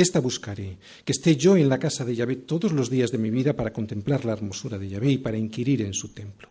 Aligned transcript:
esta 0.00 0.20
buscaré, 0.20 0.78
que 1.04 1.12
esté 1.12 1.36
yo 1.36 1.56
en 1.56 1.68
la 1.68 1.80
casa 1.80 2.04
de 2.04 2.14
Yahvé 2.14 2.36
todos 2.36 2.70
los 2.70 2.88
días 2.88 3.10
de 3.10 3.18
mi 3.18 3.30
vida 3.30 3.54
para 3.54 3.72
contemplar 3.72 4.24
la 4.24 4.32
hermosura 4.32 4.78
de 4.78 4.88
Yahvé 4.88 5.10
y 5.12 5.18
para 5.18 5.36
inquirir 5.36 5.82
en 5.82 5.92
su 5.92 6.10
templo. 6.10 6.50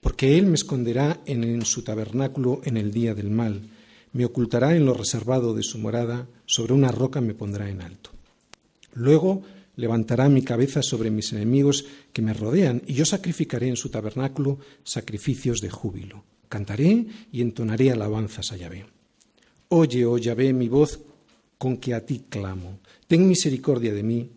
Porque 0.00 0.38
Él 0.38 0.46
me 0.46 0.54
esconderá 0.54 1.20
en, 1.26 1.62
su 1.66 1.82
tabernáculo 1.82 2.62
en 2.64 2.78
el 2.78 2.92
día 2.92 3.14
del 3.14 3.30
mal, 3.30 3.60
me 4.14 4.24
ocultará 4.24 4.74
en 4.74 4.86
lo 4.86 4.94
reservado 4.94 5.52
de 5.52 5.62
su 5.62 5.78
morada, 5.78 6.26
sobre 6.46 6.72
una 6.72 6.90
roca 6.90 7.20
me 7.20 7.34
pondrá 7.34 7.68
en 7.68 7.82
alto. 7.82 8.10
Luego 8.94 9.42
levantará 9.76 10.30
mi 10.30 10.40
cabeza 10.40 10.82
sobre 10.82 11.10
mis 11.10 11.34
enemigos 11.34 11.84
que 12.14 12.22
me 12.22 12.32
rodean, 12.32 12.80
y 12.86 12.94
yo 12.94 13.04
sacrificaré 13.04 13.68
en 13.68 13.76
su 13.76 13.90
tabernáculo 13.90 14.58
sacrificios 14.84 15.60
de 15.60 15.68
júbilo. 15.68 16.24
Cantaré 16.48 17.04
y 17.30 17.42
entonaré 17.42 17.90
alabanzas 17.90 18.52
a 18.52 18.56
Yahvé. 18.56 18.86
Oye, 19.68 20.06
oh 20.06 20.16
Yahvé, 20.16 20.54
mi 20.54 20.68
voz 20.68 21.00
con 21.58 21.76
que 21.78 21.94
a 21.94 22.04
ti 22.04 22.24
clamo. 22.28 22.78
Ten 23.06 23.28
misericordia 23.28 23.92
de 23.92 24.02
mí 24.02 24.30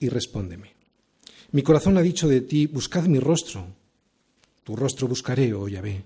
y 0.00 0.08
respóndeme. 0.08 0.72
Mi 1.52 1.62
corazón 1.62 1.96
ha 1.98 2.02
dicho 2.02 2.28
de 2.28 2.40
ti, 2.40 2.66
buscad 2.66 3.04
mi 3.04 3.18
rostro. 3.18 3.66
Tu 4.64 4.76
rostro 4.76 5.08
buscaré, 5.08 5.54
oh 5.54 5.68
Yahvé. 5.68 6.04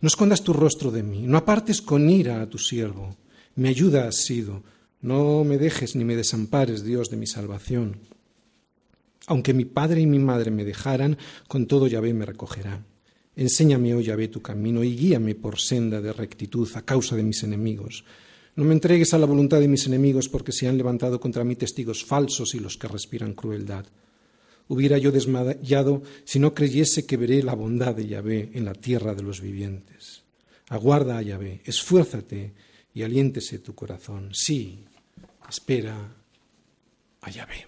No 0.00 0.06
escondas 0.06 0.42
tu 0.42 0.52
rostro 0.52 0.90
de 0.90 1.02
mí, 1.02 1.26
no 1.26 1.36
apartes 1.38 1.82
con 1.82 2.08
ira 2.08 2.40
a 2.40 2.48
tu 2.48 2.58
siervo. 2.58 3.16
Mi 3.56 3.68
ayuda 3.68 4.08
has 4.08 4.24
sido, 4.24 4.62
no 5.02 5.44
me 5.44 5.58
dejes 5.58 5.94
ni 5.96 6.04
me 6.04 6.16
desampares, 6.16 6.84
Dios 6.84 7.10
de 7.10 7.16
mi 7.16 7.26
salvación. 7.26 7.98
Aunque 9.26 9.54
mi 9.54 9.64
padre 9.64 10.00
y 10.00 10.06
mi 10.06 10.18
madre 10.18 10.50
me 10.50 10.64
dejaran, 10.64 11.18
con 11.48 11.66
todo 11.66 11.86
Yahvé 11.86 12.14
me 12.14 12.26
recogerá. 12.26 12.84
Enséñame, 13.36 13.94
oh 13.94 14.00
Yahvé, 14.00 14.28
tu 14.28 14.40
camino 14.42 14.84
y 14.84 14.96
guíame 14.96 15.34
por 15.34 15.58
senda 15.58 16.00
de 16.00 16.12
rectitud 16.12 16.68
a 16.74 16.82
causa 16.82 17.16
de 17.16 17.22
mis 17.22 17.42
enemigos. 17.42 18.04
No 18.56 18.64
me 18.64 18.72
entregues 18.72 19.12
a 19.12 19.18
la 19.18 19.26
voluntad 19.26 19.58
de 19.58 19.68
mis 19.68 19.86
enemigos, 19.86 20.28
porque 20.28 20.52
se 20.52 20.68
han 20.68 20.78
levantado 20.78 21.18
contra 21.18 21.42
mí 21.42 21.56
testigos 21.56 22.04
falsos 22.04 22.54
y 22.54 22.60
los 22.60 22.76
que 22.76 22.86
respiran 22.86 23.34
crueldad. 23.34 23.86
Hubiera 24.68 24.96
yo 24.96 25.10
desmayado 25.10 26.02
si 26.24 26.38
no 26.38 26.54
creyese 26.54 27.04
que 27.04 27.16
veré 27.16 27.42
la 27.42 27.54
bondad 27.54 27.94
de 27.94 28.06
Yahvé 28.06 28.50
en 28.54 28.64
la 28.64 28.74
tierra 28.74 29.14
de 29.14 29.22
los 29.22 29.40
vivientes. 29.40 30.22
Aguarda 30.68 31.18
a 31.18 31.22
Yahvé, 31.22 31.60
esfuérzate 31.64 32.52
y 32.94 33.02
aliéntese 33.02 33.58
tu 33.58 33.74
corazón. 33.74 34.30
Sí, 34.32 34.78
espera 35.48 36.14
a 37.20 37.30
Yahvé. 37.30 37.66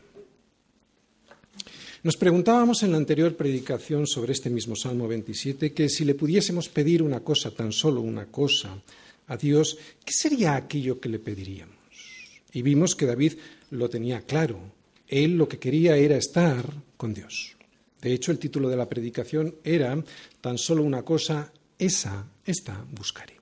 Nos 2.05 2.17
preguntábamos 2.17 2.85
en 2.85 2.93
la 2.93 2.99
anterior 2.99 3.37
predicación 3.37 4.07
sobre 4.07 4.33
este 4.33 4.49
mismo 4.49 4.77
Salmo 4.77 5.09
27 5.09 5.73
que 5.73 5.89
si 5.89 6.05
le 6.05 6.15
pudiésemos 6.15 6.69
pedir 6.69 7.03
una 7.03 7.21
cosa, 7.21 7.51
tan 7.51 7.73
solo 7.73 8.01
una 8.01 8.27
cosa, 8.27 8.81
a 9.27 9.37
Dios, 9.37 9.79
¿qué 10.05 10.13
sería 10.13 10.57
aquello 10.57 11.01
que 11.01 11.09
le 11.09 11.19
pediríamos? 11.19 11.77
Y 12.53 12.63
vimos 12.63 12.95
que 12.95 13.07
David 13.07 13.35
lo 13.71 13.89
tenía 13.89 14.23
claro. 14.23 14.59
Él 15.09 15.37
lo 15.37 15.49
que 15.49 15.59
quería 15.59 15.97
era 15.97 16.17
estar 16.17 16.65
con 16.97 17.15
Dios. 17.15 17.57
De 18.01 18.13
hecho, 18.13 18.31
el 18.33 18.39
título 18.39 18.69
de 18.69 18.77
la 18.77 18.89
predicación 18.89 19.57
era 19.65 20.03
tan 20.41 20.59
solo 20.59 20.83
una 20.83 21.03
cosa, 21.03 21.53
esa, 21.79 22.27
esta 22.45 22.85
buscaré. 22.93 23.37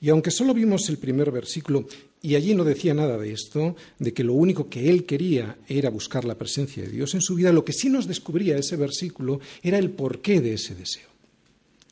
Y 0.00 0.10
aunque 0.10 0.30
solo 0.30 0.54
vimos 0.54 0.88
el 0.88 0.98
primer 0.98 1.30
versículo 1.30 1.86
y 2.22 2.34
allí 2.34 2.54
no 2.54 2.64
decía 2.64 2.94
nada 2.94 3.16
de 3.16 3.32
esto, 3.32 3.76
de 3.98 4.12
que 4.12 4.24
lo 4.24 4.34
único 4.34 4.68
que 4.68 4.88
él 4.90 5.04
quería 5.04 5.58
era 5.68 5.90
buscar 5.90 6.24
la 6.24 6.36
presencia 6.36 6.82
de 6.82 6.90
Dios 6.90 7.14
en 7.14 7.20
su 7.20 7.34
vida, 7.34 7.52
lo 7.52 7.64
que 7.64 7.72
sí 7.72 7.88
nos 7.88 8.06
descubría 8.06 8.56
ese 8.56 8.76
versículo 8.76 9.40
era 9.62 9.78
el 9.78 9.90
porqué 9.90 10.40
de 10.40 10.54
ese 10.54 10.74
deseo. 10.74 11.07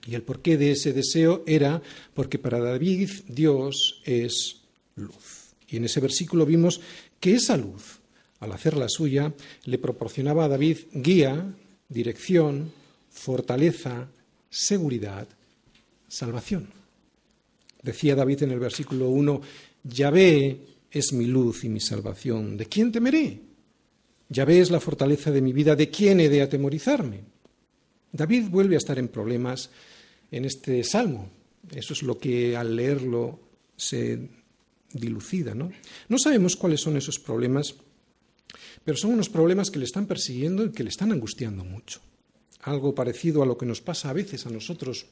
Y 0.06 0.15
el 0.15 0.22
porqué 0.22 0.56
de 0.56 0.71
ese 0.71 0.93
deseo 0.93 1.43
era 1.47 1.83
porque 2.15 2.39
para 2.39 2.61
David 2.61 3.11
Dios 3.27 4.00
es 4.05 4.61
luz. 4.94 5.55
Y 5.69 5.77
en 5.77 5.84
ese 5.84 6.00
versículo 6.00 6.47
vimos 6.47 6.81
que 7.19 7.34
esa 7.34 7.56
luz, 7.56 7.99
al 8.39 8.53
hacer 8.53 8.77
la 8.77 8.89
suya, 8.89 9.34
le 9.65 9.78
proporcionaba 9.78 10.45
a 10.45 10.49
David 10.49 10.78
guía, 10.93 11.53
dirección, 11.89 12.71
fortaleza, 13.11 14.09
seguridad, 14.49 15.27
salvación. 16.06 16.69
Decía 17.83 18.15
David 18.15 18.45
en 18.45 18.53
el 18.53 18.61
versículo 18.61 19.09
1, 19.09 19.41
Yahvé 19.83 20.61
es 20.91 21.12
mi 21.12 21.27
luz 21.27 21.65
y 21.65 21.69
mi 21.69 21.81
salvación. 21.81 22.56
¿De 22.56 22.66
quién 22.66 22.93
temeré? 22.93 23.41
Yahvé 24.28 24.61
es 24.61 24.71
la 24.71 24.81
fortaleza 24.81 25.33
de 25.33 25.41
mi 25.41 25.53
vida. 25.53 25.75
¿De 25.75 25.91
quién 25.91 26.21
he 26.21 26.28
de 26.28 26.43
atemorizarme? 26.43 27.21
David 28.12 28.49
vuelve 28.50 28.77
a 28.77 28.78
estar 28.78 28.99
en 28.99 29.09
problemas 29.09 29.71
en 30.31 30.45
este 30.45 30.83
salmo. 30.85 31.31
Eso 31.75 31.93
es 31.93 32.03
lo 32.03 32.19
que 32.19 32.57
al 32.57 32.77
leerlo 32.77 33.41
se 33.77 34.29
dilucida. 34.93 35.55
¿no? 35.55 35.71
no 36.09 36.19
sabemos 36.19 36.57
cuáles 36.57 36.81
son 36.81 36.97
esos 36.97 37.19
problemas, 37.19 37.75
pero 38.85 38.97
son 38.97 39.13
unos 39.13 39.29
problemas 39.29 39.71
que 39.71 39.79
le 39.79 39.85
están 39.85 40.07
persiguiendo 40.07 40.65
y 40.65 40.73
que 40.73 40.85
le 40.85 40.91
están 40.91 41.13
angustiando 41.13 41.65
mucho. 41.65 42.01
Algo 42.63 42.95
parecido 42.95 43.43
a 43.43 43.47
lo 43.47 43.57
que 43.57 43.67
nos 43.67 43.81
pasa 43.81 44.11
a 44.11 44.15
veces 44.15 44.47
a 44.47 44.51
nosotros 44.51 45.07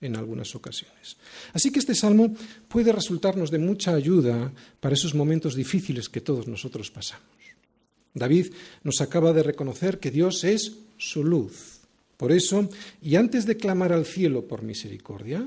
en 0.00 0.16
algunas 0.16 0.54
ocasiones. 0.54 1.16
Así 1.52 1.70
que 1.70 1.78
este 1.78 1.94
salmo 1.94 2.34
puede 2.68 2.92
resultarnos 2.92 3.50
de 3.50 3.58
mucha 3.58 3.94
ayuda 3.94 4.52
para 4.80 4.94
esos 4.94 5.14
momentos 5.14 5.54
difíciles 5.54 6.08
que 6.08 6.20
todos 6.20 6.46
nosotros 6.46 6.90
pasamos. 6.90 7.24
David 8.12 8.52
nos 8.82 9.00
acaba 9.00 9.32
de 9.32 9.42
reconocer 9.42 9.98
que 9.98 10.10
Dios 10.10 10.44
es 10.44 10.72
su 10.98 11.24
luz. 11.24 11.73
Por 12.16 12.32
eso, 12.32 12.68
y 13.02 13.16
antes 13.16 13.46
de 13.46 13.56
clamar 13.56 13.92
al 13.92 14.06
cielo 14.06 14.46
por 14.46 14.62
misericordia, 14.62 15.46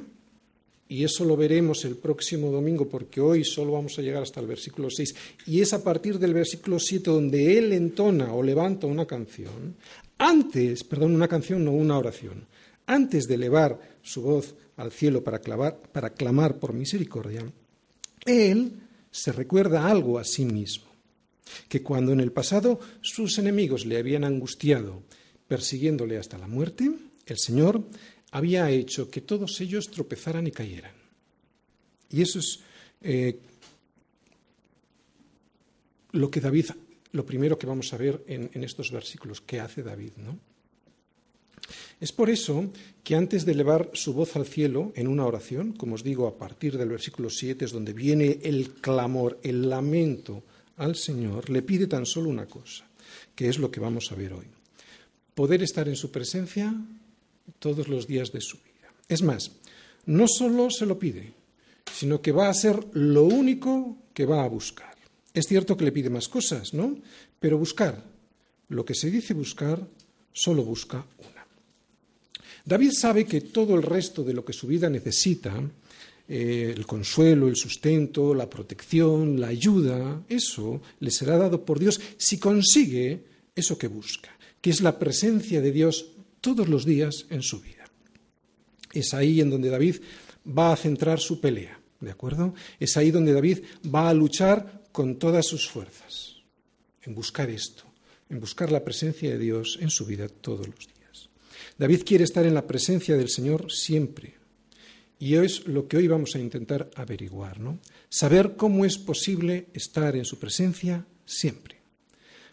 y 0.90 1.04
eso 1.04 1.26
lo 1.26 1.36
veremos 1.36 1.84
el 1.86 1.96
próximo 1.96 2.50
domingo 2.50 2.88
porque 2.88 3.20
hoy 3.20 3.44
solo 3.44 3.74
vamos 3.74 3.98
a 4.00 4.02
llegar 4.02 4.24
hasta 4.24 4.40
el 4.40 4.48
versículo 4.48 4.90
6, 4.90 5.16
y 5.46 5.62
es 5.62 5.74
a 5.74 5.84
partir 5.84 6.20
del 6.20 6.34
versículo 6.34 6.80
7 6.80 7.10
donde 7.10 7.58
él 7.58 7.74
entona 7.74 8.34
o 8.34 8.42
levanta 8.42 8.88
una 8.88 9.06
canción, 9.06 9.76
antes, 10.18 10.84
perdón, 10.84 11.14
una 11.14 11.28
canción, 11.28 11.64
no 11.64 11.72
una 11.72 11.98
oración, 11.98 12.46
antes 12.86 13.28
de 13.28 13.36
elevar 13.36 13.80
su 14.02 14.22
voz 14.22 14.56
al 14.78 14.92
cielo 14.92 15.24
para, 15.24 15.42
para 15.42 16.12
clamar 16.12 16.58
por 16.58 16.74
misericordia, 16.74 17.44
él 18.26 18.72
se 19.12 19.32
recuerda 19.32 19.88
algo 19.88 20.20
a 20.20 20.24
sí 20.24 20.46
mismo, 20.46 20.86
que 21.68 21.82
cuando 21.82 22.14
en 22.14 22.20
el 22.20 22.32
pasado 22.32 22.80
sus 23.02 23.38
enemigos 23.38 23.86
le 23.86 23.98
habían 23.98 24.24
angustiado, 24.24 25.02
persiguiéndole 25.48 26.18
hasta 26.18 26.38
la 26.38 26.48
muerte, 26.48 26.92
el 27.26 27.38
Señor 27.38 27.84
había 28.32 28.70
hecho 28.70 29.10
que 29.10 29.22
todos 29.22 29.60
ellos 29.62 29.90
tropezaran 29.90 30.48
y 30.48 30.52
cayeran. 30.52 30.94
Y 32.10 32.22
eso 32.22 32.40
es 32.40 32.60
eh, 33.02 33.40
lo 36.12 36.32
que 36.32 36.42
David, 36.42 36.68
lo 37.12 37.26
primero 37.26 37.58
que 37.58 37.68
vamos 37.68 37.94
a 37.94 37.98
ver 37.98 38.24
en, 38.28 38.64
estos 38.64 38.92
versículos, 38.92 39.42
que 39.42 39.60
hace 39.60 39.84
David, 39.84 40.12
¿no? 40.18 40.38
Es 42.00 42.12
por 42.12 42.30
eso 42.30 42.70
que 43.04 43.16
antes 43.16 43.44
de 43.44 43.54
elevar 43.54 43.90
su 43.94 44.14
voz 44.14 44.36
al 44.36 44.46
cielo 44.46 44.94
en 44.96 45.08
una 45.08 45.26
oración, 45.26 45.74
como 45.74 45.96
os 45.96 46.04
digo, 46.04 46.28
a 46.28 46.38
partir 46.38 46.78
del 46.78 46.90
versículo 46.90 47.30
7 47.30 47.66
es 47.66 47.72
donde 47.72 47.92
viene 47.92 48.40
el 48.44 48.76
clamor, 48.76 49.40
el 49.42 49.68
lamento 49.68 50.44
al 50.78 50.96
Señor, 50.96 51.50
le 51.50 51.64
pide 51.64 51.88
tan 51.88 52.06
solo 52.06 52.30
una 52.30 52.46
cosa, 52.46 52.86
que 53.36 53.50
es 53.50 53.58
lo 53.58 53.72
que 53.72 53.80
vamos 53.80 54.12
a 54.12 54.16
ver 54.16 54.34
hoy. 54.34 54.46
Poder 55.38 55.62
estar 55.62 55.88
en 55.88 55.96
su 55.96 56.10
presencia 56.10 56.74
todos 57.60 57.88
los 57.88 58.08
días 58.08 58.32
de 58.32 58.42
su 58.42 58.58
vida. 58.58 58.90
Es 59.08 59.22
más, 59.22 59.52
no 60.08 60.26
solo 60.28 60.72
se 60.72 60.88
lo 60.88 60.98
pide, 60.98 61.32
sino 61.94 62.24
que 62.24 62.32
va 62.32 62.50
a 62.50 62.54
ser 62.56 62.80
lo 62.94 63.24
único 63.24 64.00
que 64.16 64.26
va 64.26 64.44
a 64.44 64.50
buscar. 64.50 64.96
Es 65.32 65.46
cierto 65.46 65.78
que 65.78 65.86
le 65.86 65.92
pide 65.92 66.10
más 66.10 66.28
cosas, 66.28 66.74
¿no? 66.74 66.98
Pero 67.40 67.60
buscar, 67.60 68.04
lo 68.70 68.84
que 68.84 68.96
se 68.96 69.12
dice 69.12 69.36
buscar, 69.36 69.88
solo 70.34 70.64
busca 70.64 71.06
una. 71.20 71.46
David 72.66 72.94
sabe 73.00 73.26
que 73.26 73.42
todo 73.42 73.76
el 73.76 73.84
resto 73.84 74.24
de 74.24 74.34
lo 74.34 74.44
que 74.44 74.54
su 74.54 74.66
vida 74.66 74.90
necesita, 74.90 75.54
eh, 76.28 76.74
el 76.76 76.88
consuelo, 76.88 77.48
el 77.48 77.56
sustento, 77.56 78.34
la 78.34 78.50
protección, 78.50 79.40
la 79.40 79.50
ayuda, 79.50 80.24
eso 80.30 80.82
le 81.00 81.12
será 81.12 81.38
dado 81.38 81.64
por 81.64 81.78
Dios 81.78 82.02
si 82.18 82.40
consigue 82.40 83.24
eso 83.56 83.78
que 83.78 83.88
busca, 83.88 84.37
que 84.62 84.70
es 84.70 84.82
la 84.82 85.00
presencia 85.00 85.62
de 85.62 85.72
Dios 85.72 86.12
todos 86.42 86.68
los 86.68 86.86
días 86.86 87.26
en 87.30 87.42
su 87.42 87.62
vida. 87.62 87.86
Es 88.94 89.14
ahí 89.14 89.42
en 89.42 89.50
donde 89.50 89.70
David 89.70 89.98
va 90.48 90.72
a 90.72 90.78
centrar 90.78 91.20
su 91.20 91.40
pelea, 91.40 91.80
¿de 92.00 92.12
acuerdo? 92.12 92.54
Es 92.80 92.98
ahí 92.98 93.12
donde 93.12 93.34
David 93.34 93.60
va 93.94 94.10
a 94.10 94.14
luchar 94.14 94.84
con 94.92 95.18
todas 95.18 95.46
sus 95.46 95.68
fuerzas, 95.68 96.38
en 97.04 97.14
buscar 97.14 97.50
esto, 97.50 97.84
en 98.30 98.40
buscar 98.40 98.72
la 98.72 98.84
presencia 98.84 99.30
de 99.30 99.38
Dios 99.38 99.78
en 99.82 99.90
su 99.90 100.06
vida 100.06 100.28
todos 100.28 100.68
los 100.68 100.88
días. 100.88 101.30
David 101.78 102.02
quiere 102.06 102.24
estar 102.24 102.46
en 102.46 102.54
la 102.54 102.66
presencia 102.66 103.16
del 103.16 103.30
Señor 103.30 103.72
siempre. 103.72 104.36
Y 105.20 105.36
es 105.36 105.68
lo 105.68 105.88
que 105.88 105.98
hoy 105.98 106.08
vamos 106.08 106.36
a 106.36 106.40
intentar 106.40 106.90
averiguar, 106.96 107.60
¿no? 107.60 107.80
Saber 108.10 108.56
cómo 108.56 108.86
es 108.86 108.98
posible 108.98 109.68
estar 109.74 110.16
en 110.16 110.26
su 110.26 110.38
presencia 110.38 111.06
siempre. 111.26 111.77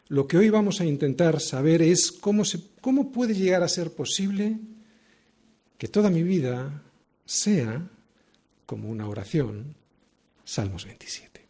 Lo 0.08 0.26
que 0.26 0.36
hoy 0.36 0.50
vamos 0.50 0.80
a 0.80 0.84
intentar 0.84 1.40
saber 1.40 1.80
es 1.80 2.12
cómo, 2.12 2.44
se, 2.44 2.58
puede 2.58 3.34
llegar 3.34 3.62
a 3.62 3.68
ser 3.68 3.92
posible 3.92 4.58
que 5.78 5.88
toda 5.88 6.10
mi 6.10 6.22
vida 6.22 6.82
sea 7.24 7.88
como 8.66 8.90
una 8.90 9.08
oración. 9.08 9.74
Salmos 10.44 10.84
27. 10.84 11.40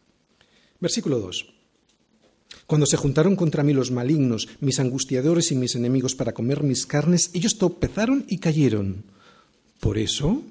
Versículo 0.79 1.19
2. 1.19 1.53
Cuando 2.65 2.85
se 2.85 2.97
juntaron 2.97 3.35
contra 3.35 3.63
mí 3.63 3.73
los 3.73 3.91
malignos, 3.91 4.47
mis 4.61 4.79
angustiadores 4.79 5.51
y 5.51 5.55
mis 5.55 5.75
enemigos 5.75 6.15
para 6.15 6.33
comer 6.33 6.63
mis 6.63 6.85
carnes, 6.85 7.29
ellos 7.33 7.57
tropezaron 7.57 8.25
y 8.27 8.37
cayeron. 8.39 9.03
Por 9.79 9.97
eso, 9.97 10.41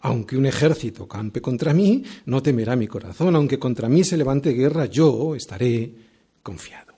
aunque 0.00 0.36
un 0.36 0.46
ejército 0.46 1.06
campe 1.06 1.40
contra 1.40 1.74
mí, 1.74 2.02
no 2.24 2.42
temerá 2.42 2.74
mi 2.74 2.88
corazón, 2.88 3.36
aunque 3.36 3.58
contra 3.58 3.88
mí 3.88 4.02
se 4.02 4.16
levante 4.16 4.50
guerra, 4.50 4.86
yo 4.86 5.34
estaré 5.36 5.92
confiado. 6.42 6.89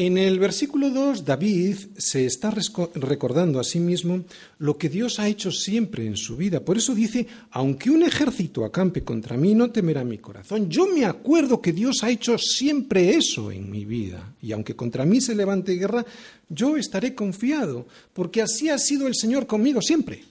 En 0.00 0.16
el 0.16 0.38
versículo 0.38 0.90
2, 0.90 1.24
David 1.24 1.76
se 1.96 2.24
está 2.24 2.54
recordando 2.94 3.58
a 3.58 3.64
sí 3.64 3.80
mismo 3.80 4.22
lo 4.60 4.78
que 4.78 4.88
Dios 4.88 5.18
ha 5.18 5.26
hecho 5.26 5.50
siempre 5.50 6.06
en 6.06 6.16
su 6.16 6.36
vida. 6.36 6.60
Por 6.60 6.78
eso 6.78 6.94
dice, 6.94 7.26
aunque 7.50 7.90
un 7.90 8.04
ejército 8.04 8.64
acampe 8.64 9.02
contra 9.02 9.36
mí, 9.36 9.56
no 9.56 9.72
temerá 9.72 10.04
mi 10.04 10.18
corazón. 10.18 10.70
Yo 10.70 10.86
me 10.86 11.04
acuerdo 11.04 11.60
que 11.60 11.72
Dios 11.72 12.04
ha 12.04 12.10
hecho 12.10 12.38
siempre 12.38 13.10
eso 13.16 13.50
en 13.50 13.68
mi 13.68 13.84
vida. 13.84 14.36
Y 14.40 14.52
aunque 14.52 14.76
contra 14.76 15.04
mí 15.04 15.20
se 15.20 15.34
levante 15.34 15.72
guerra, 15.72 16.06
yo 16.48 16.76
estaré 16.76 17.16
confiado, 17.16 17.88
porque 18.12 18.40
así 18.40 18.68
ha 18.68 18.78
sido 18.78 19.08
el 19.08 19.16
Señor 19.16 19.48
conmigo 19.48 19.82
siempre. 19.82 20.22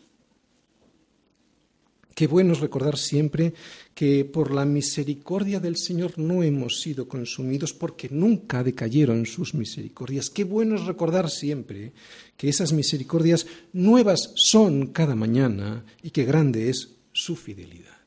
Qué 2.15 2.25
bueno 2.25 2.53
es 2.53 2.61
recordar 2.61 2.97
siempre 2.97 3.53
que 3.97 4.25
por 4.25 4.53
la 4.53 4.63
misericordia 4.63 5.59
del 5.59 5.75
Señor 5.75 6.19
no 6.19 6.43
hemos 6.43 6.81
sido 6.81 7.07
consumidos 7.07 7.73
porque 7.73 8.09
nunca 8.11 8.63
decayeron 8.63 9.25
sus 9.25 9.55
misericordias. 9.55 10.29
Qué 10.29 10.43
bueno 10.43 10.75
es 10.75 10.85
recordar 10.85 11.31
siempre 11.31 11.93
que 12.37 12.47
esas 12.47 12.73
misericordias 12.73 13.47
nuevas 13.73 14.33
son 14.35 14.93
cada 14.93 15.15
mañana 15.15 15.83
y 16.03 16.11
qué 16.11 16.25
grande 16.25 16.69
es 16.69 16.91
su 17.11 17.35
fidelidad. 17.35 17.97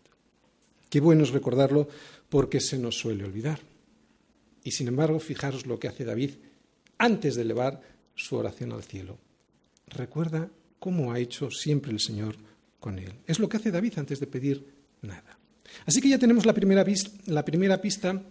Qué 0.88 1.00
bueno 1.00 1.24
es 1.24 1.30
recordarlo 1.30 1.88
porque 2.28 2.60
se 2.60 2.78
nos 2.78 2.96
suele 2.96 3.24
olvidar. 3.24 3.58
Y 4.62 4.70
sin 4.70 4.86
embargo, 4.86 5.18
fijaros 5.18 5.66
lo 5.66 5.80
que 5.80 5.88
hace 5.88 6.04
David 6.04 6.34
antes 6.98 7.34
de 7.34 7.42
elevar 7.42 7.82
su 8.14 8.36
oración 8.36 8.70
al 8.70 8.84
cielo. 8.84 9.18
Recuerda 9.88 10.52
cómo 10.78 11.12
ha 11.12 11.18
hecho 11.18 11.50
siempre 11.50 11.90
el 11.90 11.98
Señor 11.98 12.36
con 12.78 13.00
él. 13.00 13.12
Es 13.26 13.40
lo 13.40 13.48
que 13.48 13.56
hace 13.56 13.72
David 13.72 13.94
antes 13.96 14.20
de 14.20 14.28
pedir 14.28 14.64
nada. 15.02 15.39
Así 15.86 16.00
que 16.00 16.08
ya 16.08 16.18
tenemos 16.18 16.46
la 16.46 16.54
primera, 16.54 16.84
la 17.26 17.44
primera 17.44 17.80
pista 17.80 18.22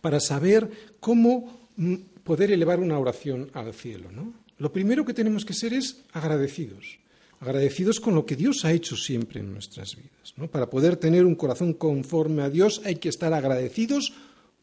para 0.00 0.20
saber 0.20 0.96
cómo 1.00 1.68
mm, 1.76 1.94
poder 2.24 2.52
elevar 2.52 2.80
una 2.80 2.98
oración 2.98 3.50
al 3.54 3.72
cielo. 3.74 4.10
Lo 4.58 4.72
primero 4.72 5.04
que 5.04 5.14
tenemos 5.14 5.44
que 5.44 5.54
ser 5.54 5.74
es 5.74 6.02
agradecidos. 6.12 6.98
Agradecidos 7.40 8.00
con 8.00 8.14
lo 8.14 8.24
que 8.24 8.36
Dios 8.36 8.64
ha 8.64 8.72
hecho 8.72 8.96
siempre 8.96 9.40
en 9.40 9.52
nuestras 9.52 9.94
vidas. 9.94 10.32
¿no? 10.36 10.48
Para 10.48 10.70
poder 10.70 10.96
tener 10.96 11.26
un 11.26 11.34
corazón 11.34 11.74
conforme 11.74 12.42
a 12.42 12.50
Dios 12.50 12.80
hay 12.84 12.96
que 12.96 13.10
estar 13.10 13.32
agradecidos 13.34 14.14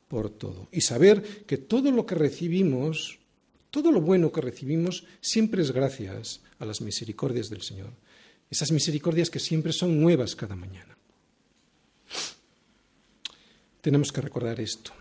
por 0.07 0.29
todo 0.29 0.67
y 0.71 0.81
saber 0.81 1.45
que 1.45 1.57
todo 1.57 1.91
lo 1.91 2.05
que 2.05 2.15
recibimos, 2.15 3.19
todo 3.69 3.91
lo 3.91 4.01
bueno 4.01 4.31
que 4.31 4.41
recibimos, 4.41 5.05
siempre 5.21 5.61
es 5.61 5.71
gracias 5.71 6.41
a 6.57 6.65
las 6.65 6.81
misericordias 6.81 7.49
del 7.49 7.61
Señor 7.61 7.91
esas 8.53 8.71
misericordias 8.71 9.29
que 9.29 9.39
siempre 9.39 9.73
son 9.73 9.99
nuevas 9.99 10.35
cada 10.35 10.55
mañana. 10.55 10.95
Tenemos 13.83 14.13
que 14.13 14.21
recordar 14.21 14.61
esto. 14.61 14.93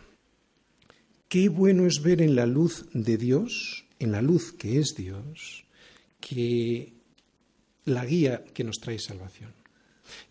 Qué 1.28 1.48
bueno 1.48 1.86
es 1.86 2.02
ver 2.02 2.20
en 2.20 2.34
la 2.34 2.46
luz 2.46 2.86
de 2.92 3.16
Dios, 3.16 3.84
en 4.00 4.10
la 4.10 4.20
luz 4.20 4.52
que 4.52 4.80
es 4.80 4.96
Dios, 4.96 5.64
que 6.18 6.92
la 7.84 8.04
guía 8.04 8.42
que 8.52 8.64
nos 8.64 8.80
trae 8.80 8.98
salvación. 8.98 9.52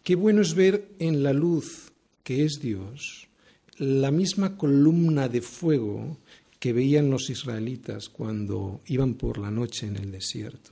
Qué 0.04 0.16
bueno 0.16 0.42
es 0.42 0.54
ver 0.54 0.90
en 1.00 1.24
la 1.24 1.32
luz 1.32 1.94
que 2.26 2.44
es 2.44 2.60
Dios 2.62 3.30
la 3.78 4.12
misma 4.12 4.58
columna 4.58 5.30
de 5.30 5.42
fuego 5.42 6.18
que 6.60 6.74
veían 6.74 7.10
los 7.10 7.30
israelitas 7.30 8.10
cuando 8.10 8.82
iban 8.88 9.14
por 9.14 9.38
la 9.38 9.50
noche 9.50 9.88
en 9.88 9.96
el 9.96 10.12
desierto. 10.12 10.72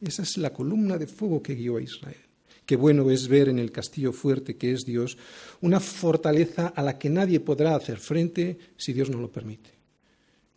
Esa 0.00 0.22
es 0.22 0.38
la 0.38 0.54
columna 0.54 0.96
de 0.96 1.06
fuego 1.06 1.42
que 1.42 1.54
guió 1.54 1.76
a 1.76 1.82
Israel. 1.82 2.23
Qué 2.66 2.76
bueno 2.76 3.10
es 3.10 3.28
ver 3.28 3.48
en 3.48 3.58
el 3.58 3.70
castillo 3.70 4.12
fuerte 4.12 4.56
que 4.56 4.72
es 4.72 4.86
Dios 4.86 5.18
una 5.60 5.80
fortaleza 5.80 6.68
a 6.68 6.82
la 6.82 6.98
que 6.98 7.10
nadie 7.10 7.40
podrá 7.40 7.76
hacer 7.76 7.98
frente 7.98 8.58
si 8.76 8.92
Dios 8.92 9.10
no 9.10 9.20
lo 9.20 9.30
permite. 9.30 9.70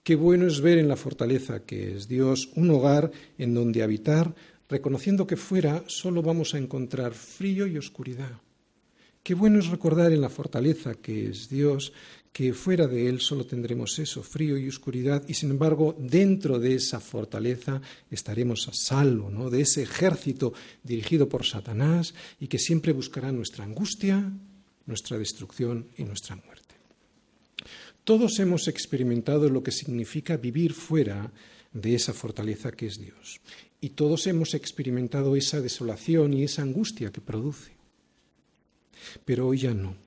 Qué 0.04 0.16
bueno 0.16 0.48
es 0.48 0.62
ver 0.62 0.78
en 0.78 0.88
la 0.88 0.96
fortaleza 0.96 1.66
que 1.66 1.96
es 1.96 2.08
Dios 2.08 2.50
un 2.56 2.72
hogar 2.72 3.12
en 3.38 3.54
donde 3.54 3.84
habitar, 3.84 4.34
reconociendo 4.70 5.28
que 5.28 5.36
fuera 5.36 5.84
solo 5.88 6.22
vamos 6.22 6.54
a 6.54 6.58
encontrar 6.58 7.14
frío 7.14 7.68
y 7.68 7.78
oscuridad. 7.78 8.40
Qué 9.22 9.34
bueno 9.34 9.60
es 9.60 9.68
recordar 9.68 10.14
en 10.14 10.22
la 10.22 10.30
fortaleza 10.30 10.96
que 10.96 11.28
es 11.28 11.50
Dios 11.50 11.92
que 12.38 12.54
fuera 12.54 12.86
de 12.86 13.10
él 13.10 13.20
solo 13.20 13.48
tendremos 13.48 13.98
eso, 13.98 14.22
frío 14.22 14.60
y 14.60 14.70
oscuridad, 14.70 15.24
y 15.28 15.34
sin 15.34 15.50
embargo 15.50 15.96
dentro 15.98 16.60
de 16.60 16.76
esa 16.76 17.00
fortaleza 17.00 17.82
estaremos 18.12 18.68
a 18.68 18.74
salvo, 18.74 19.32
¿no? 19.32 19.50
de 19.50 19.62
ese 19.62 19.82
ejército 19.82 20.54
dirigido 20.84 21.28
por 21.28 21.48
Satanás 21.48 22.14
y 22.40 22.46
que 22.46 22.60
siempre 22.60 22.94
buscará 22.94 23.32
nuestra 23.32 23.66
angustia, 23.66 24.32
nuestra 24.86 25.18
destrucción 25.18 25.88
y 25.98 26.04
nuestra 26.04 26.36
muerte. 26.36 26.76
Todos 28.04 28.38
hemos 28.38 28.68
experimentado 28.68 29.50
lo 29.50 29.64
que 29.64 29.72
significa 29.72 30.38
vivir 30.38 30.74
fuera 30.74 31.32
de 31.74 31.96
esa 31.96 32.14
fortaleza 32.14 32.72
que 32.72 32.86
es 32.86 33.00
Dios, 33.00 33.42
y 33.82 33.90
todos 33.90 34.28
hemos 34.28 34.54
experimentado 34.54 35.36
esa 35.36 35.60
desolación 35.60 36.36
y 36.36 36.44
esa 36.44 36.62
angustia 36.62 37.12
que 37.12 37.20
produce. 37.20 37.72
Pero 39.26 39.48
hoy 39.48 39.58
ya 39.58 39.74
no. 39.74 40.07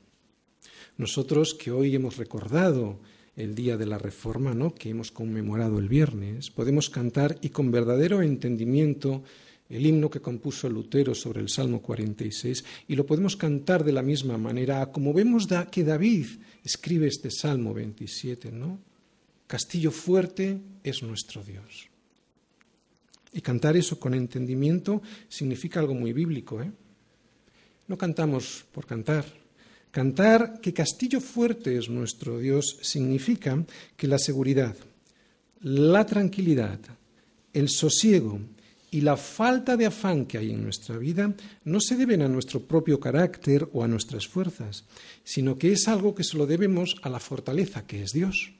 Nosotros 1.00 1.54
que 1.54 1.70
hoy 1.70 1.94
hemos 1.94 2.18
recordado 2.18 3.00
el 3.34 3.54
día 3.54 3.78
de 3.78 3.86
la 3.86 3.96
Reforma, 3.96 4.52
¿no? 4.52 4.74
que 4.74 4.90
hemos 4.90 5.10
conmemorado 5.10 5.78
el 5.78 5.88
viernes, 5.88 6.50
podemos 6.50 6.90
cantar 6.90 7.38
y 7.40 7.48
con 7.48 7.70
verdadero 7.70 8.20
entendimiento 8.20 9.22
el 9.70 9.86
himno 9.86 10.10
que 10.10 10.20
compuso 10.20 10.68
Lutero 10.68 11.14
sobre 11.14 11.40
el 11.40 11.48
Salmo 11.48 11.80
46 11.80 12.62
y 12.86 12.96
lo 12.96 13.06
podemos 13.06 13.34
cantar 13.34 13.82
de 13.82 13.92
la 13.92 14.02
misma 14.02 14.36
manera 14.36 14.92
como 14.92 15.14
vemos 15.14 15.48
que 15.70 15.84
David 15.84 16.26
escribe 16.62 17.06
este 17.06 17.30
Salmo 17.30 17.72
27, 17.72 18.52
¿no? 18.52 18.78
Castillo 19.46 19.92
fuerte 19.92 20.60
es 20.84 21.02
nuestro 21.02 21.42
Dios. 21.42 21.88
Y 23.32 23.40
cantar 23.40 23.74
eso 23.74 23.98
con 23.98 24.12
entendimiento 24.12 25.00
significa 25.30 25.80
algo 25.80 25.94
muy 25.94 26.12
bíblico, 26.12 26.60
¿eh? 26.60 26.70
No 27.88 27.96
cantamos 27.96 28.66
por 28.70 28.84
cantar, 28.84 29.39
Cantar 29.90 30.60
que 30.60 30.72
Castillo 30.72 31.20
fuerte 31.20 31.76
es 31.76 31.88
nuestro 31.88 32.38
Dios 32.38 32.78
significa 32.80 33.64
que 33.96 34.06
la 34.06 34.18
seguridad, 34.18 34.76
la 35.62 36.06
tranquilidad, 36.06 36.78
el 37.52 37.68
sosiego 37.68 38.40
y 38.92 39.00
la 39.00 39.16
falta 39.16 39.76
de 39.76 39.86
afán 39.86 40.26
que 40.26 40.38
hay 40.38 40.50
en 40.50 40.62
nuestra 40.62 40.96
vida 40.96 41.34
no 41.64 41.80
se 41.80 41.96
deben 41.96 42.22
a 42.22 42.28
nuestro 42.28 42.60
propio 42.60 43.00
carácter 43.00 43.68
o 43.72 43.82
a 43.82 43.88
nuestras 43.88 44.28
fuerzas, 44.28 44.84
sino 45.24 45.58
que 45.58 45.72
es 45.72 45.88
algo 45.88 46.14
que 46.14 46.24
se 46.24 46.36
lo 46.36 46.46
debemos 46.46 46.96
a 47.02 47.08
la 47.08 47.20
fortaleza 47.20 47.86
que 47.86 48.02
es 48.02 48.12
Dios. 48.12 48.52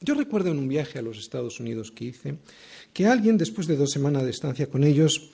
Yo 0.00 0.14
recuerdo 0.14 0.50
en 0.50 0.58
un 0.58 0.68
viaje 0.68 0.98
a 0.98 1.02
los 1.02 1.18
Estados 1.18 1.58
Unidos 1.58 1.90
que 1.90 2.04
hice 2.04 2.38
que 2.92 3.06
alguien, 3.06 3.38
después 3.38 3.66
de 3.66 3.76
dos 3.76 3.90
semanas 3.90 4.24
de 4.24 4.30
estancia 4.30 4.68
con 4.68 4.84
ellos, 4.84 5.30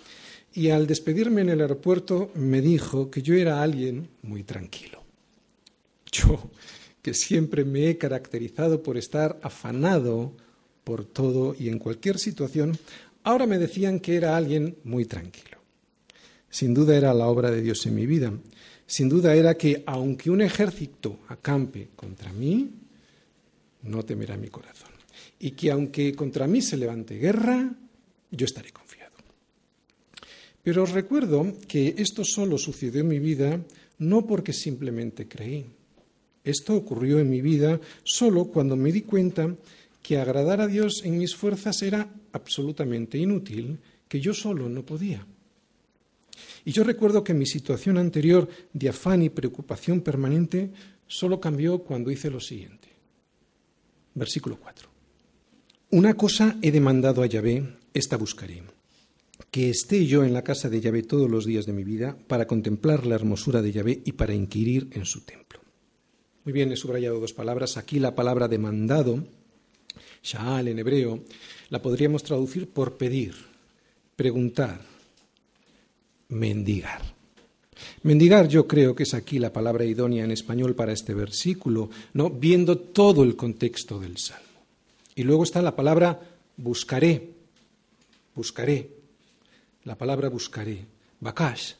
y 0.54 0.70
al 0.70 0.86
despedirme 0.86 1.40
en 1.40 1.50
el 1.50 1.60
aeropuerto 1.60 2.30
me 2.34 2.60
dijo 2.60 3.10
que 3.10 3.22
yo 3.22 3.34
era 3.34 3.62
alguien 3.62 4.08
muy 4.22 4.44
tranquilo. 4.44 5.02
Yo, 6.10 6.50
que 7.00 7.14
siempre 7.14 7.64
me 7.64 7.88
he 7.88 7.98
caracterizado 7.98 8.82
por 8.82 8.96
estar 8.96 9.38
afanado 9.42 10.36
por 10.84 11.04
todo 11.04 11.54
y 11.58 11.68
en 11.68 11.78
cualquier 11.78 12.18
situación, 12.18 12.76
ahora 13.22 13.46
me 13.46 13.58
decían 13.58 14.00
que 14.00 14.16
era 14.16 14.36
alguien 14.36 14.76
muy 14.84 15.06
tranquilo. 15.06 15.58
Sin 16.50 16.74
duda 16.74 16.96
era 16.96 17.14
la 17.14 17.28
obra 17.28 17.50
de 17.50 17.62
Dios 17.62 17.86
en 17.86 17.94
mi 17.94 18.04
vida. 18.04 18.32
Sin 18.86 19.08
duda 19.08 19.34
era 19.34 19.56
que 19.56 19.82
aunque 19.86 20.30
un 20.30 20.42
ejército 20.42 21.20
acampe 21.28 21.88
contra 21.96 22.30
mí, 22.32 22.70
no 23.82 24.04
temerá 24.04 24.36
mi 24.36 24.48
corazón. 24.48 24.90
Y 25.38 25.52
que 25.52 25.70
aunque 25.70 26.14
contra 26.14 26.46
mí 26.46 26.60
se 26.60 26.76
levante 26.76 27.16
guerra, 27.16 27.74
yo 28.30 28.44
estaré 28.44 28.70
confiado. 28.70 29.01
Pero 30.62 30.84
os 30.84 30.92
recuerdo 30.92 31.58
que 31.66 31.94
esto 31.98 32.24
solo 32.24 32.56
sucedió 32.56 33.00
en 33.00 33.08
mi 33.08 33.18
vida 33.18 33.60
no 33.98 34.26
porque 34.26 34.52
simplemente 34.52 35.26
creí. 35.26 35.66
Esto 36.44 36.74
ocurrió 36.74 37.18
en 37.18 37.30
mi 37.30 37.40
vida 37.40 37.80
solo 38.02 38.46
cuando 38.46 38.76
me 38.76 38.92
di 38.92 39.02
cuenta 39.02 39.54
que 40.02 40.18
agradar 40.18 40.60
a 40.60 40.66
Dios 40.66 41.02
en 41.04 41.18
mis 41.18 41.34
fuerzas 41.34 41.82
era 41.82 42.08
absolutamente 42.32 43.18
inútil, 43.18 43.78
que 44.08 44.20
yo 44.20 44.34
solo 44.34 44.68
no 44.68 44.84
podía. 44.84 45.26
Y 46.64 46.72
yo 46.72 46.84
recuerdo 46.84 47.22
que 47.22 47.34
mi 47.34 47.46
situación 47.46 47.98
anterior 47.98 48.48
de 48.72 48.88
afán 48.88 49.22
y 49.22 49.30
preocupación 49.30 50.00
permanente 50.00 50.70
solo 51.06 51.40
cambió 51.40 51.78
cuando 51.80 52.10
hice 52.10 52.30
lo 52.30 52.40
siguiente. 52.40 52.88
Versículo 54.14 54.58
4. 54.60 54.88
Una 55.90 56.14
cosa 56.14 56.56
he 56.62 56.70
demandado 56.70 57.22
a 57.22 57.26
Yahvé, 57.26 57.78
esta 57.94 58.16
buscaré, 58.16 58.62
que 59.50 59.70
esté 59.70 60.06
yo 60.06 60.24
en 60.24 60.32
la 60.32 60.42
casa 60.42 60.68
de 60.68 60.80
Yahvé 60.80 61.02
todos 61.02 61.30
los 61.30 61.44
días 61.44 61.66
de 61.66 61.72
mi 61.72 61.84
vida 61.84 62.16
para 62.26 62.46
contemplar 62.46 63.06
la 63.06 63.14
hermosura 63.14 63.62
de 63.62 63.72
Yahvé 63.72 64.02
y 64.04 64.12
para 64.12 64.34
inquirir 64.34 64.88
en 64.92 65.04
su 65.04 65.22
templo. 65.22 65.60
Muy 66.44 66.52
bien, 66.52 66.72
he 66.72 66.76
subrayado 66.76 67.20
dos 67.20 67.32
palabras. 67.32 67.76
Aquí 67.76 67.98
la 67.98 68.14
palabra 68.14 68.48
demandado, 68.48 69.24
sha'al 70.22 70.68
en 70.68 70.78
hebreo, 70.78 71.20
la 71.70 71.80
podríamos 71.80 72.22
traducir 72.22 72.68
por 72.68 72.96
pedir, 72.96 73.34
preguntar, 74.16 74.80
mendigar. 76.28 77.02
Mendigar 78.02 78.48
yo 78.48 78.66
creo 78.66 78.94
que 78.94 79.04
es 79.04 79.14
aquí 79.14 79.38
la 79.38 79.52
palabra 79.52 79.84
idónea 79.84 80.24
en 80.24 80.30
español 80.30 80.74
para 80.74 80.92
este 80.92 81.14
versículo, 81.14 81.90
¿no? 82.14 82.30
viendo 82.30 82.78
todo 82.78 83.22
el 83.22 83.36
contexto 83.36 84.00
del 84.00 84.16
salmo. 84.16 84.46
Y 85.14 85.24
luego 85.24 85.44
está 85.44 85.62
la 85.62 85.76
palabra 85.76 86.20
buscaré, 86.56 87.30
buscaré, 88.34 89.01
la 89.84 89.96
palabra 89.96 90.28
buscaré, 90.28 90.84
bakash 91.20 91.72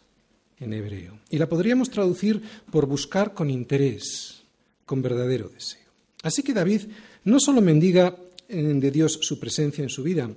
en 0.60 0.72
hebreo. 0.72 1.18
Y 1.30 1.38
la 1.38 1.48
podríamos 1.48 1.90
traducir 1.90 2.42
por 2.70 2.86
buscar 2.86 3.34
con 3.34 3.50
interés, 3.50 4.42
con 4.86 5.02
verdadero 5.02 5.48
deseo. 5.48 5.90
Así 6.22 6.42
que 6.42 6.54
David 6.54 6.82
no 7.24 7.40
solo 7.40 7.60
mendiga 7.60 8.16
de 8.48 8.90
Dios 8.90 9.18
su 9.22 9.38
presencia 9.38 9.82
en 9.82 9.88
su 9.88 10.02
vida, 10.02 10.30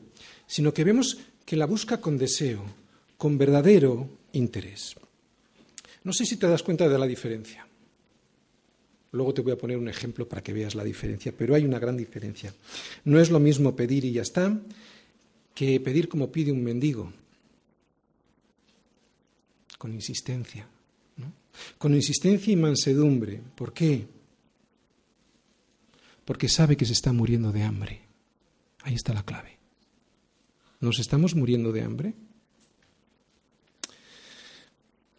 sino 0.48 0.74
que 0.74 0.84
vemos 0.84 1.18
que 1.46 1.56
la 1.56 1.66
busca 1.66 2.02
con 2.02 2.18
deseo, 2.18 2.64
con 3.18 3.38
verdadero 3.38 4.10
interés. 4.34 4.96
No 6.04 6.14
sé 6.14 6.26
si 6.26 6.38
te 6.38 6.48
das 6.48 6.64
cuenta 6.64 6.88
de 6.88 6.98
la 6.98 7.08
diferencia. 7.08 7.68
Luego 9.12 9.34
te 9.34 9.42
voy 9.42 9.54
a 9.54 9.58
poner 9.58 9.78
un 9.78 9.88
ejemplo 9.88 10.28
para 10.28 10.44
que 10.44 10.54
veas 10.54 10.76
la 10.76 10.84
diferencia, 10.84 11.34
pero 11.36 11.56
hay 11.56 11.66
una 11.66 11.80
gran 11.80 11.96
diferencia. 11.96 12.54
No 13.06 13.20
es 13.20 13.30
lo 13.30 13.40
mismo 13.40 13.76
pedir 13.76 14.06
y 14.06 14.12
ya 14.12 14.22
está 14.22 14.60
que 15.54 15.80
pedir 15.80 16.10
como 16.10 16.32
pide 16.32 16.52
un 16.52 16.64
mendigo, 16.64 17.14
con 19.78 19.94
insistencia. 19.94 20.68
Con 21.78 21.94
insistencia 21.96 22.52
y 22.52 22.56
mansedumbre. 22.56 23.42
¿Por 23.56 23.74
qué? 23.74 24.06
Porque 26.26 26.50
sabe 26.50 26.76
que 26.76 26.86
se 26.86 26.94
está 26.94 27.14
muriendo 27.14 27.52
de 27.52 27.64
hambre. 27.64 28.02
Ahí 28.84 28.96
está 28.96 29.14
la 29.14 29.24
clave. 29.24 29.58
¿Nos 30.82 31.00
estamos 31.00 31.36
muriendo 31.36 31.72
de 31.72 31.82
hambre? 31.82 32.14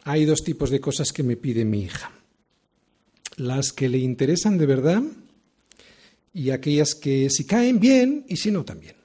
Hay 0.03 0.25
dos 0.25 0.41
tipos 0.43 0.69
de 0.69 0.79
cosas 0.79 1.11
que 1.11 1.23
me 1.23 1.35
pide 1.35 1.65
mi 1.65 1.81
hija. 1.81 2.11
Las 3.35 3.73
que 3.73 3.89
le 3.89 3.97
interesan 3.97 4.57
de 4.57 4.65
verdad 4.65 5.03
y 6.33 6.51
aquellas 6.51 6.95
que 6.95 7.29
si 7.29 7.45
caen 7.45 7.79
bien 7.79 8.25
y 8.27 8.37
si 8.37 8.51
no 8.51 8.63
también. 8.63 8.95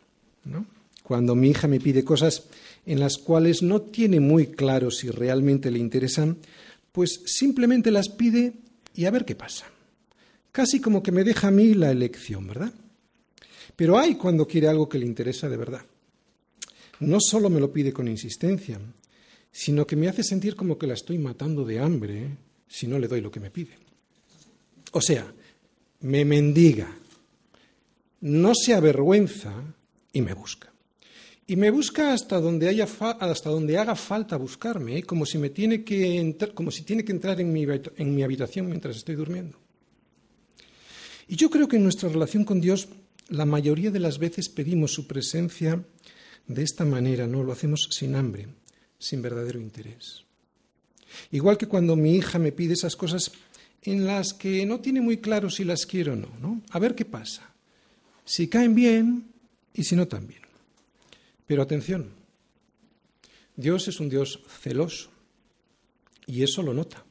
Cuando 1.03 1.35
mi 1.35 1.51
hija 1.51 1.67
me 1.67 1.81
pide 1.81 2.05
cosas 2.05 2.45
en 2.85 3.01
las 3.01 3.19
cuales 3.19 3.63
no 3.63 3.83
tiene 3.83 4.21
muy 4.21 4.49
claro 4.49 4.91
si 4.91 5.11
realmente 5.11 5.71
le 5.71 5.79
interesan, 5.79 6.39
pues 6.91 7.23
simplemente 7.27 7.91
las 7.91 8.09
pide 8.09 8.55
y 8.95 9.05
a 9.05 9.11
ver 9.11 9.25
qué 9.25 9.35
pasa. 9.35 9.67
Casi 10.51 10.81
como 10.81 11.03
que 11.03 11.13
me 11.13 11.25
deja 11.25 11.49
a 11.49 11.53
mí 11.53 11.75
la 11.75 11.91
elección, 11.91 12.47
¿verdad? 12.47 12.73
Pero 13.77 13.99
hay 13.99 14.17
cuando 14.17 14.47
quiere 14.47 14.69
algo 14.69 14.89
que 14.89 14.99
le 14.99 15.07
interesa 15.07 15.49
de 15.49 15.57
verdad. 15.57 15.83
No 17.01 17.19
solo 17.21 17.49
me 17.49 17.61
lo 17.61 17.73
pide 17.73 17.93
con 17.93 18.09
insistencia, 18.09 18.79
sino 19.51 19.87
que 19.87 19.97
me 19.97 20.09
hace 20.09 20.23
sentir 20.23 20.57
como 20.57 20.79
que 20.79 20.87
la 20.87 20.95
estoy 20.95 21.19
matando 21.19 21.65
de 21.65 21.79
hambre 21.79 22.37
si 22.69 22.87
no 22.87 22.99
le 22.99 23.09
doy 23.09 23.21
lo 23.21 23.31
que 23.31 23.41
me 23.41 23.51
pide. 23.51 23.77
O 24.93 25.01
sea, 25.01 25.33
me 26.01 26.25
mendiga, 26.25 26.95
no 28.21 28.55
se 28.55 28.75
avergüenza 28.75 29.53
y 30.13 30.23
me 30.23 30.35
busca. 30.35 30.72
Y 31.47 31.57
me 31.57 31.71
busca 31.71 32.13
hasta 32.13 32.41
donde, 32.41 32.69
haya 32.69 32.87
hasta 33.21 33.51
donde 33.51 33.77
haga 33.77 33.97
falta 33.97 34.37
buscarme, 34.37 34.99
¿eh? 34.99 35.03
como, 35.03 35.27
si 35.27 35.39
me 35.39 35.51
tiene 35.51 35.83
que 35.83 36.37
como 36.55 36.71
si 36.71 36.83
tiene 36.83 37.05
que 37.05 37.13
entrar 37.13 37.41
en 37.41 37.53
mi, 37.53 37.65
en 37.65 38.15
mi 38.15 38.23
habitación 38.23 38.67
mientras 38.69 38.97
estoy 38.97 39.17
durmiendo. 39.17 39.59
Y 41.29 41.37
yo 41.37 41.51
creo 41.51 41.67
que 41.67 41.77
en 41.77 41.83
nuestra 41.83 42.09
relación 42.09 42.45
con 42.45 42.61
Dios, 42.61 42.89
la 43.29 43.45
mayoría 43.45 43.91
de 43.91 44.01
las 44.01 44.19
veces 44.19 44.49
pedimos 44.49 44.93
su 44.93 45.07
presencia 45.07 45.85
de 46.47 46.63
esta 46.63 46.85
manera, 46.85 47.27
no 47.27 47.43
lo 47.43 47.53
hacemos 47.53 47.89
sin 47.91 48.15
hambre, 48.15 48.49
sin 48.99 49.23
verdadero 49.23 49.61
interés. 49.61 50.25
Igual 51.31 51.59
que 51.59 51.67
cuando 51.67 51.97
mi 51.97 52.17
hija 52.17 52.39
me 52.39 52.53
pide 52.53 52.75
esas 52.75 52.97
cosas 52.97 53.33
en 53.83 54.07
las 54.07 54.33
que 54.33 54.65
no 54.65 54.81
tiene 54.81 55.01
muy 55.01 55.19
claro 55.19 55.51
si 55.51 55.65
las 55.65 55.87
quiero 55.87 56.13
o 56.13 56.17
no, 56.17 56.29
¿no? 56.41 56.63
A 56.71 56.79
ver 56.79 56.95
qué 56.95 57.05
pasa. 57.05 57.51
Si 58.25 58.49
caen 58.49 58.75
bien 58.75 59.33
y 59.75 59.85
si 59.85 59.97
no 59.97 60.07
también. 60.07 60.42
Pero 61.53 61.65
atención, 61.65 62.09
Dios 63.55 63.87
es 63.87 64.01
un 64.01 64.09
Dios 64.09 64.41
celoso 64.63 65.11
y 66.27 66.43
eso 66.43 66.63
lo 66.63 66.73
nota. 66.73 67.05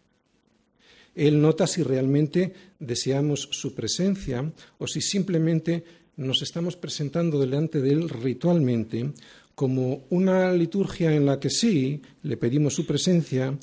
Él 1.14 1.40
nota 1.40 1.68
si 1.68 1.84
realmente 1.84 2.52
deseamos 2.80 3.50
su 3.52 3.76
presencia 3.76 4.52
o 4.80 4.88
si 4.88 5.00
simplemente 5.00 5.84
nos 6.18 6.42
estamos 6.42 6.76
presentando 6.76 7.40
delante 7.40 7.82
de 7.82 7.92
Él 7.92 8.10
ritualmente 8.10 9.14
como 9.54 10.06
una 10.10 10.52
liturgia 10.54 11.14
en 11.14 11.28
la 11.28 11.40
que 11.40 11.52
sí 11.52 12.02
le 12.24 12.36
pedimos 12.36 12.74
su 12.74 12.88
presencia 12.88 13.56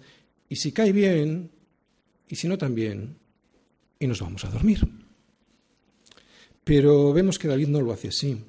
y 0.48 0.54
si 0.54 0.70
cae 0.70 0.92
bien 0.92 1.50
y 2.28 2.36
si 2.36 2.46
no 2.46 2.56
también 2.56 3.16
y 3.98 4.06
nos 4.06 4.20
vamos 4.20 4.44
a 4.44 4.50
dormir. 4.50 4.78
Pero 6.62 7.12
vemos 7.12 7.36
que 7.36 7.48
David 7.48 7.66
no 7.66 7.80
lo 7.80 7.92
hace 7.92 8.06
así. 8.06 8.44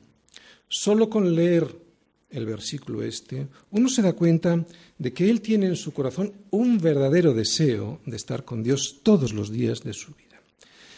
Solo 0.67 1.09
con 1.09 1.33
leer 1.33 1.88
el 2.29 2.45
versículo 2.45 3.01
este, 3.03 3.47
uno 3.71 3.89
se 3.89 4.01
da 4.01 4.13
cuenta 4.13 4.65
de 4.97 5.13
que 5.13 5.29
él 5.29 5.41
tiene 5.41 5.65
en 5.65 5.75
su 5.75 5.93
corazón 5.93 6.33
un 6.51 6.77
verdadero 6.77 7.33
deseo 7.33 8.01
de 8.05 8.15
estar 8.15 8.45
con 8.45 8.63
Dios 8.63 8.99
todos 9.03 9.33
los 9.33 9.51
días 9.51 9.83
de 9.83 9.93
su 9.93 10.13
vida. 10.13 10.41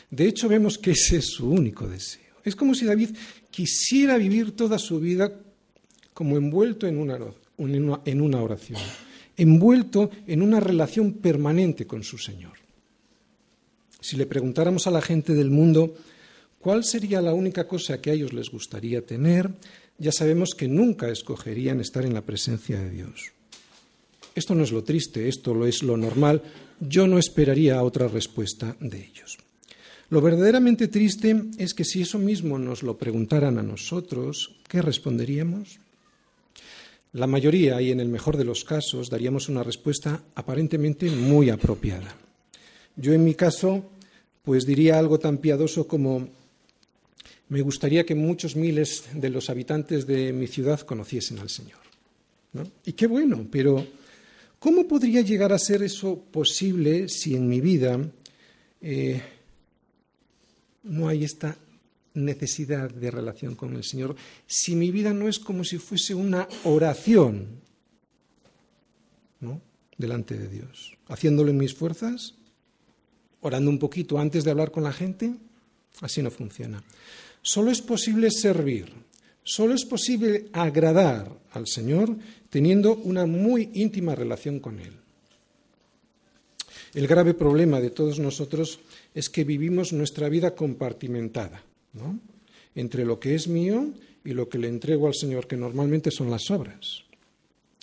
De 0.09 0.27
hecho, 0.27 0.49
vemos 0.49 0.77
que 0.77 0.91
ese 0.91 1.17
es 1.17 1.27
su 1.27 1.49
único 1.49 1.87
deseo. 1.87 2.21
Es 2.43 2.55
como 2.55 2.75
si 2.75 2.85
David 2.85 3.11
quisiera 3.49 4.17
vivir 4.17 4.55
toda 4.55 4.77
su 4.77 4.99
vida 4.99 5.31
como 6.13 6.37
envuelto 6.37 6.85
en 6.87 6.97
una, 6.97 7.17
en 7.57 8.21
una 8.21 8.41
oración, 8.41 8.79
envuelto 9.37 10.11
en 10.27 10.41
una 10.41 10.59
relación 10.59 11.13
permanente 11.13 11.87
con 11.87 12.03
su 12.03 12.17
Señor. 12.17 12.53
Si 14.01 14.17
le 14.17 14.25
preguntáramos 14.25 14.87
a 14.87 14.91
la 14.91 15.01
gente 15.01 15.33
del 15.33 15.51
mundo 15.51 15.95
cuál 16.59 16.83
sería 16.83 17.21
la 17.21 17.33
única 17.33 17.67
cosa 17.67 18.01
que 18.01 18.09
a 18.09 18.13
ellos 18.13 18.33
les 18.33 18.49
gustaría 18.49 19.05
tener, 19.05 19.49
ya 20.01 20.11
sabemos 20.11 20.55
que 20.55 20.67
nunca 20.67 21.09
escogerían 21.09 21.79
estar 21.79 22.03
en 22.03 22.15
la 22.15 22.25
presencia 22.25 22.81
de 22.81 22.89
Dios. 22.89 23.33
Esto 24.33 24.55
no 24.55 24.63
es 24.63 24.71
lo 24.71 24.83
triste, 24.83 25.29
esto 25.29 25.53
lo 25.53 25.67
es 25.67 25.83
lo 25.83 25.95
normal. 25.95 26.41
Yo 26.79 27.05
no 27.05 27.19
esperaría 27.19 27.83
otra 27.83 28.07
respuesta 28.07 28.75
de 28.79 28.97
ellos. 28.97 29.37
Lo 30.09 30.19
verdaderamente 30.19 30.87
triste 30.87 31.43
es 31.59 31.75
que 31.75 31.85
si 31.85 32.01
eso 32.01 32.17
mismo 32.17 32.57
nos 32.57 32.81
lo 32.81 32.97
preguntaran 32.97 33.59
a 33.59 33.63
nosotros, 33.63 34.57
¿qué 34.67 34.81
responderíamos? 34.81 35.79
La 37.13 37.27
mayoría, 37.27 37.79
y 37.79 37.91
en 37.91 37.99
el 37.99 38.09
mejor 38.09 38.37
de 38.37 38.45
los 38.45 38.63
casos, 38.63 39.09
daríamos 39.09 39.49
una 39.49 39.61
respuesta 39.61 40.23
aparentemente 40.33 41.11
muy 41.11 41.51
apropiada. 41.51 42.15
Yo 42.95 43.13
en 43.13 43.23
mi 43.23 43.35
caso, 43.35 43.91
pues 44.41 44.65
diría 44.65 44.97
algo 44.97 45.19
tan 45.19 45.37
piadoso 45.37 45.87
como 45.87 46.29
me 47.51 47.61
gustaría 47.61 48.05
que 48.05 48.15
muchos 48.15 48.55
miles 48.55 49.03
de 49.13 49.29
los 49.29 49.49
habitantes 49.49 50.07
de 50.07 50.31
mi 50.31 50.47
ciudad 50.47 50.79
conociesen 50.79 51.39
al 51.39 51.49
Señor. 51.49 51.79
Y 52.85 52.93
qué 52.93 53.07
bueno, 53.07 53.45
pero 53.51 53.85
¿cómo 54.57 54.87
podría 54.87 55.19
llegar 55.19 55.51
a 55.51 55.59
ser 55.59 55.83
eso 55.83 56.17
posible 56.17 57.09
si 57.09 57.35
en 57.35 57.49
mi 57.49 57.59
vida 57.59 57.99
eh, 58.79 59.21
no 60.83 61.09
hay 61.09 61.25
esta 61.25 61.57
necesidad 62.13 62.89
de 62.89 63.11
relación 63.11 63.55
con 63.55 63.75
el 63.75 63.83
Señor, 63.83 64.15
si 64.47 64.77
mi 64.77 64.89
vida 64.89 65.13
no 65.13 65.27
es 65.27 65.37
como 65.37 65.65
si 65.65 65.77
fuese 65.77 66.15
una 66.15 66.47
oración 66.63 67.59
¿no? 69.41 69.59
delante 69.97 70.37
de 70.37 70.47
Dios, 70.47 70.97
haciéndolo 71.09 71.51
en 71.51 71.57
mis 71.57 71.73
fuerzas, 71.73 72.33
orando 73.41 73.69
un 73.69 73.77
poquito 73.77 74.19
antes 74.19 74.45
de 74.45 74.51
hablar 74.51 74.71
con 74.71 74.83
la 74.83 74.93
gente, 74.93 75.35
así 75.99 76.21
no 76.21 76.31
funciona. 76.31 76.81
Solo 77.41 77.71
es 77.71 77.81
posible 77.81 78.29
servir, 78.29 78.91
solo 79.43 79.73
es 79.73 79.85
posible 79.85 80.47
agradar 80.53 81.31
al 81.51 81.67
Señor 81.67 82.15
teniendo 82.49 82.95
una 82.95 83.25
muy 83.25 83.69
íntima 83.73 84.15
relación 84.15 84.59
con 84.59 84.79
Él. 84.79 84.93
El 86.93 87.07
grave 87.07 87.33
problema 87.33 87.79
de 87.79 87.89
todos 87.89 88.19
nosotros 88.19 88.79
es 89.15 89.29
que 89.29 89.43
vivimos 89.43 89.93
nuestra 89.93 90.29
vida 90.29 90.53
compartimentada 90.55 91.63
entre 92.75 93.05
lo 93.05 93.19
que 93.19 93.35
es 93.35 93.47
mío 93.47 93.93
y 94.23 94.31
lo 94.31 94.47
que 94.47 94.57
le 94.57 94.67
entrego 94.67 95.07
al 95.07 95.15
Señor, 95.15 95.47
que 95.47 95.57
normalmente 95.57 96.11
son 96.11 96.29
las 96.29 96.51
obras. 96.51 97.03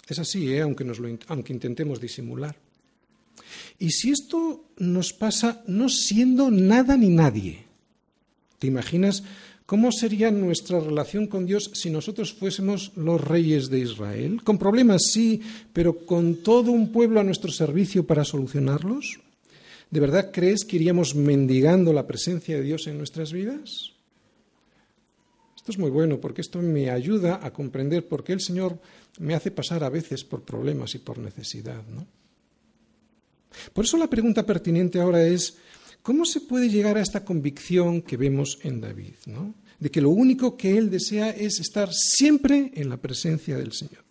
Es 0.08 0.18
así, 0.18 0.52
¿eh? 0.52 0.62
aunque, 0.62 0.84
nos 0.84 1.00
aunque 1.26 1.52
intentemos 1.52 2.00
disimular. 2.00 2.56
Y 3.78 3.90
si 3.90 4.10
esto 4.10 4.64
nos 4.78 5.12
pasa 5.12 5.62
no 5.66 5.88
siendo 5.88 6.50
nada 6.50 6.96
ni 6.96 7.08
nadie, 7.08 7.67
¿te 8.58 8.66
imaginas 8.66 9.22
cómo 9.66 9.92
sería 9.92 10.30
nuestra 10.30 10.80
relación 10.80 11.26
con 11.26 11.46
Dios 11.46 11.70
si 11.74 11.90
nosotros 11.90 12.32
fuésemos 12.32 12.92
los 12.96 13.20
reyes 13.20 13.68
de 13.68 13.80
Israel? 13.80 14.42
Con 14.42 14.58
problemas 14.58 15.02
sí, 15.12 15.42
pero 15.72 16.06
con 16.06 16.36
todo 16.36 16.72
un 16.72 16.92
pueblo 16.92 17.20
a 17.20 17.24
nuestro 17.24 17.50
servicio 17.50 18.06
para 18.06 18.24
solucionarlos. 18.24 19.20
¿De 19.90 20.00
verdad 20.00 20.30
crees 20.32 20.64
que 20.64 20.76
iríamos 20.76 21.14
mendigando 21.14 21.92
la 21.92 22.06
presencia 22.06 22.56
de 22.56 22.62
Dios 22.62 22.86
en 22.86 22.98
nuestras 22.98 23.32
vidas? 23.32 23.92
Esto 25.56 25.72
es 25.72 25.78
muy 25.78 25.90
bueno 25.90 26.18
porque 26.20 26.40
esto 26.40 26.60
me 26.60 26.90
ayuda 26.90 27.40
a 27.42 27.52
comprender 27.52 28.06
por 28.06 28.24
qué 28.24 28.32
el 28.32 28.40
Señor 28.40 28.78
me 29.18 29.34
hace 29.34 29.50
pasar 29.50 29.84
a 29.84 29.90
veces 29.90 30.24
por 30.24 30.42
problemas 30.42 30.94
y 30.94 30.98
por 30.98 31.18
necesidad. 31.18 31.82
¿no? 31.86 32.06
Por 33.72 33.84
eso 33.84 33.96
la 33.96 34.08
pregunta 34.08 34.44
pertinente 34.44 35.00
ahora 35.00 35.26
es, 35.26 35.56
¿cómo 36.02 36.24
se 36.24 36.40
puede 36.40 36.68
llegar 36.68 36.96
a 36.96 37.02
esta 37.02 37.24
convicción 37.24 38.02
que 38.02 38.16
vemos 38.16 38.58
en 38.62 38.80
David? 38.80 39.14
¿no? 39.26 39.54
De 39.78 39.90
que 39.90 40.00
lo 40.00 40.10
único 40.10 40.56
que 40.56 40.76
él 40.76 40.90
desea 40.90 41.30
es 41.30 41.60
estar 41.60 41.90
siempre 41.92 42.72
en 42.74 42.88
la 42.88 42.96
presencia 42.96 43.56
del 43.56 43.72
Señor. 43.72 44.04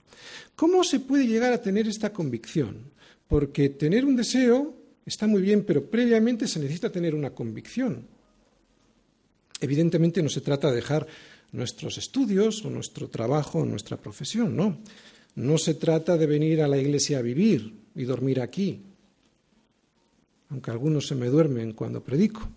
¿Cómo 0.55 0.83
se 0.83 0.99
puede 0.99 1.27
llegar 1.27 1.53
a 1.53 1.61
tener 1.61 1.87
esta 1.87 2.11
convicción? 2.11 2.91
Porque 3.27 3.69
tener 3.69 4.05
un 4.05 4.15
deseo 4.15 4.77
Está 5.07 5.25
muy 5.25 5.41
bien, 5.41 5.63
pero 5.63 5.89
previamente 5.89 6.49
se 6.49 6.59
necesita 6.59 6.91
tener 6.91 7.15
una 7.15 7.29
convicción. 7.29 8.05
Evidentemente 9.61 10.21
no 10.21 10.27
se 10.27 10.41
trata 10.41 10.69
de 10.69 10.75
dejar 10.75 11.07
nuestros 11.53 11.97
estudios 11.97 12.65
o 12.65 12.69
nuestro 12.69 13.07
trabajo 13.07 13.59
o 13.59 13.65
nuestra 13.65 13.95
profesión, 13.95 14.53
no. 14.53 14.79
No 15.35 15.57
se 15.57 15.75
trata 15.75 16.17
de 16.17 16.25
venir 16.27 16.61
a 16.61 16.67
la 16.67 16.77
iglesia 16.77 17.19
a 17.19 17.21
vivir 17.21 17.73
y 17.95 18.03
dormir 18.03 18.41
aquí, 18.41 18.81
aunque 20.49 20.71
algunos 20.71 21.07
se 21.07 21.15
me 21.15 21.27
duermen 21.27 21.73
cuando 21.73 22.03
predico. 22.03 22.47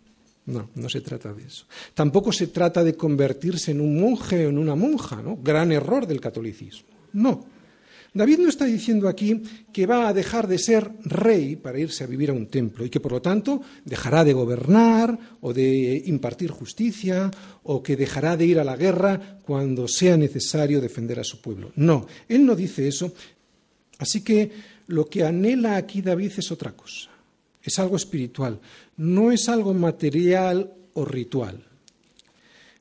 No, 0.47 0.71
no 0.75 0.89
se 0.89 1.01
trata 1.01 1.33
de 1.33 1.45
eso. 1.45 1.67
Tampoco 1.95 2.33
se 2.33 2.49
trata 2.49 2.83
de 2.83 2.95
convertirse 2.95 3.71
en 3.71 3.81
un 3.81 4.01
monje 4.01 4.47
o 4.47 4.49
en 4.49 4.59
una 4.59 4.75
monja, 4.75 5.23
¿no? 5.23 5.37
Gran 5.37 5.71
error 5.71 6.07
del 6.07 6.21
catolicismo. 6.21 6.89
No. 7.13 7.45
David 8.13 8.39
no 8.41 8.49
está 8.49 8.65
diciendo 8.65 9.09
aquí 9.09 9.41
que 9.73 9.87
va 9.87 10.09
a 10.09 10.13
dejar 10.13 10.49
de 10.49 10.59
ser 10.59 10.91
rey 11.05 11.55
para 11.55 11.79
irse 11.79 12.03
a 12.03 12.09
vivir 12.09 12.31
a 12.31 12.33
un 12.33 12.47
templo 12.47 12.85
y 12.85 12.91
que 12.91 12.99
por 12.99 13.13
lo 13.13 13.23
tanto 13.23 13.63
dejará 13.85 14.25
de 14.25 14.33
gobernar 14.33 15.17
o 15.41 15.53
de 15.53 16.03
impartir 16.07 16.51
justicia 16.51 17.31
o 17.63 17.83
que 17.83 17.97
dejará 17.97 18.37
de 18.37 18.47
ir 18.47 18.59
a 18.59 18.65
la 18.65 18.77
guerra 18.77 19.39
cuando 19.45 19.87
sea 19.87 20.17
necesario 20.17 20.81
defender 20.81 21.21
a 21.21 21.25
su 21.25 21.41
pueblo. 21.41 21.71
No, 21.77 22.09
él 22.29 22.45
no 22.45 22.57
dice 22.57 22.89
eso. 22.89 23.13
Así 23.99 24.23
que 24.23 24.51
lo 24.89 25.07
que 25.07 25.23
anhela 25.23 25.77
aquí 25.77 26.03
David 26.03 26.33
es 26.39 26.51
otra 26.51 26.73
cosa. 26.73 27.11
Es 27.63 27.79
algo 27.79 27.97
espiritual, 27.97 28.61
no 28.97 29.33
es 29.33 29.49
algo 29.49 29.75
material 29.75 30.73
o 30.95 31.05
ritual. 31.05 31.63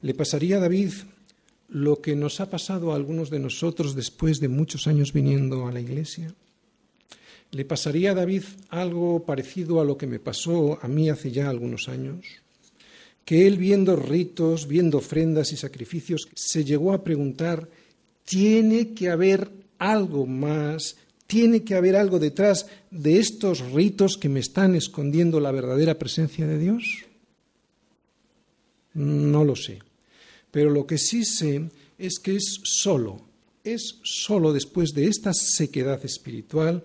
Le 0.01 0.13
pasaría 0.13 0.57
a 0.57 0.61
David 0.61 0.91
lo 1.69 2.01
que 2.01 2.15
nos 2.15 2.39
ha 2.39 2.49
pasado 2.49 2.91
a 2.91 2.95
algunos 2.95 3.29
de 3.29 3.39
nosotros 3.39 3.95
después 3.95 4.39
de 4.39 4.47
muchos 4.47 4.87
años 4.87 5.13
viniendo 5.13 5.67
a 5.67 5.71
la 5.71 5.79
iglesia? 5.79 6.33
¿Le 7.51 7.65
pasaría 7.65 8.11
a 8.11 8.15
David 8.15 8.43
algo 8.69 9.23
parecido 9.25 9.79
a 9.79 9.85
lo 9.85 9.97
que 9.97 10.07
me 10.07 10.19
pasó 10.19 10.79
a 10.81 10.87
mí 10.87 11.09
hace 11.09 11.31
ya 11.31 11.49
algunos 11.49 11.89
años? 11.89 12.25
Que 13.25 13.47
él 13.47 13.57
viendo 13.57 13.95
ritos, 13.95 14.67
viendo 14.67 14.97
ofrendas 14.97 15.51
y 15.51 15.57
sacrificios, 15.57 16.27
se 16.33 16.63
llegó 16.63 16.93
a 16.93 17.03
preguntar, 17.03 17.69
¿tiene 18.25 18.93
que 18.93 19.09
haber 19.09 19.51
algo 19.77 20.25
más? 20.25 20.97
¿Tiene 21.29 21.63
que 21.63 21.75
haber 21.75 21.95
algo 21.95 22.17
detrás 22.17 22.65
de 22.89 23.19
estos 23.19 23.59
ritos 23.71 24.17
que 24.17 24.29
me 24.29 24.39
están 24.39 24.73
escondiendo 24.73 25.39
la 25.39 25.51
verdadera 25.51 25.99
presencia 25.99 26.47
de 26.47 26.57
Dios? 26.57 27.05
No 28.95 29.45
lo 29.45 29.55
sé. 29.55 29.77
Pero 30.49 30.71
lo 30.71 30.87
que 30.87 30.97
sí 30.97 31.23
sé 31.23 31.69
es 31.99 32.17
que 32.17 32.35
es 32.35 32.61
solo, 32.63 33.21
es 33.63 33.99
solo 34.01 34.53
después 34.53 34.89
de 34.95 35.05
esta 35.05 35.31
sequedad 35.35 36.03
espiritual, 36.03 36.83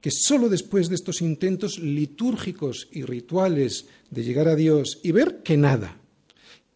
que 0.00 0.10
solo 0.10 0.48
después 0.48 0.88
de 0.88 0.96
estos 0.96 1.22
intentos 1.22 1.78
litúrgicos 1.78 2.88
y 2.90 3.04
rituales 3.04 3.86
de 4.10 4.24
llegar 4.24 4.48
a 4.48 4.56
Dios 4.56 4.98
y 5.04 5.12
ver 5.12 5.44
que 5.44 5.56
nada, 5.56 6.00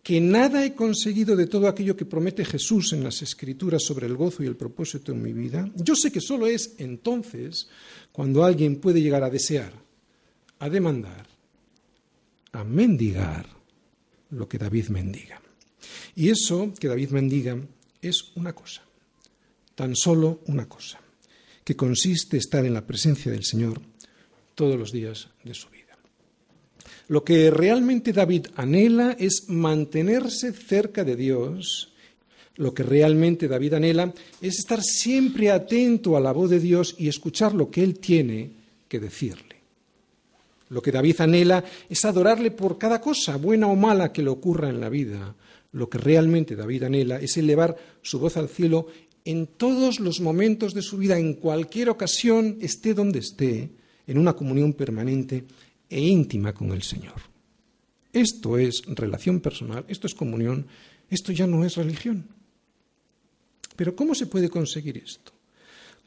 que 0.08 0.22
nada 0.22 0.64
he 0.64 0.72
conseguido 0.72 1.36
de 1.36 1.46
todo 1.46 1.68
aquello 1.68 1.94
que 1.94 2.06
promete 2.06 2.42
Jesús 2.42 2.94
en 2.94 3.04
las 3.04 3.20
Escrituras 3.20 3.84
sobre 3.84 4.06
el 4.06 4.16
gozo 4.16 4.42
y 4.42 4.46
el 4.46 4.56
propósito 4.56 5.12
en 5.12 5.20
mi 5.20 5.34
vida, 5.34 5.70
yo 5.76 5.94
sé 5.94 6.10
que 6.10 6.22
solo 6.22 6.46
es 6.46 6.76
entonces 6.78 7.68
cuando 8.10 8.42
alguien 8.42 8.76
puede 8.76 9.02
llegar 9.02 9.22
a 9.22 9.28
desear, 9.28 9.70
a 10.60 10.70
demandar, 10.70 11.26
a 12.52 12.64
mendigar 12.64 13.50
lo 14.30 14.48
que 14.48 14.56
David 14.56 14.88
mendiga. 14.88 15.42
Y 16.16 16.30
eso 16.30 16.72
que 16.80 16.88
David 16.88 17.10
mendiga 17.10 17.60
es 18.00 18.32
una 18.34 18.54
cosa, 18.54 18.80
tan 19.74 19.94
solo 19.94 20.40
una 20.46 20.66
cosa, 20.66 20.98
que 21.62 21.76
consiste 21.76 22.38
en 22.38 22.40
estar 22.40 22.64
en 22.64 22.72
la 22.72 22.86
presencia 22.86 23.30
del 23.30 23.44
Señor 23.44 23.78
todos 24.54 24.78
los 24.78 24.90
días 24.90 25.28
de 25.44 25.52
su 25.52 25.68
vida. 25.68 25.77
Lo 27.08 27.24
que 27.24 27.50
realmente 27.50 28.12
David 28.12 28.48
anhela 28.54 29.16
es 29.18 29.48
mantenerse 29.48 30.52
cerca 30.52 31.04
de 31.04 31.16
Dios. 31.16 31.92
Lo 32.56 32.74
que 32.74 32.82
realmente 32.82 33.48
David 33.48 33.74
anhela 33.74 34.12
es 34.42 34.58
estar 34.58 34.82
siempre 34.82 35.50
atento 35.50 36.16
a 36.16 36.20
la 36.20 36.32
voz 36.32 36.50
de 36.50 36.60
Dios 36.60 36.94
y 36.98 37.08
escuchar 37.08 37.54
lo 37.54 37.70
que 37.70 37.82
Él 37.82 37.98
tiene 37.98 38.50
que 38.88 39.00
decirle. 39.00 39.56
Lo 40.68 40.82
que 40.82 40.92
David 40.92 41.22
anhela 41.22 41.64
es 41.88 42.04
adorarle 42.04 42.50
por 42.50 42.76
cada 42.76 43.00
cosa, 43.00 43.36
buena 43.36 43.68
o 43.68 43.76
mala, 43.76 44.12
que 44.12 44.22
le 44.22 44.28
ocurra 44.28 44.68
en 44.68 44.80
la 44.80 44.90
vida, 44.90 45.34
lo 45.72 45.88
que 45.88 45.96
realmente 45.96 46.56
David 46.56 46.82
anhela 46.82 47.18
es 47.20 47.38
elevar 47.38 47.74
su 48.02 48.18
voz 48.18 48.36
al 48.36 48.50
cielo 48.50 48.88
en 49.24 49.46
todos 49.46 49.98
los 49.98 50.20
momentos 50.20 50.74
de 50.74 50.82
su 50.82 50.98
vida, 50.98 51.18
en 51.18 51.34
cualquier 51.34 51.88
ocasión, 51.88 52.58
esté 52.60 52.92
donde 52.92 53.20
esté, 53.20 53.70
en 54.06 54.18
una 54.18 54.34
comunión 54.34 54.72
permanente 54.72 55.44
e 55.88 56.00
íntima 56.00 56.52
con 56.52 56.72
el 56.72 56.82
Señor. 56.82 57.20
Esto 58.12 58.58
es 58.58 58.82
relación 58.86 59.40
personal, 59.40 59.84
esto 59.88 60.06
es 60.06 60.14
comunión, 60.14 60.66
esto 61.10 61.32
ya 61.32 61.46
no 61.46 61.64
es 61.64 61.76
religión. 61.76 62.26
Pero 63.76 63.94
¿cómo 63.94 64.14
se 64.14 64.26
puede 64.26 64.48
conseguir 64.48 64.98
esto? 64.98 65.32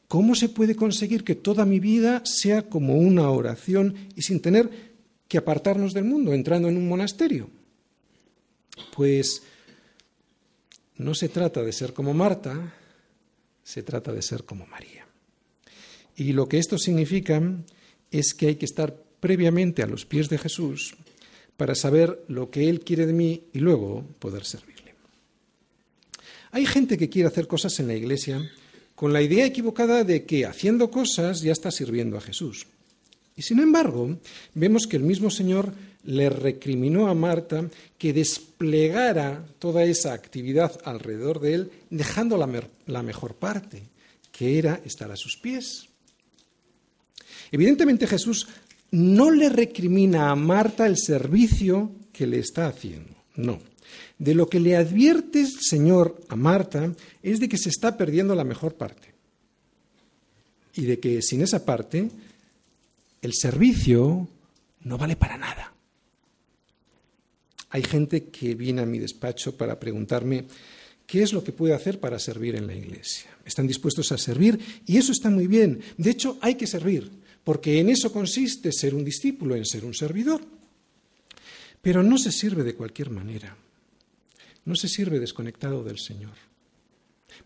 ¿Cómo 0.08 0.36
se 0.36 0.50
puede 0.50 0.76
conseguir 0.76 1.24
que 1.24 1.36
toda 1.36 1.66
mi 1.66 1.80
vida 1.80 2.22
sea 2.26 2.64
como 2.64 2.96
una 2.96 3.30
oración 3.30 3.96
y 4.16 4.24
sin 4.24 4.42
tener 4.42 4.70
que 5.28 5.38
apartarnos 5.38 5.94
del 5.94 6.04
mundo, 6.04 6.34
entrando 6.34 6.68
en 6.68 6.76
un 6.76 6.90
monasterio? 6.90 7.50
Pues 8.94 9.44
no 10.98 11.16
se 11.16 11.30
trata 11.30 11.62
de 11.62 11.72
ser 11.72 11.94
como 11.94 12.14
Marta, 12.14 12.74
se 13.64 13.84
trata 13.84 14.12
de 14.12 14.22
ser 14.22 14.44
como 14.44 14.68
María. 14.68 15.08
Y 16.18 16.34
lo 16.34 16.50
que 16.50 16.58
esto 16.58 16.78
significa 16.78 17.42
es 18.12 18.34
que 18.34 18.48
hay 18.48 18.56
que 18.56 18.66
estar 18.66 19.02
previamente 19.22 19.82
a 19.82 19.88
los 19.88 20.06
pies 20.06 20.28
de 20.28 20.38
Jesús 20.38 20.96
para 21.56 21.76
saber 21.76 22.26
lo 22.28 22.50
que 22.50 22.68
Él 22.68 22.82
quiere 22.82 23.06
de 23.06 23.14
mí 23.14 23.44
y 23.54 23.60
luego 23.60 24.04
poder 24.20 24.44
servirle. 24.44 24.94
Hay 26.52 26.66
gente 26.66 26.98
que 26.98 27.08
quiere 27.08 27.30
hacer 27.30 27.48
cosas 27.48 27.80
en 27.80 27.88
la 27.88 27.96
iglesia 27.96 28.42
con 28.96 29.14
la 29.14 29.22
idea 29.22 29.46
equivocada 29.46 30.04
de 30.04 30.26
que 30.26 30.46
haciendo 30.46 30.92
cosas 30.92 31.42
ya 31.42 31.54
está 31.54 31.72
sirviendo 31.72 32.18
a 32.18 32.22
Jesús. 32.22 32.68
Y 33.36 33.44
sin 33.44 33.60
embargo, 33.60 34.20
vemos 34.54 34.86
que 34.86 34.98
el 34.98 35.04
mismo 35.04 35.32
Señor 35.32 35.74
le 36.04 36.30
recriminó 36.30 37.08
a 37.08 37.14
Marta 37.14 37.70
que 37.98 38.14
desplegara 38.14 39.46
toda 39.60 39.84
esa 39.86 40.14
actividad 40.14 40.80
alrededor 40.84 41.40
de 41.40 41.54
él, 41.54 41.72
dejando 41.90 42.38
la, 42.38 43.02
mejor 43.04 43.36
parte, 43.36 43.84
que 44.32 44.58
era 44.58 44.82
estar 44.86 45.12
a 45.12 45.16
sus 45.16 45.38
pies. 45.38 45.88
Evidentemente 47.52 48.08
Jesús 48.08 48.48
no 48.92 49.32
le 49.32 49.50
recrimina 49.50 50.30
a 50.30 50.36
Marta 50.36 50.86
el 50.86 50.98
servicio 50.98 51.92
que 52.12 52.28
le 52.28 52.40
está 52.40 52.68
haciendo, 52.68 53.14
no. 53.36 53.60
De 54.20 54.36
lo 54.36 54.48
que 54.48 54.60
le 54.60 54.76
advierte 54.76 55.42
el 55.42 55.52
Señor 55.60 56.22
a 56.28 56.36
Marta 56.36 56.94
es 57.24 57.40
de 57.40 57.50
que 57.50 57.58
se 57.58 57.70
está 57.70 57.98
perdiendo 57.98 58.36
la 58.36 58.44
mejor 58.44 58.76
parte 58.76 59.14
y 60.76 60.84
de 60.84 61.00
que 61.00 61.22
sin 61.22 61.42
esa 61.42 61.66
parte 61.66 62.10
el 63.22 63.34
servicio 63.34 64.28
no 64.84 64.98
vale 64.98 65.16
para 65.16 65.38
nada. 65.38 65.74
Hay 67.70 67.84
gente 67.84 68.26
que 68.26 68.54
viene 68.54 68.82
a 68.82 68.86
mi 68.86 69.00
despacho 69.00 69.56
para 69.56 69.80
preguntarme 69.80 70.46
qué 71.08 71.24
es 71.24 71.34
lo 71.34 71.44
que 71.44 71.54
puede 71.54 71.74
hacer 71.74 72.00
para 72.00 72.20
servir 72.20 72.56
en 72.56 72.68
la 72.68 72.76
iglesia. 72.76 73.30
Están 73.46 73.68
dispuestos 73.68 74.12
a 74.12 74.18
servir 74.18 74.60
y 74.86 74.98
eso 74.98 75.12
está 75.12 75.30
muy 75.30 75.48
bien. 75.48 75.82
De 75.98 76.10
hecho, 76.10 76.38
hay 76.42 76.56
que 76.56 76.68
servir, 76.68 77.10
porque 77.44 77.80
en 77.80 77.90
eso 77.90 78.12
consiste 78.12 78.72
ser 78.72 78.94
un 78.94 79.04
discípulo, 79.04 79.56
en 79.56 79.66
ser 79.66 79.86
un 79.86 79.94
servidor. 79.94 80.42
Pero 81.82 82.04
no 82.04 82.18
se 82.18 82.32
sirve 82.32 82.64
de 82.64 82.76
cualquier 82.76 83.10
manera. 83.10 83.58
no 84.64 84.76
se 84.76 84.88
sirve 84.88 85.20
desconectado 85.20 85.84
del 85.84 85.98
Señor. 85.98 86.34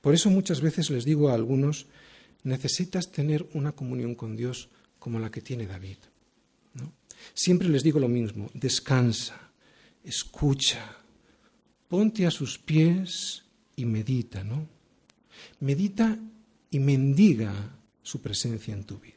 Por 0.01 0.13
eso 0.13 0.29
muchas 0.29 0.59
veces 0.59 0.89
les 0.89 1.05
digo 1.05 1.29
a 1.29 1.33
algunos, 1.33 1.87
necesitas 2.43 3.09
tener 3.09 3.47
una 3.53 3.71
comunión 3.71 4.15
con 4.15 4.35
Dios 4.35 4.69
como 4.99 5.19
la 5.19 5.31
que 5.31 5.41
tiene 5.41 5.65
David. 5.65 5.97
Siempre 7.33 7.69
les 7.69 7.83
digo 7.83 7.99
lo 7.99 8.09
mismo, 8.09 8.49
descansa, 8.53 9.49
escucha, 10.03 10.97
ponte 11.87 12.25
a 12.25 12.31
sus 12.31 12.59
pies 12.59 13.43
y 13.75 13.85
medita, 13.85 14.43
¿no? 14.43 14.67
Medita 15.61 16.19
y 16.69 16.79
mendiga 16.79 17.77
su 18.03 18.21
presencia 18.21 18.73
en 18.73 18.83
tu 18.83 18.99
vida. 18.99 19.14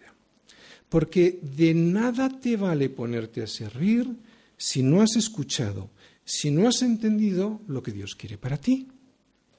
Porque 0.88 1.38
de 1.42 1.74
nada 1.74 2.40
te 2.40 2.56
vale 2.56 2.88
ponerte 2.88 3.42
a 3.42 3.46
servir 3.46 4.08
si 4.56 4.82
no 4.82 5.02
has 5.02 5.16
escuchado, 5.16 5.90
si 6.24 6.50
no 6.50 6.68
has 6.68 6.82
entendido 6.82 7.60
lo 7.68 7.82
que 7.82 7.92
Dios 7.92 8.14
quiere 8.14 8.38
para 8.38 8.56
ti. 8.58 8.88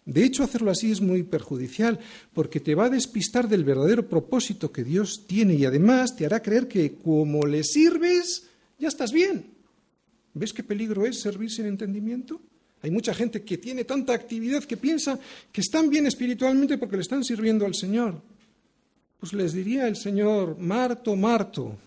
De 0.06 0.24
hecho, 0.24 0.44
hacerlo 0.44 0.72
así 0.72 0.92
es 0.92 1.02
muy 1.02 1.22
perjudicial, 1.22 2.00
porque 2.34 2.60
te 2.60 2.74
va 2.74 2.86
a 2.86 2.90
despistar 2.90 3.48
del 3.48 3.64
verdadero 3.64 4.10
propósito 4.10 4.72
que 4.72 4.84
Dios 4.84 5.26
tiene 5.28 5.54
y 5.54 5.66
además 5.66 6.16
te 6.16 6.26
hará 6.26 6.42
creer 6.42 6.68
que 6.68 6.96
como 6.96 7.46
le 7.46 7.64
sirves, 7.64 8.48
ya 8.80 8.88
estás 8.88 9.12
bien. 9.12 9.46
¿Ves 10.34 10.52
qué 10.52 10.64
peligro 10.64 11.06
es 11.06 11.20
servir 11.20 11.52
sin 11.52 11.68
entendimiento? 11.68 12.42
Hay 12.82 12.92
mucha 12.92 13.14
gente 13.14 13.44
que 13.44 13.58
tiene 13.58 13.84
tanta 13.84 14.14
actividad 14.14 14.64
que 14.64 14.78
piensa 14.78 15.20
que 15.52 15.62
están 15.62 15.90
bien 15.90 16.08
espiritualmente 16.08 16.78
porque 16.78 16.96
le 16.96 17.02
están 17.02 17.24
sirviendo 17.24 17.66
al 17.66 17.76
Señor. 17.76 18.22
Pues 19.20 19.34
les 19.34 19.52
diría 19.54 19.88
el 19.88 19.98
Señor, 19.98 20.58
Marto, 20.58 21.16
Marto, 21.16 21.78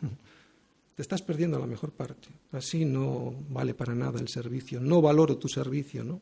te 0.94 1.02
estás 1.02 1.22
perdiendo 1.22 1.58
la 1.58 1.66
mejor 1.66 1.92
parte. 1.92 2.28
Así 2.52 2.84
no 2.84 3.34
vale 3.48 3.72
para 3.72 3.94
nada 3.94 4.20
el 4.20 4.28
servicio, 4.28 4.80
no 4.80 5.00
valoro 5.00 5.38
tu 5.38 5.48
servicio, 5.48 6.04
¿no? 6.04 6.20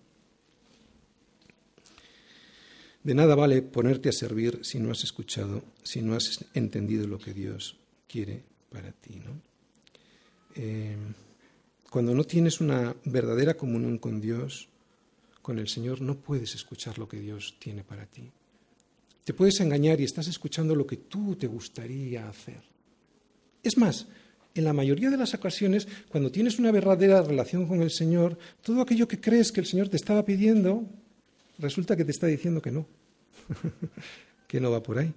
De 3.03 3.15
nada 3.15 3.35
vale 3.35 3.63
ponerte 3.63 4.11
a 4.11 4.13
servir 4.13 4.61
si 4.63 4.79
no 4.79 4.93
has 4.93 5.03
escuchado, 5.03 5.65
si 5.83 6.03
no 6.03 6.15
has 6.15 6.45
entendido 6.55 7.07
lo 7.07 7.19
que 7.19 7.33
Dios 7.33 7.77
quiere 8.07 8.43
para 8.71 8.93
ti, 8.93 9.17
¿no? 9.17 9.41
Eh, 10.55 10.97
cuando 11.89 12.15
no 12.15 12.23
tienes 12.25 12.61
una 12.61 12.95
verdadera 13.05 13.57
comunión 13.57 13.99
con 13.99 14.21
Dios, 14.21 14.69
con 15.43 15.59
el 15.59 15.67
Señor, 15.67 16.03
no 16.03 16.17
puedes 16.17 16.55
escuchar 16.55 16.99
lo 16.99 17.09
que 17.09 17.19
Dios 17.19 17.57
tiene 17.59 17.83
para 17.83 18.07
ti. 18.07 18.31
Te 19.31 19.35
puedes 19.35 19.61
engañar 19.61 20.01
y 20.01 20.03
estás 20.03 20.27
escuchando 20.27 20.75
lo 20.75 20.85
que 20.85 20.97
tú 20.97 21.37
te 21.37 21.47
gustaría 21.47 22.29
hacer. 22.29 22.61
Es 23.63 23.79
más, 23.79 24.09
en 24.57 24.65
la 24.65 24.73
mayoría 24.73 25.09
de 25.09 25.17
las 25.17 25.35
ocasiones, 25.35 25.87
cuando 26.09 26.33
tienes 26.33 26.59
una 26.59 26.73
verdadera 26.73 27.23
relación 27.23 27.69
con 27.69 27.81
el 27.81 27.93
Señor, 27.93 28.37
todo 28.61 28.81
aquello 28.81 29.07
que 29.07 29.21
crees 29.21 29.53
que 29.53 29.61
el 29.61 29.67
Señor 29.67 29.89
te 29.89 29.99
estaba 29.99 30.25
pidiendo, 30.25 30.85
resulta 31.61 31.95
que 31.95 32.05
te 32.05 32.11
está 32.11 32.27
diciendo 32.27 32.61
que 32.61 32.73
no, 32.73 32.89
que 34.49 34.61
no 34.61 34.73
va 34.73 34.83
por 34.83 34.99
ahí. 34.99 35.15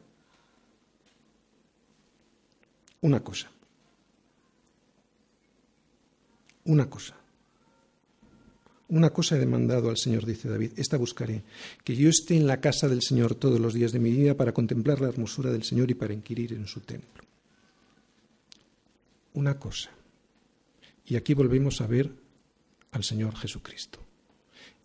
Una 3.02 3.24
cosa. 3.24 3.50
Una 6.66 6.88
cosa. 6.88 7.16
Una 8.94 9.10
cosa 9.10 9.36
he 9.36 9.40
demandado 9.40 9.90
al 9.90 9.98
Señor, 9.98 10.24
dice 10.24 10.48
David, 10.48 10.74
esta 10.76 10.98
buscaré, 10.98 11.42
que 11.84 11.96
yo 11.96 12.10
esté 12.10 12.38
en 12.38 12.46
la 12.46 12.62
casa 12.62 12.88
del 12.88 13.02
Señor 13.02 13.34
todos 13.34 13.60
los 13.60 13.74
días 13.74 13.92
de 13.92 13.98
mi 13.98 14.12
vida 14.12 14.38
para 14.38 14.54
contemplar 14.54 15.02
la 15.02 15.08
hermosura 15.08 15.52
del 15.52 15.64
Señor 15.64 15.90
y 15.90 15.96
para 15.96 16.14
inquirir 16.14 16.54
en 16.54 16.68
su 16.68 16.82
templo. 16.82 17.24
Una 19.34 19.58
cosa. 19.58 19.90
Y 21.08 21.16
aquí 21.16 21.34
volvemos 21.34 21.82
a 21.82 21.88
ver 21.88 22.12
al 22.92 23.04
Señor 23.04 23.36
Jesucristo. 23.36 23.98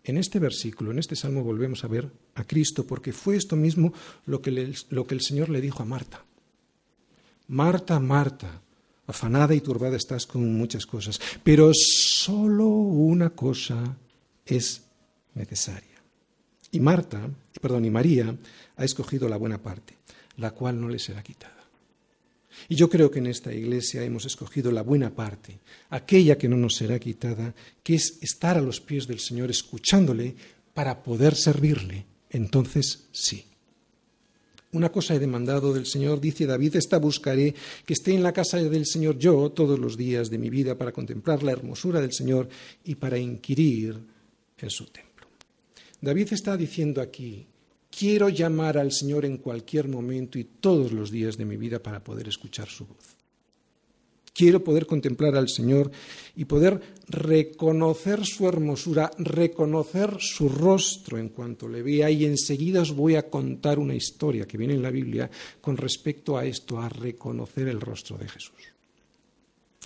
En 0.03 0.16
este 0.16 0.38
versículo, 0.38 0.90
en 0.90 1.01
este 1.01 1.14
salmo, 1.14 1.44
volvemos 1.44 1.85
a 1.85 1.88
ver 1.88 2.11
a 2.35 2.44
Cristo, 2.44 2.87
porque 2.87 3.12
fue 3.12 3.37
esto 3.37 3.57
mismo 3.57 3.92
lo 4.25 4.40
que, 4.40 4.73
lo 4.88 5.07
que 5.07 5.14
el 5.16 5.21
Señor 5.21 5.51
le 5.51 5.61
dijo 5.61 5.83
a 5.83 5.87
Marta. 5.87 6.25
Marta, 7.49 8.01
Marta, 8.01 8.62
afanada 9.09 9.55
y 9.55 9.61
turbada 9.61 9.97
estás 9.97 10.27
con 10.27 10.55
muchas 10.55 10.87
cosas, 10.87 11.21
pero 11.42 11.73
solo 11.75 12.68
una 12.68 13.31
cosa 13.31 13.97
es 14.47 14.83
necesaria. 15.35 15.88
Y 16.71 16.79
Marta, 16.81 17.29
perdón, 17.61 17.87
y 17.87 17.90
María 17.90 18.37
ha 18.77 18.85
escogido 18.85 19.29
la 19.29 19.38
buena 19.38 19.59
parte, 19.59 19.94
la 20.37 20.53
cual 20.53 20.81
no 20.81 20.88
le 20.88 20.99
será 20.99 21.23
quitada. 21.23 21.57
Y 22.68 22.75
yo 22.75 22.90
creo 22.90 23.11
que 23.11 23.21
en 23.21 23.29
esta 23.29 23.53
iglesia 23.53 24.03
hemos 24.03 24.27
escogido 24.27 24.71
la 24.71 24.83
buena 24.83 25.11
parte, 25.11 25.59
aquella 25.90 26.37
que 26.37 26.49
no 26.49 26.57
nos 26.57 26.77
será 26.77 26.99
quitada, 26.99 27.55
que 27.83 27.94
es 27.94 28.18
estar 28.21 28.59
a 28.59 28.62
los 28.62 28.81
pies 28.81 29.07
del 29.07 29.21
Señor 29.21 29.51
escuchándole 29.51 30.35
para 30.75 31.03
poder 31.03 31.35
servirle. 31.35 32.05
Entonces 32.31 33.09
sí. 33.12 33.47
Una 34.72 34.90
cosa 34.90 35.14
he 35.14 35.18
demandado 35.18 35.72
del 35.72 35.87
Señor, 35.87 36.20
dice 36.20 36.44
David, 36.44 36.76
esta 36.76 36.98
buscaré, 36.98 37.54
que 37.87 37.94
esté 37.94 38.14
en 38.14 38.22
la 38.22 38.33
casa 38.33 38.59
del 38.59 38.85
Señor 38.85 39.16
yo 39.18 39.50
todos 39.50 39.78
los 39.78 39.96
días 39.96 40.28
de 40.28 40.38
mi 40.38 40.50
vida 40.50 40.76
para 40.76 40.92
contemplar 40.92 41.42
la 41.42 41.52
hermosura 41.52 42.00
del 42.00 42.12
Señor 42.12 42.48
y 42.85 42.94
para 42.96 43.18
inquirir 43.18 43.98
en 44.59 44.70
su 44.70 44.87
templo. 44.87 45.26
David 46.00 46.33
está 46.33 46.57
diciendo 46.57 47.00
aquí, 47.00 47.46
quiero 47.90 48.28
llamar 48.28 48.78
al 48.78 48.92
Señor 48.92 49.24
en 49.24 49.38
cualquier 49.38 49.88
momento 49.88 50.38
y 50.38 50.44
todos 50.44 50.92
los 50.92 51.11
días 51.11 51.37
de 51.37 51.46
mi 51.46 51.57
vida 51.57 51.83
para 51.83 52.04
poder 52.04 52.28
escuchar 52.28 52.68
su 52.68 52.87
voz. 52.87 53.17
Quiero 54.38 54.62
poder 54.62 54.87
contemplar 54.87 55.35
al 55.35 55.48
Señor 55.48 55.90
y 56.37 56.44
poder 56.44 56.81
reconocer 57.09 58.24
su 58.24 58.46
hermosura, 58.46 59.11
reconocer 59.18 60.18
su 60.20 60.48
rostro 60.48 61.18
en 61.18 61.31
cuanto 61.31 61.66
le 61.66 61.83
vea 61.83 62.09
y 62.09 62.24
enseguida 62.24 62.83
os 62.83 62.94
voy 62.94 63.16
a 63.16 63.29
contar 63.29 63.81
una 63.81 63.96
historia 63.96 64.46
que 64.46 64.57
viene 64.57 64.74
en 64.74 64.83
la 64.83 64.92
Biblia 64.92 65.29
con 65.61 65.77
respecto 65.77 66.38
a 66.38 66.46
esto, 66.46 66.79
a 66.81 66.88
reconocer 66.88 67.66
el 67.66 67.81
rostro 67.81 68.16
de 68.16 68.29
Jesús. 68.29 68.55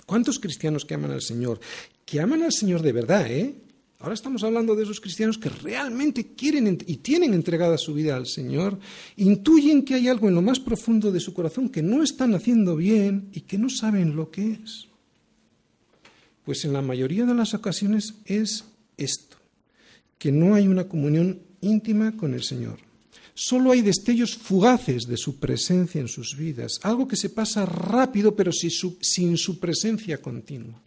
¿Cuántos 0.05 0.37
cristianos 0.37 0.85
que 0.85 0.93
aman 0.93 1.09
al 1.09 1.23
Señor? 1.23 1.59
Que 2.05 2.21
aman 2.21 2.43
al 2.43 2.53
Señor 2.53 2.83
de 2.83 2.91
verdad, 2.91 3.25
¿eh? 3.31 3.55
Ahora 4.03 4.15
estamos 4.15 4.43
hablando 4.43 4.75
de 4.75 4.83
esos 4.83 4.99
cristianos 4.99 5.37
que 5.37 5.47
realmente 5.47 6.35
quieren 6.35 6.77
y 6.85 6.97
tienen 6.97 7.33
entregada 7.33 7.77
su 7.77 7.93
vida 7.93 8.17
al 8.17 8.27
Señor, 8.27 8.77
intuyen 9.15 9.85
que 9.85 9.93
hay 9.93 10.09
algo 10.09 10.27
en 10.27 10.35
lo 10.35 10.41
más 10.41 10.59
profundo 10.59 11.09
de 11.09 11.21
su 11.21 11.33
corazón 11.33 11.69
que 11.69 11.81
no 11.81 12.03
están 12.03 12.35
haciendo 12.35 12.75
bien 12.75 13.29
y 13.31 13.41
que 13.41 13.57
no 13.57 13.69
saben 13.69 14.17
lo 14.17 14.29
que 14.29 14.59
es. 14.61 14.89
Pues 16.43 16.65
en 16.65 16.73
la 16.73 16.81
mayoría 16.81 17.23
de 17.23 17.33
las 17.33 17.53
ocasiones 17.53 18.15
es 18.25 18.65
esto, 18.97 19.37
que 20.17 20.33
no 20.33 20.53
hay 20.53 20.67
una 20.67 20.89
comunión 20.89 21.39
íntima 21.61 22.17
con 22.17 22.33
el 22.33 22.43
Señor. 22.43 22.79
Solo 23.33 23.71
hay 23.71 23.79
destellos 23.79 24.35
fugaces 24.35 25.03
de 25.03 25.15
su 25.15 25.39
presencia 25.39 26.01
en 26.01 26.09
sus 26.09 26.35
vidas, 26.35 26.77
algo 26.83 27.07
que 27.07 27.15
se 27.15 27.29
pasa 27.29 27.65
rápido 27.65 28.35
pero 28.35 28.51
sin 28.51 29.37
su 29.37 29.59
presencia 29.61 30.21
continua. 30.21 30.83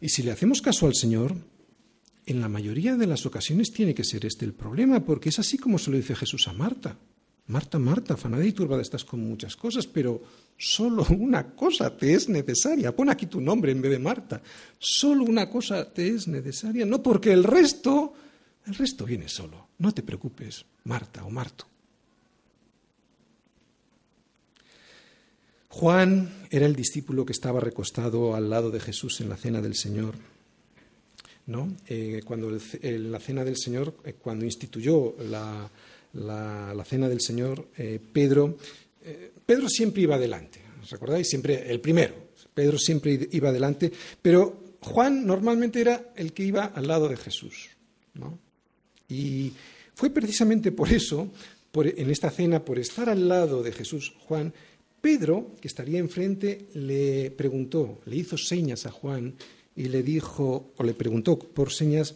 Y 0.00 0.08
si 0.08 0.22
le 0.22 0.32
hacemos 0.32 0.62
caso 0.62 0.86
al 0.86 0.94
Señor, 0.94 1.34
en 2.26 2.40
la 2.40 2.48
mayoría 2.48 2.96
de 2.96 3.06
las 3.06 3.26
ocasiones 3.26 3.72
tiene 3.72 3.94
que 3.94 4.04
ser 4.04 4.24
este 4.24 4.44
el 4.44 4.54
problema, 4.54 5.04
porque 5.04 5.28
es 5.28 5.38
así 5.38 5.58
como 5.58 5.78
se 5.78 5.90
lo 5.90 5.96
dice 5.96 6.16
Jesús 6.16 6.48
a 6.48 6.52
Marta. 6.52 6.96
Marta, 7.46 7.80
Marta, 7.80 8.14
afanada 8.14 8.44
y 8.44 8.52
turbada 8.52 8.80
estás 8.80 9.04
con 9.04 9.20
muchas 9.20 9.56
cosas, 9.56 9.86
pero 9.86 10.22
solo 10.56 11.04
una 11.10 11.50
cosa 11.54 11.96
te 11.96 12.14
es 12.14 12.28
necesaria. 12.28 12.94
Pon 12.94 13.10
aquí 13.10 13.26
tu 13.26 13.40
nombre 13.40 13.72
en 13.72 13.82
vez 13.82 13.90
de 13.90 13.98
Marta. 13.98 14.40
Solo 14.78 15.24
una 15.24 15.50
cosa 15.50 15.92
te 15.92 16.08
es 16.08 16.28
necesaria, 16.28 16.86
no 16.86 17.02
porque 17.02 17.32
el 17.32 17.42
resto, 17.42 18.14
el 18.66 18.74
resto 18.76 19.04
viene 19.04 19.28
solo. 19.28 19.70
No 19.78 19.92
te 19.92 20.02
preocupes, 20.02 20.64
Marta 20.84 21.24
o 21.24 21.30
Marto. 21.30 21.69
Juan 25.70 26.46
era 26.50 26.66
el 26.66 26.74
discípulo 26.74 27.24
que 27.24 27.32
estaba 27.32 27.60
recostado 27.60 28.34
al 28.34 28.50
lado 28.50 28.70
de 28.70 28.80
Jesús 28.80 29.20
en 29.20 29.28
la 29.28 29.36
cena 29.36 29.60
del 29.60 29.76
Señor. 29.76 30.14
¿no? 31.46 31.76
Eh, 31.86 32.22
cuando 32.24 32.50
la 32.50 33.20
cena 33.20 33.44
del 33.44 33.56
Señor, 33.56 33.94
eh, 34.04 34.14
cuando 34.20 34.44
instituyó 34.44 35.16
la, 35.28 35.70
cena 36.84 37.08
del 37.08 37.20
Señor, 37.20 37.68
eh, 37.78 38.00
Pedro, 38.12 38.58
Pedro 39.46 39.68
siempre 39.68 40.02
iba 40.02 40.16
adelante, 40.16 40.60
¿os 40.82 40.92
acordáis? 40.92 41.28
Siempre 41.28 41.70
el 41.70 41.80
primero. 41.80 42.30
Pedro 42.52 42.76
siempre 42.76 43.28
iba 43.30 43.48
adelante, 43.48 43.90
pero 44.20 44.76
Juan 44.80 45.24
normalmente 45.24 45.80
era 45.80 46.12
el 46.16 46.32
que 46.32 46.44
iba 46.44 46.64
al 46.66 46.88
lado 46.88 47.08
de 47.08 47.16
Jesús. 47.16 47.70
¿no? 48.14 48.38
Y 49.08 49.52
fue 49.94 50.10
precisamente 50.10 50.72
por 50.72 50.92
eso, 50.92 51.30
en 51.74 52.10
esta 52.10 52.30
cena, 52.30 52.64
por 52.64 52.78
estar 52.78 53.08
al 53.08 53.28
lado 53.28 53.62
de 53.62 53.72
Jesús, 53.72 54.12
Juan, 54.26 54.52
Pedro, 55.00 55.56
que 55.60 55.68
estaría 55.68 55.98
enfrente, 55.98 56.66
le 56.74 57.30
preguntó, 57.30 58.00
le 58.06 58.16
hizo 58.16 58.36
señas 58.36 58.86
a 58.86 58.90
Juan 58.90 59.34
y 59.74 59.84
le 59.84 60.02
dijo, 60.02 60.72
o 60.76 60.82
le 60.82 60.94
preguntó 60.94 61.38
por 61.38 61.72
señas, 61.72 62.14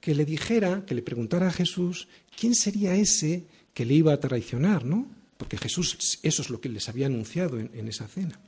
que 0.00 0.14
le 0.14 0.24
dijera, 0.24 0.84
que 0.84 0.94
le 0.94 1.02
preguntara 1.02 1.48
a 1.48 1.52
Jesús 1.52 2.08
quién 2.36 2.54
sería 2.54 2.94
ese 2.94 3.44
que 3.72 3.84
le 3.84 3.94
iba 3.94 4.12
a 4.12 4.20
traicionar, 4.20 4.84
¿no? 4.84 5.08
Porque 5.36 5.56
Jesús, 5.56 6.18
eso 6.22 6.42
es 6.42 6.50
lo 6.50 6.60
que 6.60 6.68
les 6.68 6.88
había 6.88 7.06
anunciado 7.06 7.58
en, 7.58 7.88
esa 7.88 8.06
cena. 8.06 8.38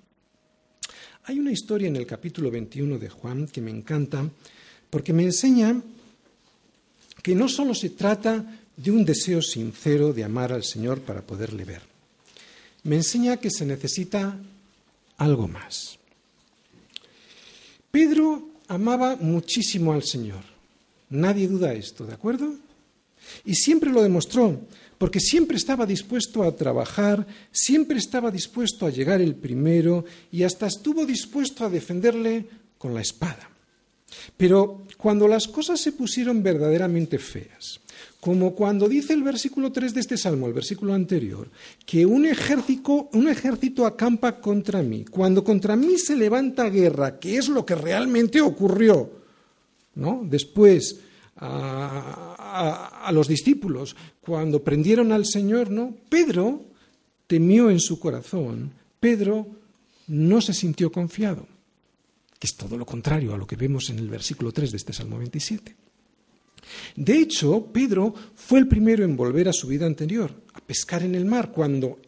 Hay 1.25 1.39
una 1.39 1.53
historia 1.53 1.89
en 1.89 1.97
el 1.97 2.07
capítulo 2.07 2.51
21 2.51 2.99
de 2.99 3.09
Juan 3.09 3.47
que 3.49 3.61
me 3.61 3.71
encanta 3.71 4.31
porque 4.91 5.13
me 5.13 5.25
enseña 5.25 5.83
que 7.23 7.35
no 7.35 7.49
solo 7.49 7.75
se 7.75 7.91
trata 7.91 8.61
de 8.77 8.91
un 8.91 9.05
deseo 9.05 9.43
sincero 9.43 10.13
de 10.13 10.25
amar 10.25 10.53
al 10.53 10.63
Señor 10.63 11.01
para 11.01 11.23
poderle 11.23 11.65
ver, 11.65 11.83
me 12.87 12.97
enseña 12.97 13.37
que 13.37 13.51
se 13.51 13.67
necesita 13.67 14.39
algo 15.19 15.49
más. 15.49 15.99
Pedro 17.91 18.49
amaba 18.69 19.17
muchísimo 19.17 19.93
al 19.93 20.05
Señor, 20.05 20.43
nadie 21.11 21.49
duda 21.49 21.75
esto, 21.75 22.07
¿de 22.07 22.15
acuerdo? 22.15 22.55
Y 23.45 23.55
siempre 23.55 23.91
lo 23.91 24.03
demostró, 24.03 24.61
porque 24.99 25.19
siempre 25.19 25.57
estaba 25.57 25.85
dispuesto 25.85 26.43
a 26.43 26.55
trabajar, 26.55 27.27
siempre 27.51 27.99
estaba 27.99 28.31
dispuesto 28.31 28.87
a 28.87 28.91
llegar 28.91 29.21
el 29.21 29.35
primero 29.35 30.05
y 30.31 30.45
hasta 30.45 30.67
estuvo 30.67 31.05
dispuesto 31.05 31.65
a 31.65 31.71
defenderle 31.71 32.47
con 32.79 32.95
la 32.95 33.01
espada. 33.01 33.51
Pero 34.37 34.87
cuando 34.97 35.27
las 35.27 35.49
cosas 35.49 35.81
se 35.81 35.93
pusieron 35.93 36.43
verdaderamente 36.43 37.19
feas, 37.19 37.81
como 38.21 38.55
cuando 38.55 38.89
dice 38.89 39.13
el 39.13 39.23
versículo 39.23 39.73
3 39.73 39.95
de 39.95 40.01
este 40.01 40.17
salmo, 40.17 40.47
el 40.47 40.53
versículo 40.53 40.95
anterior, 40.95 41.49
que 41.85 42.07
un 42.07 42.27
ejército, 42.27 43.09
un 43.13 43.29
ejército 43.29 43.87
acampa 43.87 44.41
contra 44.41 44.83
mí, 44.83 45.05
cuando 45.05 45.45
contra 45.45 45.77
mí 45.77 45.99
se 45.99 46.17
levanta 46.17 46.69
guerra, 46.69 47.19
que 47.19 47.37
es 47.37 47.49
lo 47.49 47.65
que 47.65 47.75
realmente 47.75 48.41
ocurrió, 48.41 49.11
¿no? 49.95 50.23
Después 50.25 51.01
a, 51.37 53.11
los 53.13 53.29
discípulos 53.29 53.97
cuando 54.21 54.63
prendieron 54.63 55.13
al 55.13 55.27
Señor, 55.27 55.71
¿no? 55.71 55.95
Pedro 56.09 56.65
temió 57.27 57.71
en 57.71 57.81
su 57.81 57.99
corazón, 57.99 58.73
Pedro 58.99 59.47
no 60.09 60.41
se 60.41 60.55
sintió 60.55 60.91
confiado, 60.91 61.47
que 62.39 62.47
es 62.47 62.57
todo 62.57 62.77
lo 62.77 62.87
contrario 62.87 63.35
a 63.35 63.39
lo 63.39 63.47
que 63.47 63.57
vemos 63.57 63.91
en 63.91 63.99
el 63.99 64.09
versículo 64.09 64.53
3 64.53 64.71
de 64.71 64.77
este 64.77 64.93
Salmo 64.93 65.19
27. 65.19 65.86
De 66.95 67.19
hecho, 67.19 67.67
Pedro 67.73 68.15
fue 68.35 68.59
el 68.59 68.69
primero 68.69 69.05
en 69.05 69.17
volver 69.17 69.49
a 69.49 69.53
su 69.53 69.69
vida 69.69 69.87
anterior, 69.87 70.33
a 70.55 70.61
pescar 70.61 71.03
en 71.03 71.15
el 71.15 71.25
mar, 71.25 71.53
cuando 71.53 71.99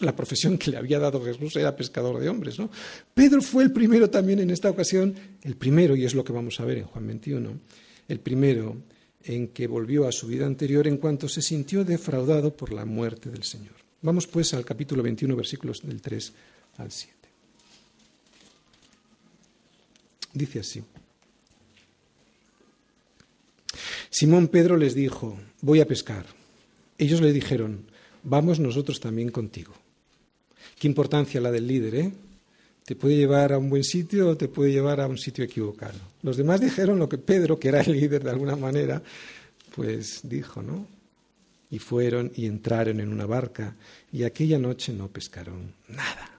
la 0.00 0.16
profesión 0.16 0.56
que 0.58 0.70
le 0.70 0.76
había 0.76 0.98
dado 0.98 1.22
Jesús 1.22 1.56
era 1.56 1.76
pescador 1.76 2.18
de 2.18 2.28
hombres. 2.28 2.56
Pedro 3.12 3.42
fue 3.42 3.64
el 3.64 3.72
primero 3.72 4.08
también 4.10 4.40
en 4.40 4.50
esta 4.50 4.70
ocasión, 4.70 5.14
el 5.42 5.56
primero, 5.56 5.96
y 5.96 6.04
es 6.04 6.14
lo 6.14 6.24
que 6.24 6.32
vamos 6.32 6.60
a 6.60 6.64
ver 6.64 6.78
en 6.78 6.84
Juan 6.84 7.06
21, 7.06 7.50
el 8.08 8.20
primero 8.20 8.76
en 9.24 9.48
que 9.48 9.66
volvió 9.66 10.06
a 10.06 10.12
su 10.12 10.26
vida 10.26 10.46
anterior 10.46 10.86
en 10.86 10.98
cuanto 10.98 11.28
se 11.28 11.40
sintió 11.40 11.84
defraudado 11.84 12.54
por 12.54 12.72
la 12.72 12.84
muerte 12.84 13.30
del 13.30 13.42
Señor. 13.42 13.74
Vamos 14.02 14.26
pues 14.26 14.52
al 14.52 14.64
capítulo 14.64 15.02
21, 15.02 15.34
versículos 15.34 15.80
del 15.82 16.02
3 16.02 16.32
al 16.78 16.92
7. 16.92 17.14
Dice 20.34 20.60
así. 20.60 20.82
Simón 24.14 24.46
Pedro 24.46 24.76
les 24.76 24.94
dijo, 24.94 25.36
voy 25.60 25.80
a 25.80 25.88
pescar. 25.88 26.24
Ellos 26.98 27.20
le 27.20 27.32
dijeron, 27.32 27.86
vamos 28.22 28.60
nosotros 28.60 29.00
también 29.00 29.32
contigo. 29.32 29.72
Qué 30.78 30.86
importancia 30.86 31.40
la 31.40 31.50
del 31.50 31.66
líder, 31.66 31.94
¿eh? 31.96 32.12
te 32.84 32.94
puede 32.94 33.16
llevar 33.16 33.52
a 33.52 33.58
un 33.58 33.68
buen 33.68 33.82
sitio 33.82 34.28
o 34.28 34.36
te 34.36 34.46
puede 34.46 34.70
llevar 34.70 35.00
a 35.00 35.08
un 35.08 35.18
sitio 35.18 35.42
equivocado. 35.42 35.98
Los 36.22 36.36
demás 36.36 36.60
dijeron 36.60 37.00
lo 37.00 37.08
que 37.08 37.18
Pedro, 37.18 37.58
que 37.58 37.66
era 37.66 37.80
el 37.80 37.90
líder 37.90 38.22
de 38.22 38.30
alguna 38.30 38.54
manera, 38.54 39.02
pues 39.74 40.20
dijo, 40.22 40.62
¿no? 40.62 40.86
Y 41.72 41.80
fueron 41.80 42.30
y 42.36 42.46
entraron 42.46 43.00
en 43.00 43.12
una 43.12 43.26
barca 43.26 43.74
y 44.12 44.22
aquella 44.22 44.60
noche 44.60 44.92
no 44.92 45.08
pescaron 45.08 45.74
nada. 45.88 46.38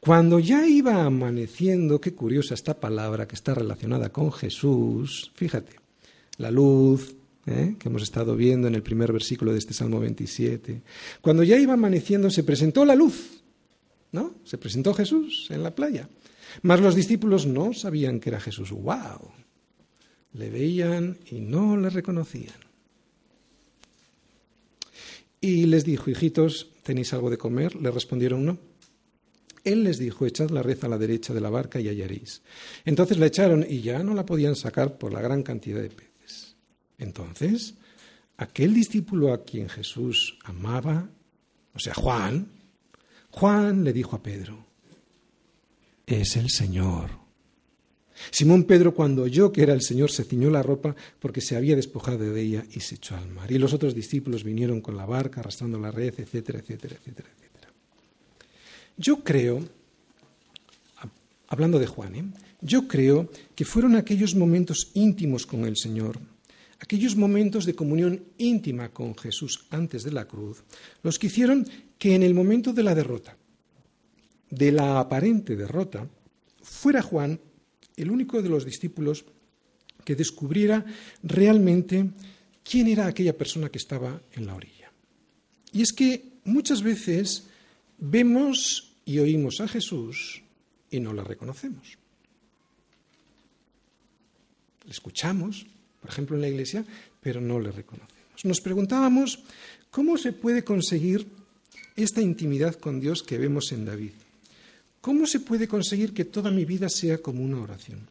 Cuando 0.00 0.38
ya 0.38 0.66
iba 0.66 1.02
amaneciendo, 1.02 1.98
qué 1.98 2.12
curiosa 2.12 2.52
esta 2.52 2.78
palabra 2.78 3.26
que 3.26 3.36
está 3.36 3.54
relacionada 3.54 4.10
con 4.10 4.30
Jesús, 4.30 5.32
fíjate, 5.34 5.81
la 6.38 6.50
luz, 6.50 7.14
¿eh? 7.46 7.76
que 7.78 7.88
hemos 7.88 8.02
estado 8.02 8.36
viendo 8.36 8.68
en 8.68 8.74
el 8.74 8.82
primer 8.82 9.12
versículo 9.12 9.52
de 9.52 9.58
este 9.58 9.74
Salmo 9.74 10.00
27, 10.00 10.82
cuando 11.20 11.42
ya 11.42 11.58
iba 11.58 11.74
amaneciendo 11.74 12.30
se 12.30 12.44
presentó 12.44 12.84
la 12.84 12.94
luz 12.94 13.42
¿no? 14.12 14.34
Se 14.44 14.58
presentó 14.58 14.94
Jesús 14.94 15.48
en 15.50 15.62
la 15.62 15.74
playa. 15.74 16.08
Mas 16.60 16.80
los 16.80 16.94
discípulos 16.94 17.46
no 17.46 17.72
sabían 17.72 18.20
que 18.20 18.28
era 18.28 18.40
Jesús. 18.40 18.70
¡Wow! 18.70 19.32
Le 20.34 20.50
veían 20.50 21.18
y 21.30 21.40
no 21.40 21.76
le 21.76 21.90
reconocían. 21.90 22.54
Y 25.40 25.66
les 25.66 25.84
dijo, 25.84 26.10
hijitos, 26.10 26.68
¿tenéis 26.82 27.12
algo 27.14 27.30
de 27.30 27.38
comer? 27.38 27.74
Le 27.74 27.90
respondieron, 27.90 28.44
no. 28.44 28.58
Él 29.64 29.82
les 29.84 29.98
dijo, 29.98 30.26
echad 30.26 30.50
la 30.50 30.62
red 30.62 30.78
a 30.84 30.88
la 30.88 30.98
derecha 30.98 31.32
de 31.32 31.40
la 31.40 31.50
barca 31.50 31.80
y 31.80 31.88
hallaréis. 31.88 32.42
Entonces 32.84 33.18
la 33.18 33.26
echaron 33.26 33.64
y 33.68 33.80
ya 33.80 34.02
no 34.02 34.14
la 34.14 34.26
podían 34.26 34.56
sacar 34.56 34.98
por 34.98 35.12
la 35.12 35.20
gran 35.20 35.42
cantidad 35.42 35.80
de 35.80 35.88
peces. 35.88 36.11
Entonces, 37.02 37.74
aquel 38.36 38.74
discípulo 38.74 39.32
a 39.32 39.42
quien 39.42 39.68
Jesús 39.68 40.38
amaba, 40.44 41.10
o 41.74 41.78
sea, 41.78 41.94
Juan, 41.94 42.46
Juan 43.30 43.82
le 43.82 43.92
dijo 43.92 44.14
a 44.14 44.22
Pedro, 44.22 44.64
es 46.06 46.36
el 46.36 46.48
Señor. 46.48 47.10
Simón 48.30 48.64
Pedro, 48.64 48.94
cuando 48.94 49.22
oyó 49.22 49.50
que 49.50 49.62
era 49.62 49.72
el 49.72 49.82
Señor, 49.82 50.12
se 50.12 50.22
ciñó 50.22 50.48
la 50.48 50.62
ropa 50.62 50.94
porque 51.18 51.40
se 51.40 51.56
había 51.56 51.74
despojado 51.74 52.18
de 52.18 52.40
ella 52.40 52.64
y 52.70 52.80
se 52.80 52.94
echó 52.94 53.16
al 53.16 53.28
mar. 53.28 53.50
Y 53.50 53.58
los 53.58 53.72
otros 53.72 53.96
discípulos 53.96 54.44
vinieron 54.44 54.80
con 54.80 54.96
la 54.96 55.06
barca, 55.06 55.40
arrastrando 55.40 55.80
la 55.80 55.90
red, 55.90 56.14
etcétera, 56.16 56.60
etcétera, 56.60 56.96
etcétera, 57.00 57.30
etcétera. 57.34 57.72
Yo 58.96 59.24
creo, 59.24 59.66
hablando 61.48 61.80
de 61.80 61.86
Juan, 61.86 62.14
¿eh? 62.14 62.24
yo 62.60 62.86
creo 62.86 63.28
que 63.56 63.64
fueron 63.64 63.96
aquellos 63.96 64.36
momentos 64.36 64.92
íntimos 64.94 65.46
con 65.46 65.64
el 65.64 65.76
Señor, 65.76 66.20
aquellos 66.82 67.14
momentos 67.14 67.64
de 67.64 67.76
comunión 67.76 68.24
íntima 68.38 68.90
con 68.90 69.16
Jesús 69.16 69.66
antes 69.70 70.02
de 70.02 70.10
la 70.10 70.26
cruz, 70.26 70.64
los 71.04 71.16
que 71.16 71.28
hicieron 71.28 71.64
que 71.96 72.16
en 72.16 72.24
el 72.24 72.34
momento 72.34 72.72
de 72.72 72.82
la 72.82 72.94
derrota, 72.94 73.38
de 74.50 74.72
la 74.72 74.98
aparente 74.98 75.54
derrota, 75.54 76.10
fuera 76.60 77.00
Juan 77.00 77.38
el 77.96 78.10
único 78.10 78.42
de 78.42 78.48
los 78.48 78.64
discípulos 78.64 79.24
que 80.04 80.16
descubriera 80.16 80.84
realmente 81.22 82.10
quién 82.64 82.88
era 82.88 83.06
aquella 83.06 83.38
persona 83.38 83.68
que 83.68 83.78
estaba 83.78 84.20
en 84.32 84.46
la 84.46 84.56
orilla. 84.56 84.90
Y 85.72 85.82
es 85.82 85.92
que 85.92 86.40
muchas 86.44 86.82
veces 86.82 87.46
vemos 87.98 88.96
y 89.04 89.20
oímos 89.20 89.60
a 89.60 89.68
Jesús 89.68 90.42
y 90.90 90.98
no 90.98 91.12
le 91.12 91.22
reconocemos. 91.22 91.96
Le 94.84 94.90
escuchamos, 94.90 95.66
por 96.02 96.10
ejemplo, 96.10 96.36
en 96.36 96.42
la 96.42 96.48
iglesia, 96.48 96.84
pero 97.20 97.40
no 97.40 97.60
le 97.60 97.70
reconocemos. 97.70 98.12
Nos 98.44 98.60
preguntábamos 98.60 99.38
cómo 99.90 100.18
se 100.18 100.32
puede 100.32 100.64
conseguir 100.64 101.28
esta 101.94 102.20
intimidad 102.20 102.74
con 102.74 102.98
Dios 102.98 103.22
que 103.22 103.38
vemos 103.38 103.70
en 103.70 103.84
David. 103.84 104.12
¿Cómo 105.00 105.26
se 105.26 105.40
puede 105.40 105.68
conseguir 105.68 106.12
que 106.12 106.24
toda 106.24 106.50
mi 106.50 106.64
vida 106.64 106.88
sea 106.88 107.18
como 107.18 107.44
una 107.44 107.60
oración? 107.60 108.08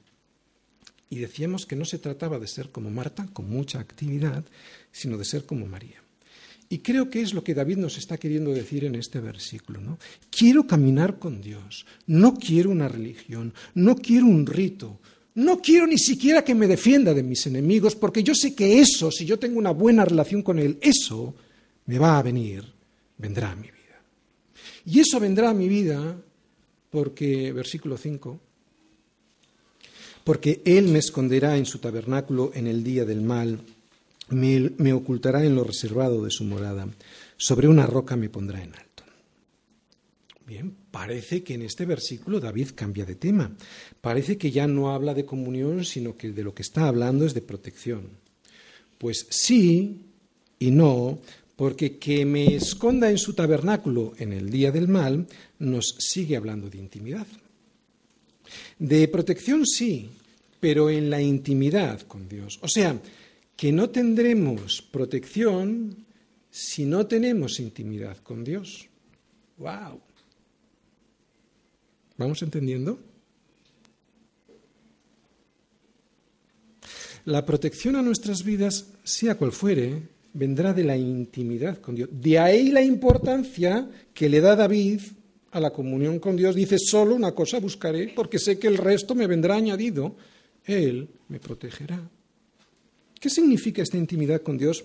Y 1.10 1.20
decíamos 1.20 1.66
que 1.66 1.76
no 1.76 1.84
se 1.84 2.00
trataba 2.00 2.40
de 2.40 2.48
ser 2.48 2.70
como 2.70 2.90
Marta, 2.90 3.28
con 3.34 3.50
mucha 3.50 3.80
actividad, 3.80 4.46
sino 4.92 5.18
de 5.18 5.26
ser 5.26 5.46
como 5.46 5.66
María. 5.66 6.02
Y 6.70 6.80
creo 6.80 7.10
que 7.10 7.22
es 7.22 7.34
lo 7.34 7.44
que 7.44 7.54
David 7.54 7.78
nos 7.78 7.98
está 7.98 8.18
queriendo 8.18 8.54
decir 8.54 8.86
en 8.86 8.96
este 8.96 9.20
versículo. 9.20 9.82
¿no? 9.82 10.00
Quiero 10.30 10.66
caminar 10.68 11.20
con 11.20 11.42
Dios, 11.42 11.86
no 12.08 12.36
quiero 12.36 12.70
una 12.70 12.88
religión, 12.88 13.54
no 13.74 13.98
quiero 13.98 14.28
un 14.28 14.46
rito, 14.46 15.02
no 15.36 15.62
quiero 15.62 15.88
ni 15.88 15.98
siquiera 15.98 16.44
que 16.44 16.56
me 16.56 16.68
defienda 16.68 17.14
de 17.14 17.24
mis 17.24 17.46
enemigos, 17.48 17.96
porque 17.96 18.24
yo 18.24 18.36
sé 18.36 18.54
que 18.54 18.80
eso, 18.80 19.12
si 19.12 19.26
yo 19.26 19.40
tengo 19.40 19.58
una 19.58 19.72
buena 19.72 20.06
relación 20.06 20.42
con 20.42 20.60
Él, 20.60 20.78
eso 20.82 21.34
me 21.86 22.00
va 22.00 22.18
a 22.18 22.24
venir 22.24 22.82
vendrá 23.22 23.52
a 23.52 23.56
mi 23.56 23.68
vida. 23.68 24.02
Y 24.86 25.00
eso 25.00 25.20
vendrá 25.20 25.52
a 25.52 25.54
mi 25.54 25.70
vida 25.70 26.18
porque, 26.90 27.54
versículo 27.54 27.98
5, 27.98 28.40
porque 30.24 30.62
Él 30.66 30.88
me 30.88 31.00
esconderá 31.00 31.56
en 31.56 31.66
su 31.66 31.80
tabernáculo 31.80 32.52
en 32.54 32.68
el 32.68 32.84
día 32.84 33.06
del 33.06 33.22
mal, 33.22 33.60
me, 34.30 34.72
me, 34.78 34.94
ocultará 34.94 35.46
en 35.46 35.56
lo 35.56 35.64
reservado 35.64 36.24
de 36.24 36.32
su 36.32 36.44
morada, 36.44 36.88
sobre 37.38 37.68
una 37.68 37.86
roca 37.86 38.16
me 38.16 38.30
pondrá 38.30 38.64
en 38.64 38.74
alto. 38.74 38.91
Bien, 40.46 40.76
parece 40.92 41.44
que 41.44 41.54
en 41.54 41.62
este 41.62 41.86
versículo 41.86 42.40
David 42.40 42.70
cambia 42.76 43.06
de 43.06 43.16
tema. 43.16 43.56
Parece 44.02 44.38
que 44.38 44.52
ya 44.52 44.68
no 44.68 44.92
habla 44.92 45.14
de 45.14 45.26
comunión, 45.26 45.86
sino 45.86 46.18
que 46.18 46.32
de 46.32 46.44
lo 46.44 46.54
que 46.54 46.64
está 46.64 46.88
hablando 46.88 47.26
es 47.26 47.34
de 47.34 47.42
protección. 47.42 48.10
Pues 48.98 49.28
sí 49.30 50.02
y 50.60 50.72
no, 50.72 51.20
porque 51.56 51.98
que 51.98 52.26
me 52.26 52.56
esconda 52.56 53.10
en 53.10 53.18
su 53.18 53.34
tabernáculo 53.34 54.14
en 54.18 54.34
el 54.34 54.50
día 54.50 54.72
del 54.72 54.88
mal 54.88 55.28
nos 55.60 55.96
sigue 56.00 56.36
hablando 56.36 56.70
de 56.70 56.80
intimidad. 56.80 57.28
De 58.80 59.08
protección 59.08 59.66
sí, 59.66 60.10
pero 60.60 60.90
en 60.90 61.10
la 61.10 61.22
intimidad 61.22 62.02
con 62.02 62.28
Dios. 62.28 62.60
O 62.62 62.68
sea, 62.68 63.00
que 63.56 63.72
no 63.72 63.90
tendremos 63.90 64.82
protección 64.82 66.06
si 66.50 66.86
no 66.86 67.06
tenemos 67.08 67.60
intimidad 67.60 68.18
con 68.18 68.44
Dios. 68.44 68.88
¡Wow! 69.58 70.02
¿Vamos 72.22 72.42
entendiendo? 72.44 73.00
La 77.26 77.46
protección 77.46 77.96
a 77.96 78.02
nuestras 78.02 78.44
vidas, 78.44 78.94
sea 79.04 79.36
cual 79.36 79.52
fuere, 79.52 80.02
vendrá 80.34 80.74
de 80.74 80.84
la 80.84 80.98
intimidad 80.98 81.80
con 81.80 81.96
Dios. 81.96 82.10
De 82.12 82.38
ahí 82.40 82.70
la 82.70 82.82
importancia 82.82 83.90
que 84.14 84.30
le 84.30 84.40
da 84.40 84.56
David 84.56 85.02
a 85.52 85.60
la 85.60 85.72
comunión 85.72 86.20
con 86.20 86.36
Dios. 86.36 86.56
Dice, 86.56 86.78
solo 86.80 87.16
una 87.16 87.34
cosa 87.34 87.60
buscaré, 87.60 88.14
porque 88.16 88.40
sé 88.40 88.58
que 88.58 88.68
el 88.68 88.78
resto 88.78 89.16
me 89.16 89.28
vendrá 89.28 89.56
añadido. 89.56 90.16
Él 90.66 91.10
me 91.28 91.40
protegerá. 91.40 92.02
¿Qué 93.20 93.30
significa 93.30 93.82
esta 93.82 93.98
intimidad 93.98 94.42
con 94.42 94.58
Dios 94.58 94.84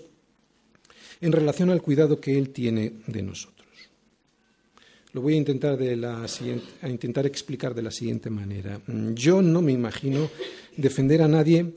en 1.21 1.31
relación 1.31 1.69
al 1.69 1.81
cuidado 1.81 2.19
que 2.19 2.37
Él 2.37 2.49
tiene 2.49 2.93
de 3.07 3.21
nosotros? 3.23 3.56
Lo 5.13 5.21
voy 5.21 5.33
a 5.33 5.37
intentar, 5.37 7.25
explicar 7.25 7.73
de 7.73 7.81
la 7.81 7.91
siguiente 7.91 8.29
manera. 8.29 8.79
Yo 9.13 9.41
no 9.41 9.61
me 9.61 9.71
imagino 9.71 10.29
defender 10.75 11.21
a 11.21 11.27
nadie 11.27 11.73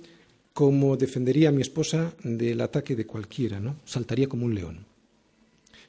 como 0.53 0.97
defendería 0.97 1.49
a 1.49 1.53
mi 1.53 1.63
esposa 1.63 2.13
del 2.23 2.61
ataque 2.61 2.97
de 2.97 3.07
cualquiera, 3.07 3.61
¿no? 3.61 3.77
Saltaría 3.85 4.29
como 4.29 4.47
un 4.47 4.55
león. 4.55 4.85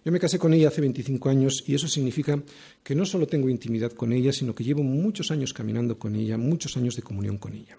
Yo 0.03 0.11
me 0.11 0.19
casé 0.19 0.39
con 0.39 0.53
ella 0.53 0.69
hace 0.69 0.81
25 0.81 1.29
años 1.29 1.63
y 1.67 1.75
eso 1.75 1.87
significa 1.87 2.41
que 2.83 2.95
no 2.95 3.05
solo 3.05 3.27
tengo 3.27 3.49
intimidad 3.49 3.91
con 3.91 4.13
ella, 4.13 4.31
sino 4.31 4.55
que 4.55 4.63
llevo 4.63 4.81
muchos 4.81 5.29
años 5.29 5.53
caminando 5.53 5.99
con 5.99 6.15
ella, 6.15 6.37
muchos 6.37 6.77
años 6.77 6.95
de 6.95 7.03
comunión 7.03 7.37
con 7.37 7.53
ella. 7.53 7.77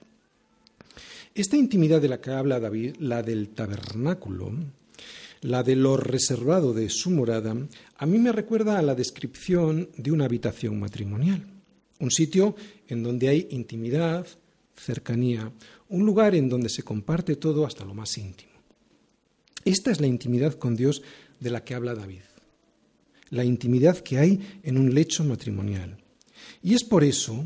Esta 1.35 1.57
intimidad 1.57 2.01
de 2.01 2.09
la 2.09 2.21
que 2.21 2.31
habla 2.31 2.61
David, 2.61 2.97
la 2.99 3.23
del 3.23 3.49
tabernáculo, 3.49 4.53
la 5.43 5.63
de 5.63 5.77
lo 5.77 5.97
reservado 5.97 6.73
de 6.73 6.89
su 6.89 7.11
morada, 7.11 7.55
a 7.97 8.07
mí 8.07 8.19
me 8.19 8.33
recuerda 8.33 8.79
a 8.79 8.83
la 8.83 8.95
descripción 8.95 9.91
de 9.97 10.13
una 10.13 10.25
habitación 10.25 10.79
matrimonial, 10.79 11.45
un 11.99 12.11
sitio 12.11 12.55
en 12.89 13.03
donde 13.03 13.29
hay 13.29 13.49
intimidad, 13.51 14.27
cercanía, 14.77 15.53
un 15.89 16.07
lugar 16.07 16.35
en 16.35 16.49
donde 16.49 16.69
se 16.69 16.85
comparte 16.85 17.37
todo 17.37 17.67
hasta 17.67 17.85
lo 17.85 17.93
más 17.93 18.17
íntimo. 18.19 18.53
Esta 19.65 19.91
es 19.91 20.01
la 20.01 20.07
intimidad 20.07 20.55
con 20.55 20.77
Dios 20.77 21.03
de 21.41 21.51
la 21.51 21.65
que 21.65 21.75
habla 21.75 21.95
David, 21.95 22.23
la 23.31 23.45
intimidad 23.45 23.99
que 23.99 24.19
hay 24.19 24.61
en 24.63 24.79
un 24.79 24.95
lecho 24.95 25.25
matrimonial. 25.25 25.99
Y 26.63 26.75
es 26.75 26.85
por 26.85 27.03
eso, 27.03 27.45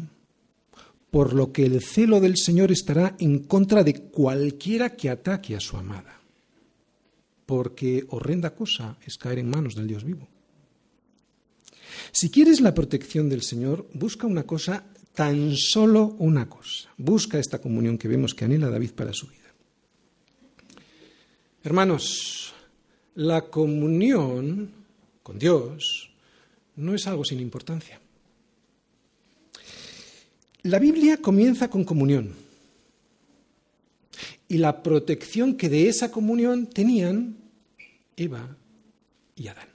por 1.10 1.32
lo 1.32 1.50
que 1.52 1.64
el 1.64 1.82
celo 1.82 2.20
del 2.20 2.36
Señor 2.36 2.72
estará 2.72 3.16
en 3.18 3.40
contra 3.40 3.84
de 3.84 3.94
cualquiera 4.02 4.96
que 4.96 5.08
ataque 5.08 5.56
a 5.56 5.60
su 5.60 5.76
amada, 5.76 6.15
porque 7.46 8.04
horrenda 8.10 8.54
cosa 8.54 8.98
es 9.06 9.16
caer 9.16 9.38
en 9.38 9.48
manos 9.48 9.74
del 9.74 9.86
Dios 9.86 10.04
vivo. 10.04 10.28
Si 12.12 12.30
quieres 12.30 12.60
la 12.60 12.74
protección 12.74 13.28
del 13.28 13.42
Señor, 13.42 13.86
busca 13.94 14.26
una 14.26 14.42
cosa 14.42 14.84
tan 15.14 15.56
solo 15.56 16.16
una 16.18 16.48
cosa. 16.48 16.90
Busca 16.98 17.38
esta 17.38 17.60
comunión 17.60 17.96
que 17.96 18.08
vemos 18.08 18.34
que 18.34 18.44
anhela 18.44 18.68
David 18.68 18.90
para 18.92 19.12
su 19.12 19.28
vida. 19.28 19.46
Hermanos, 21.62 22.52
la 23.14 23.46
comunión 23.48 24.70
con 25.22 25.38
Dios 25.38 26.10
no 26.76 26.94
es 26.94 27.06
algo 27.06 27.24
sin 27.24 27.40
importancia. 27.40 28.00
La 30.62 30.78
Biblia 30.78 31.18
comienza 31.18 31.70
con 31.70 31.84
comunión 31.84 32.45
y 34.48 34.58
la 34.58 34.82
protección 34.82 35.56
que 35.56 35.68
de 35.68 35.88
esa 35.88 36.10
comunión 36.10 36.66
tenían 36.66 37.36
Eva 38.16 38.56
y 39.34 39.48
Adán. 39.48 39.68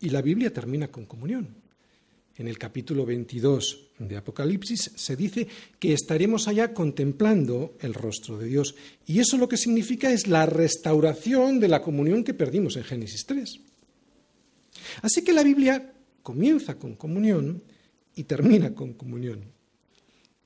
Y 0.00 0.10
la 0.10 0.22
Biblia 0.22 0.52
termina 0.52 0.88
con 0.88 1.06
comunión 1.06 1.60
en 2.40 2.48
el 2.48 2.56
capítulo 2.56 3.04
22 3.04 3.88
de 3.98 4.16
Apocalipsis, 4.16 4.92
se 4.96 5.14
dice 5.14 5.46
que 5.78 5.92
estaremos 5.92 6.48
allá 6.48 6.72
contemplando 6.72 7.76
el 7.80 7.92
rostro 7.92 8.38
de 8.38 8.46
Dios. 8.46 8.74
Y 9.06 9.18
eso 9.18 9.36
lo 9.36 9.46
que 9.46 9.58
significa 9.58 10.10
es 10.10 10.26
la 10.26 10.46
restauración 10.46 11.60
de 11.60 11.68
la 11.68 11.82
comunión 11.82 12.24
que 12.24 12.32
perdimos 12.32 12.76
en 12.76 12.84
Génesis 12.84 13.26
3. 13.26 13.60
Así 15.02 15.22
que 15.22 15.34
la 15.34 15.42
Biblia 15.42 15.92
comienza 16.22 16.78
con 16.78 16.94
comunión 16.94 17.62
y 18.16 18.24
termina 18.24 18.74
con 18.74 18.94
comunión. 18.94 19.44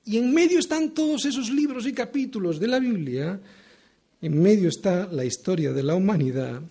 Y 0.05 0.17
en 0.17 0.33
medio 0.33 0.59
están 0.59 0.93
todos 0.93 1.25
esos 1.25 1.49
libros 1.49 1.87
y 1.87 1.93
capítulos 1.93 2.59
de 2.59 2.67
la 2.67 2.79
Biblia, 2.79 3.39
en 4.21 4.41
medio 4.41 4.69
está 4.69 5.07
la 5.11 5.25
historia 5.25 5.73
de 5.73 5.83
la 5.83 5.95
humanidad, 5.95 6.61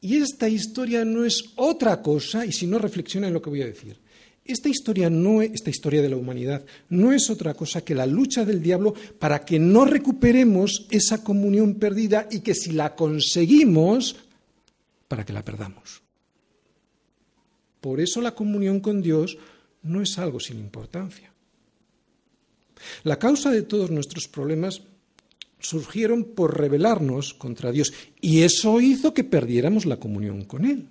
y 0.00 0.16
esta 0.16 0.48
historia 0.48 1.04
no 1.04 1.24
es 1.24 1.42
otra 1.56 2.00
cosa, 2.00 2.46
y 2.46 2.52
si 2.52 2.66
no 2.66 2.78
reflexiona 2.78 3.26
en 3.26 3.34
lo 3.34 3.42
que 3.42 3.50
voy 3.50 3.62
a 3.62 3.66
decir, 3.66 3.98
esta 4.44 4.68
historia, 4.68 5.10
no, 5.10 5.42
esta 5.42 5.68
historia 5.68 6.00
de 6.00 6.08
la 6.08 6.16
humanidad 6.16 6.64
no 6.88 7.12
es 7.12 7.28
otra 7.28 7.52
cosa 7.52 7.82
que 7.82 7.94
la 7.94 8.06
lucha 8.06 8.46
del 8.46 8.62
diablo 8.62 8.94
para 9.18 9.44
que 9.44 9.58
no 9.58 9.84
recuperemos 9.84 10.86
esa 10.90 11.22
comunión 11.22 11.74
perdida 11.74 12.28
y 12.30 12.40
que 12.40 12.54
si 12.54 12.72
la 12.72 12.94
conseguimos, 12.94 14.16
para 15.06 15.26
que 15.26 15.34
la 15.34 15.44
perdamos. 15.44 16.00
Por 17.82 18.00
eso 18.00 18.22
la 18.22 18.34
comunión 18.34 18.80
con 18.80 19.02
Dios 19.02 19.36
no 19.82 20.00
es 20.00 20.18
algo 20.18 20.40
sin 20.40 20.58
importancia. 20.58 21.30
La 23.04 23.18
causa 23.18 23.50
de 23.50 23.62
todos 23.62 23.90
nuestros 23.90 24.28
problemas 24.28 24.82
surgieron 25.60 26.24
por 26.24 26.58
rebelarnos 26.58 27.34
contra 27.34 27.72
Dios 27.72 27.92
y 28.20 28.42
eso 28.42 28.80
hizo 28.80 29.14
que 29.14 29.24
perdiéramos 29.24 29.86
la 29.86 29.98
comunión 29.98 30.44
con 30.44 30.64
Él. 30.64 30.86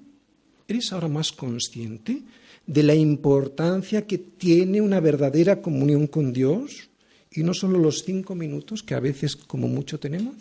¿Eres 0.67 0.91
ahora 0.91 1.08
más 1.08 1.32
consciente 1.32 2.23
de 2.65 2.84
la 2.84 2.95
importancia 2.95 4.06
que 4.06 4.17
tiene 4.17 4.82
una 4.82 5.00
verdadera 5.00 5.62
comunión 5.62 6.08
con 6.08 6.34
Dios 6.34 6.89
y 7.32 7.43
no 7.43 7.54
solo 7.54 7.80
los 7.80 8.04
cinco 8.04 8.36
minutos 8.36 8.84
que 8.84 8.93
a 8.93 9.00
veces 9.00 9.36
como 9.36 9.67
mucho 9.67 10.00
tenemos? 10.00 10.36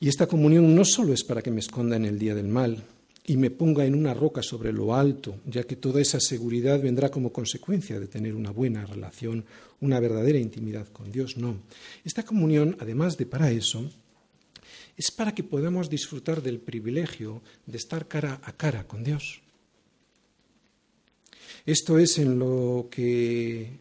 Y 0.00 0.08
esta 0.08 0.26
comunión 0.26 0.74
no 0.74 0.86
solo 0.86 1.12
es 1.12 1.22
para 1.24 1.42
que 1.42 1.50
me 1.50 1.60
esconda 1.60 1.96
en 1.96 2.06
el 2.06 2.18
día 2.18 2.34
del 2.34 2.48
mal 2.48 2.82
y 3.30 3.36
me 3.36 3.52
ponga 3.52 3.86
en 3.86 3.94
una 3.94 4.12
roca 4.12 4.42
sobre 4.42 4.72
lo 4.72 4.92
alto, 4.92 5.36
ya 5.46 5.62
que 5.62 5.76
toda 5.76 6.00
esa 6.00 6.18
seguridad 6.18 6.82
vendrá 6.82 7.12
como 7.12 7.32
consecuencia 7.32 8.00
de 8.00 8.08
tener 8.08 8.34
una 8.34 8.50
buena 8.50 8.84
relación, 8.84 9.44
una 9.80 10.00
verdadera 10.00 10.40
intimidad 10.40 10.88
con 10.88 11.12
Dios. 11.12 11.36
No. 11.36 11.60
Esta 12.04 12.24
comunión, 12.24 12.76
además 12.80 13.16
de 13.16 13.26
para 13.26 13.52
eso, 13.52 13.88
es 14.96 15.12
para 15.12 15.32
que 15.32 15.44
podamos 15.44 15.88
disfrutar 15.88 16.42
del 16.42 16.58
privilegio 16.58 17.40
de 17.66 17.76
estar 17.76 18.08
cara 18.08 18.40
a 18.42 18.50
cara 18.50 18.88
con 18.88 19.04
Dios. 19.04 19.40
Esto 21.64 22.00
es 22.00 22.18
en 22.18 22.36
lo 22.36 22.88
que 22.90 23.78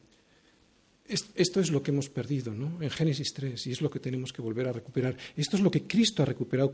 esto 1.09 1.59
es 1.59 1.71
lo 1.71 1.81
que 1.81 1.91
hemos 1.91 2.09
perdido, 2.09 2.53
¿no? 2.53 2.81
En 2.81 2.89
Génesis 2.89 3.33
3 3.33 3.67
y 3.67 3.71
es 3.71 3.81
lo 3.81 3.89
que 3.89 3.99
tenemos 3.99 4.31
que 4.31 4.41
volver 4.41 4.67
a 4.67 4.73
recuperar. 4.73 5.17
Esto 5.35 5.57
es 5.57 5.63
lo 5.63 5.71
que 5.71 5.83
Cristo 5.83 6.23
ha 6.23 6.25
recuperado 6.25 6.71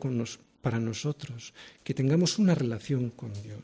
para 0.61 0.79
nosotros, 0.79 1.53
que 1.83 1.93
tengamos 1.93 2.37
una 2.37 2.53
relación 2.53 3.09
con 3.11 3.31
Dios. 3.41 3.61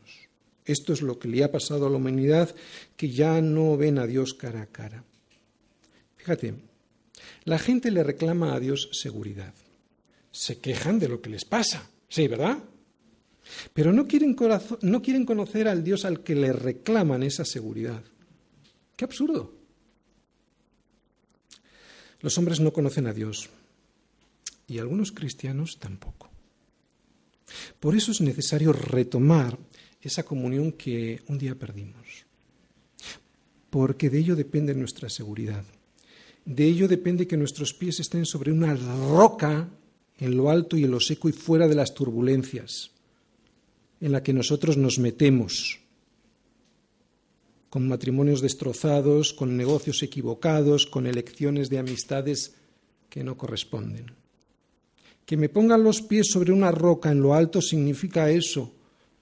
Esto 0.65 0.93
es 0.93 1.01
lo 1.01 1.19
que 1.19 1.27
le 1.27 1.43
ha 1.43 1.51
pasado 1.51 1.87
a 1.87 1.89
la 1.89 1.97
humanidad 1.97 2.55
que 2.95 3.09
ya 3.09 3.41
no 3.41 3.75
ven 3.77 3.99
a 3.99 4.07
Dios 4.07 4.33
cara 4.33 4.61
a 4.61 4.67
cara. 4.67 5.03
Fíjate, 6.15 6.53
la 7.43 7.59
gente 7.59 7.91
le 7.91 8.03
reclama 8.03 8.53
a 8.53 8.59
Dios 8.59 8.89
seguridad 8.93 9.53
se 10.31 10.59
quejan 10.59 10.97
de 10.97 11.09
lo 11.09 11.21
que 11.21 11.29
les 11.29 11.45
pasa. 11.45 11.89
Sí, 12.07 12.27
¿verdad? 12.27 12.57
Pero 13.73 13.91
no 13.91 14.07
quieren, 14.07 14.35
no 14.81 15.01
quieren 15.01 15.25
conocer 15.25 15.67
al 15.67 15.83
Dios 15.83 16.05
al 16.05 16.23
que 16.23 16.35
le 16.35 16.53
reclaman 16.53 17.23
esa 17.23 17.45
seguridad. 17.45 18.03
Qué 18.95 19.05
absurdo. 19.05 19.60
Los 22.21 22.37
hombres 22.37 22.59
no 22.59 22.71
conocen 22.71 23.07
a 23.07 23.13
Dios 23.13 23.49
y 24.67 24.79
algunos 24.79 25.11
cristianos 25.11 25.79
tampoco. 25.79 26.29
Por 27.79 27.95
eso 27.95 28.11
es 28.11 28.21
necesario 28.21 28.71
retomar 28.71 29.57
esa 30.01 30.23
comunión 30.23 30.71
que 30.71 31.21
un 31.27 31.37
día 31.37 31.55
perdimos, 31.55 32.25
porque 33.69 34.09
de 34.09 34.19
ello 34.19 34.35
depende 34.35 34.73
nuestra 34.73 35.09
seguridad. 35.09 35.63
De 36.45 36.65
ello 36.65 36.87
depende 36.87 37.27
que 37.27 37.37
nuestros 37.37 37.73
pies 37.73 37.99
estén 37.99 38.25
sobre 38.25 38.51
una 38.51 38.73
roca 38.75 39.69
en 40.17 40.37
lo 40.37 40.49
alto 40.49 40.77
y 40.77 40.85
en 40.85 40.91
lo 40.91 40.99
seco 40.99 41.29
y 41.29 41.33
fuera 41.33 41.67
de 41.67 41.75
las 41.75 41.93
turbulencias 41.93 42.91
en 43.99 44.11
la 44.11 44.23
que 44.23 44.33
nosotros 44.33 44.77
nos 44.77 44.97
metemos, 44.97 45.79
con 47.71 47.87
matrimonios 47.87 48.41
destrozados, 48.41 49.31
con 49.31 49.55
negocios 49.55 50.03
equivocados, 50.03 50.85
con 50.85 51.07
elecciones 51.07 51.69
de 51.69 51.79
amistades 51.79 52.53
que 53.09 53.23
no 53.23 53.37
corresponden. 53.37 54.11
Que 55.25 55.37
me 55.37 55.47
pongan 55.47 55.81
los 55.81 56.01
pies 56.01 56.27
sobre 56.29 56.51
una 56.51 56.71
roca 56.71 57.13
en 57.13 57.21
lo 57.21 57.33
alto 57.33 57.61
significa 57.61 58.29
eso, 58.29 58.73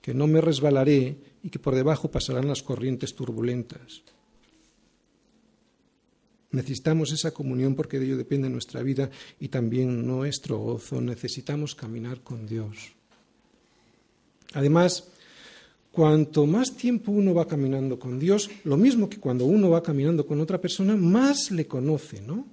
que 0.02 0.16
no 0.16 0.26
me 0.26 0.41
resbalaré 0.41 1.16
y 1.43 1.52
que 1.52 1.60
por 1.60 1.76
debajo 1.76 2.10
pasarán 2.10 2.47
las 2.47 2.64
corrientes 2.64 3.14
turbulentas. 3.14 4.02
Necesitamos 6.50 7.12
esa 7.12 7.30
comunión 7.30 7.76
porque 7.76 8.00
de 8.00 8.06
ello 8.06 8.18
depende 8.18 8.50
nuestra 8.50 8.82
vida 8.82 9.12
y 9.39 9.50
también 9.50 10.08
nuestro 10.08 10.58
gozo. 10.58 11.00
Necesitamos 11.00 11.76
caminar 11.76 12.22
con 12.22 12.47
Dios. 12.47 12.93
Además, 14.54 15.12
cuanto 15.92 16.46
más 16.46 16.76
tiempo 16.76 17.12
uno 17.12 17.34
va 17.34 17.48
caminando 17.48 18.00
con 18.00 18.20
Dios, 18.20 18.50
lo 18.64 18.78
mismo 18.78 19.10
que 19.10 19.20
cuando 19.20 19.46
uno 19.46 19.70
va 19.70 19.84
caminando 19.84 20.26
con 20.26 20.40
otra 20.40 20.60
persona, 20.60 20.96
más 20.96 21.52
le 21.52 21.68
conoce, 21.68 22.22
¿no? 22.22 22.46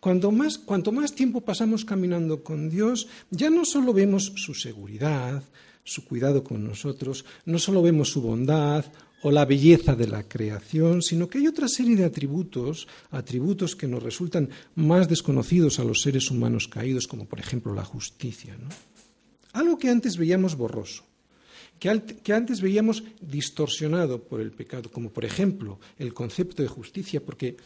Cuanto 0.00 0.30
más, 0.30 0.58
cuanto 0.58 0.92
más 0.92 1.14
tiempo 1.14 1.40
pasamos 1.40 1.84
caminando 1.84 2.42
con 2.42 2.68
Dios, 2.68 3.08
ya 3.30 3.48
no 3.48 3.64
solo 3.64 3.94
vemos 3.94 4.32
su 4.36 4.52
seguridad, 4.52 5.42
su 5.82 6.04
cuidado 6.04 6.44
con 6.44 6.62
nosotros, 6.62 7.24
no 7.46 7.58
solo 7.58 7.80
vemos 7.80 8.10
su 8.10 8.20
bondad 8.20 8.84
o 9.22 9.30
la 9.30 9.46
belleza 9.46 9.94
de 9.94 10.06
la 10.06 10.28
creación, 10.28 11.00
sino 11.00 11.28
que 11.28 11.38
hay 11.38 11.46
otra 11.46 11.68
serie 11.68 11.96
de 11.96 12.04
atributos, 12.04 12.86
atributos 13.10 13.74
que 13.74 13.88
nos 13.88 14.02
resultan 14.02 14.50
más 14.74 15.08
desconocidos 15.08 15.78
a 15.78 15.84
los 15.84 16.02
seres 16.02 16.30
humanos 16.30 16.68
caídos, 16.68 17.06
como 17.06 17.24
por 17.24 17.40
ejemplo 17.40 17.72
la 17.72 17.84
justicia. 17.84 18.54
Algo 19.54 19.78
que 19.78 19.88
antes 19.88 20.18
veíamos 20.18 20.56
borroso, 20.56 21.04
que, 22.22 22.32
antes 22.32 22.64
veíamos 22.64 23.04
distorsionado 23.20 24.24
por 24.24 24.40
el 24.40 24.52
pecado, 24.52 24.88
como 24.88 25.10
por 25.10 25.24
ejemplo 25.24 25.78
el 25.98 26.14
concepto 26.14 26.62
de 26.62 26.68
justicia, 26.68 27.20
porque 27.20 27.56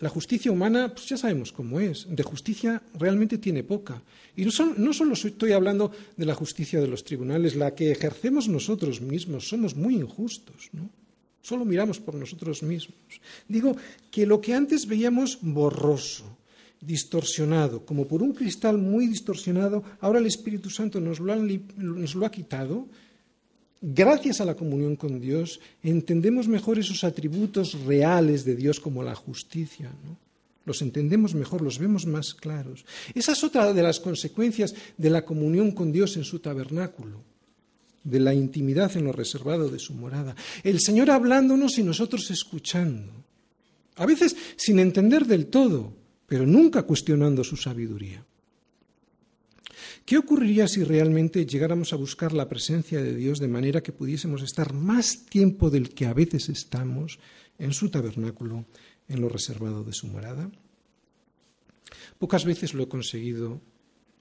la 0.00 0.08
justicia 0.08 0.50
humana, 0.50 0.92
pues 0.92 1.06
ya 1.06 1.16
sabemos 1.16 1.52
cómo 1.52 1.78
es, 1.78 2.06
de 2.08 2.22
justicia 2.24 2.82
realmente 2.98 3.38
tiene 3.38 3.62
poca. 3.62 4.02
Y 4.34 4.44
no, 4.44 4.92
solo 4.92 5.12
estoy 5.14 5.52
hablando 5.52 5.92
de 6.16 6.26
la 6.26 6.34
justicia 6.34 6.80
de 6.80 6.88
los 6.88 7.04
tribunales, 7.04 7.54
la 7.54 7.74
que 7.74 7.92
ejercemos 7.92 8.48
nosotros 8.48 9.00
mismos, 9.00 9.48
somos 9.48 9.76
muy 9.76 9.94
injustos, 9.94 10.70
¿no? 10.72 10.90
Solo 11.40 11.64
miramos 11.64 12.00
por 12.00 12.14
nosotros 12.14 12.62
mismos. 12.64 12.98
Digo 13.46 13.76
que 14.10 14.26
lo 14.26 14.40
que 14.40 14.54
antes 14.54 14.86
veíamos 14.86 15.38
borroso, 15.40 16.36
distorsionado, 16.80 17.86
como 17.86 18.06
por 18.06 18.22
un 18.22 18.32
cristal 18.32 18.76
muy 18.76 19.06
distorsionado, 19.06 19.82
ahora 20.00 20.18
el 20.18 20.26
Espíritu 20.26 20.68
Santo 20.68 21.00
nos 21.00 21.20
lo 21.20 22.26
ha 22.26 22.30
quitado 22.30 22.86
Gracias 23.80 24.40
a 24.40 24.44
la 24.44 24.56
comunión 24.56 24.96
con 24.96 25.20
Dios 25.20 25.60
entendemos 25.82 26.48
mejor 26.48 26.78
esos 26.78 27.04
atributos 27.04 27.74
reales 27.84 28.44
de 28.44 28.56
Dios 28.56 28.80
como 28.80 29.04
la 29.04 29.14
justicia. 29.14 29.90
Los 30.64 30.82
entendemos 30.82 31.34
mejor, 31.34 31.62
los 31.62 31.78
vemos 31.78 32.04
más 32.04 32.34
claros. 32.34 32.84
Esa 33.14 33.32
es 33.32 33.44
otra 33.44 33.72
de 33.72 33.82
las 33.82 34.00
consecuencias 34.00 34.74
de 34.96 35.10
la 35.10 35.24
comunión 35.24 35.70
con 35.70 35.92
Dios 35.92 36.16
en 36.16 36.24
su 36.24 36.40
tabernáculo, 36.40 37.22
de 38.02 38.20
la 38.20 38.34
intimidad 38.34 38.94
en 38.96 39.04
lo 39.04 39.12
reservado 39.12 39.68
de 39.68 39.78
su 39.78 39.94
morada. 39.94 40.34
El 40.64 40.80
Señor 40.80 41.10
hablándonos 41.10 41.78
y 41.78 41.84
nosotros 41.84 42.30
escuchando. 42.30 43.12
A 43.94 44.06
veces 44.06 44.36
sin 44.56 44.80
entender 44.80 45.24
del 45.24 45.46
todo, 45.46 45.92
pero 46.26 46.46
nunca 46.46 46.82
cuestionando 46.82 47.44
su 47.44 47.56
sabiduría. 47.56 48.24
¿Qué 50.08 50.16
ocurriría 50.16 50.66
si 50.68 50.84
realmente 50.84 51.44
llegáramos 51.44 51.92
a 51.92 51.96
buscar 51.96 52.32
la 52.32 52.48
presencia 52.48 53.02
de 53.02 53.14
Dios 53.14 53.40
de 53.40 53.46
manera 53.46 53.82
que 53.82 53.92
pudiésemos 53.92 54.40
estar 54.40 54.72
más 54.72 55.26
tiempo 55.26 55.68
del 55.68 55.90
que 55.90 56.06
a 56.06 56.14
veces 56.14 56.48
estamos 56.48 57.18
en 57.58 57.74
su 57.74 57.90
tabernáculo, 57.90 58.64
en 59.06 59.20
lo 59.20 59.28
reservado 59.28 59.84
de 59.84 59.92
su 59.92 60.06
morada? 60.06 60.50
Pocas 62.18 62.46
veces 62.46 62.72
lo 62.72 62.84
he 62.84 62.88
conseguido, 62.88 63.60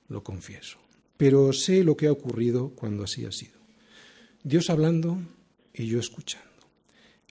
lo 0.09 0.25
confieso, 0.25 0.77
pero 1.15 1.53
sé 1.53 1.85
lo 1.85 1.95
que 1.95 2.07
ha 2.07 2.11
ocurrido 2.11 2.71
cuando 2.75 3.05
así 3.05 3.23
ha 3.23 3.31
sido. 3.31 3.57
Dios 4.43 4.69
hablando 4.69 5.17
y 5.73 5.87
yo 5.87 6.01
escuchando. 6.01 6.49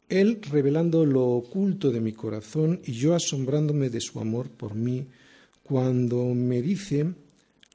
Él 0.09 0.41
revelando 0.41 1.05
lo 1.05 1.27
oculto 1.27 1.91
de 1.91 2.01
mi 2.01 2.15
corazón 2.15 2.81
y 2.87 2.93
yo 2.93 3.15
asombrándome 3.15 3.91
de 3.91 4.01
su 4.01 4.19
amor 4.19 4.49
por 4.49 4.75
mí 4.75 5.09
cuando 5.63 6.25
me 6.33 6.63
dice 6.63 7.13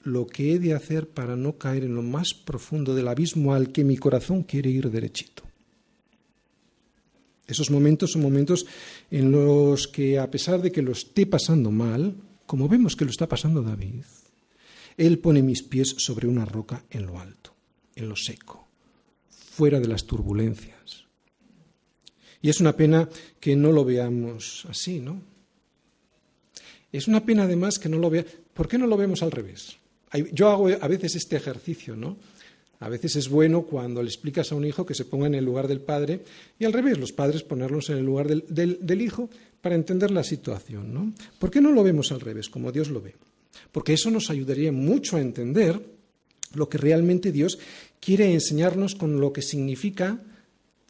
lo 0.04 0.28
que 0.28 0.54
he 0.54 0.60
de 0.60 0.74
hacer 0.74 1.08
para 1.08 1.36
no 1.36 1.58
caer 1.58 1.84
en 1.84 1.96
lo 1.96 2.02
más 2.02 2.34
profundo 2.34 2.96
del 2.96 3.08
abismo 3.08 3.54
al 3.54 3.72
que 3.72 3.84
mi 3.84 3.98
corazón 3.98 4.44
quiere 4.44 4.70
ir 4.70 4.90
derechito. 4.90 5.44
Esos 7.48 7.70
momentos 7.70 8.12
son 8.12 8.22
momentos 8.22 8.66
en 9.10 9.32
los 9.32 9.88
que, 9.88 10.18
a 10.18 10.32
pesar 10.32 10.62
de 10.62 10.72
que 10.72 10.82
lo 10.82 10.94
esté 10.94 11.26
pasando 11.26 11.70
mal, 11.70 12.16
como 12.46 12.70
vemos 12.70 12.96
que 12.96 13.06
lo 13.06 13.12
está 13.12 13.28
pasando 13.28 13.62
David, 13.62 14.06
él 14.98 15.20
pone 15.20 15.42
mis 15.42 15.62
pies 15.64 15.96
sobre 15.98 16.28
una 16.28 16.46
roca 16.46 16.86
en 16.90 17.06
lo 17.06 17.20
alto, 17.20 17.54
en 17.96 18.08
lo 18.08 18.16
seco, 18.16 18.68
fuera 19.30 19.80
de 19.80 19.88
las 19.88 20.06
turbulencias. 20.06 21.06
Y 22.42 22.50
es 22.50 22.60
una 22.60 22.76
pena 22.76 23.10
que 23.40 23.56
no 23.56 23.72
lo 23.72 23.86
veamos 23.86 24.66
así, 24.70 25.00
¿no? 25.00 25.22
Es 26.92 27.08
una 27.08 27.26
pena 27.26 27.44
además 27.44 27.80
que 27.80 27.90
no 27.90 27.98
lo 27.98 28.10
vea. 28.10 28.26
¿Por 28.54 28.68
qué 28.68 28.78
no 28.78 28.88
lo 28.88 28.98
vemos 28.98 29.24
al 29.24 29.32
revés? 29.32 29.78
Yo 30.32 30.50
hago 30.50 30.68
a 30.68 30.88
veces 30.88 31.16
este 31.16 31.38
ejercicio, 31.38 31.96
¿no? 31.96 32.18
A 32.82 32.90
veces 32.90 33.16
es 33.16 33.30
bueno 33.30 33.62
cuando 33.62 34.02
le 34.02 34.10
explicas 34.10 34.52
a 34.52 34.56
un 34.56 34.66
hijo 34.66 34.86
que 34.86 34.96
se 34.96 35.06
ponga 35.06 35.28
en 35.28 35.36
el 35.36 35.46
lugar 35.46 35.68
del 35.68 35.82
padre 35.82 36.22
y 36.58 36.66
al 36.66 36.74
revés, 36.74 36.98
los 36.98 37.12
padres 37.12 37.44
ponerlos 37.44 37.90
en 37.92 37.98
el 37.98 38.06
lugar 38.06 38.28
del, 38.28 39.02
hijo 39.02 39.30
para 39.62 39.76
entender 39.76 40.10
la 40.10 40.24
situación, 40.24 40.92
¿no? 40.92 41.14
¿Por 41.38 41.52
qué 41.52 41.62
no 41.62 41.72
lo 41.72 41.84
vemos 41.84 42.12
al 42.12 42.22
revés, 42.22 42.50
como 42.50 42.72
Dios 42.72 42.90
lo 42.90 43.00
ve? 43.00 43.14
Porque 43.72 43.94
eso 43.94 44.10
nos 44.10 44.32
ayudaría 44.32 44.72
mucho 44.72 45.16
a 45.16 45.22
entender 45.22 45.80
lo 46.56 46.68
que 46.70 46.80
realmente 46.80 47.32
Dios 47.32 47.60
quiere 48.00 48.34
enseñarnos 48.34 48.96
con 48.96 49.22
lo 49.22 49.32
que 49.32 49.44
significa 49.44 50.20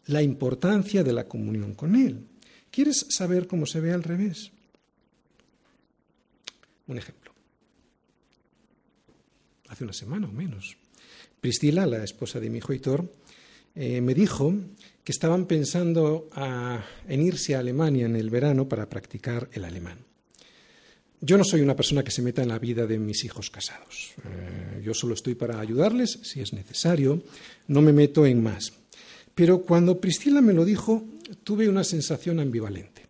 la 0.05 0.23
importancia 0.23 1.03
de 1.03 1.13
la 1.13 1.27
comunión 1.27 1.73
con 1.73 1.97
Él. 1.97 2.25
¿Quieres 2.71 3.05
saber 3.09 3.47
cómo 3.47 3.65
se 3.65 3.81
ve 3.81 3.91
al 3.91 4.03
revés? 4.03 4.51
Un 6.87 6.97
ejemplo 6.97 7.20
hace 9.71 9.85
una 9.85 9.93
semana 9.93 10.27
o 10.27 10.31
menos. 10.31 10.77
Priscila, 11.39 11.87
la 11.87 12.03
esposa 12.03 12.39
de 12.39 12.49
mi 12.49 12.57
hijo 12.57 12.73
Hitor, 12.73 13.09
eh, 13.73 14.01
me 14.01 14.13
dijo 14.13 14.53
que 15.03 15.11
estaban 15.11 15.45
pensando 15.45 16.29
en 17.07 17.21
irse 17.21 17.55
a 17.55 17.59
Alemania 17.59 18.05
en 18.05 18.17
el 18.17 18.29
verano 18.29 18.67
para 18.67 18.89
practicar 18.89 19.49
el 19.53 19.63
alemán. 19.63 19.97
Yo 21.21 21.37
no 21.37 21.43
soy 21.43 21.61
una 21.61 21.75
persona 21.75 22.03
que 22.03 22.11
se 22.11 22.21
meta 22.21 22.41
en 22.41 22.49
la 22.49 22.59
vida 22.59 22.85
de 22.85 22.99
mis 22.99 23.23
hijos 23.23 23.49
casados. 23.49 24.13
Eh, 24.25 24.81
yo 24.83 24.93
solo 24.93 25.13
estoy 25.13 25.35
para 25.35 25.59
ayudarles 25.59 26.19
si 26.23 26.41
es 26.41 26.51
necesario, 26.51 27.23
no 27.67 27.81
me 27.81 27.93
meto 27.93 28.25
en 28.25 28.43
más. 28.43 28.73
Pero 29.33 29.61
cuando 29.61 30.01
Priscila 30.01 30.41
me 30.41 30.53
lo 30.53 30.65
dijo, 30.65 31.05
tuve 31.43 31.69
una 31.69 31.83
sensación 31.83 32.39
ambivalente. 32.39 33.05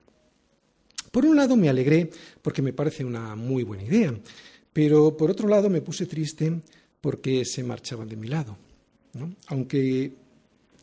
Por 1.09 1.25
un 1.25 1.35
lado 1.35 1.55
me 1.57 1.69
alegré 1.69 2.09
porque 2.41 2.61
me 2.61 2.71
parece 2.71 3.03
una 3.03 3.35
muy 3.35 3.63
buena 3.63 3.83
idea 3.83 4.13
pero 4.73 5.15
por 5.17 5.31
otro 5.31 5.47
lado 5.47 5.69
me 5.69 5.81
puse 5.81 6.05
triste 6.05 6.61
porque 7.01 7.43
se 7.45 7.63
marchaban 7.63 8.07
de 8.07 8.15
mi 8.15 8.27
lado, 8.27 8.57
aunque 9.47 10.13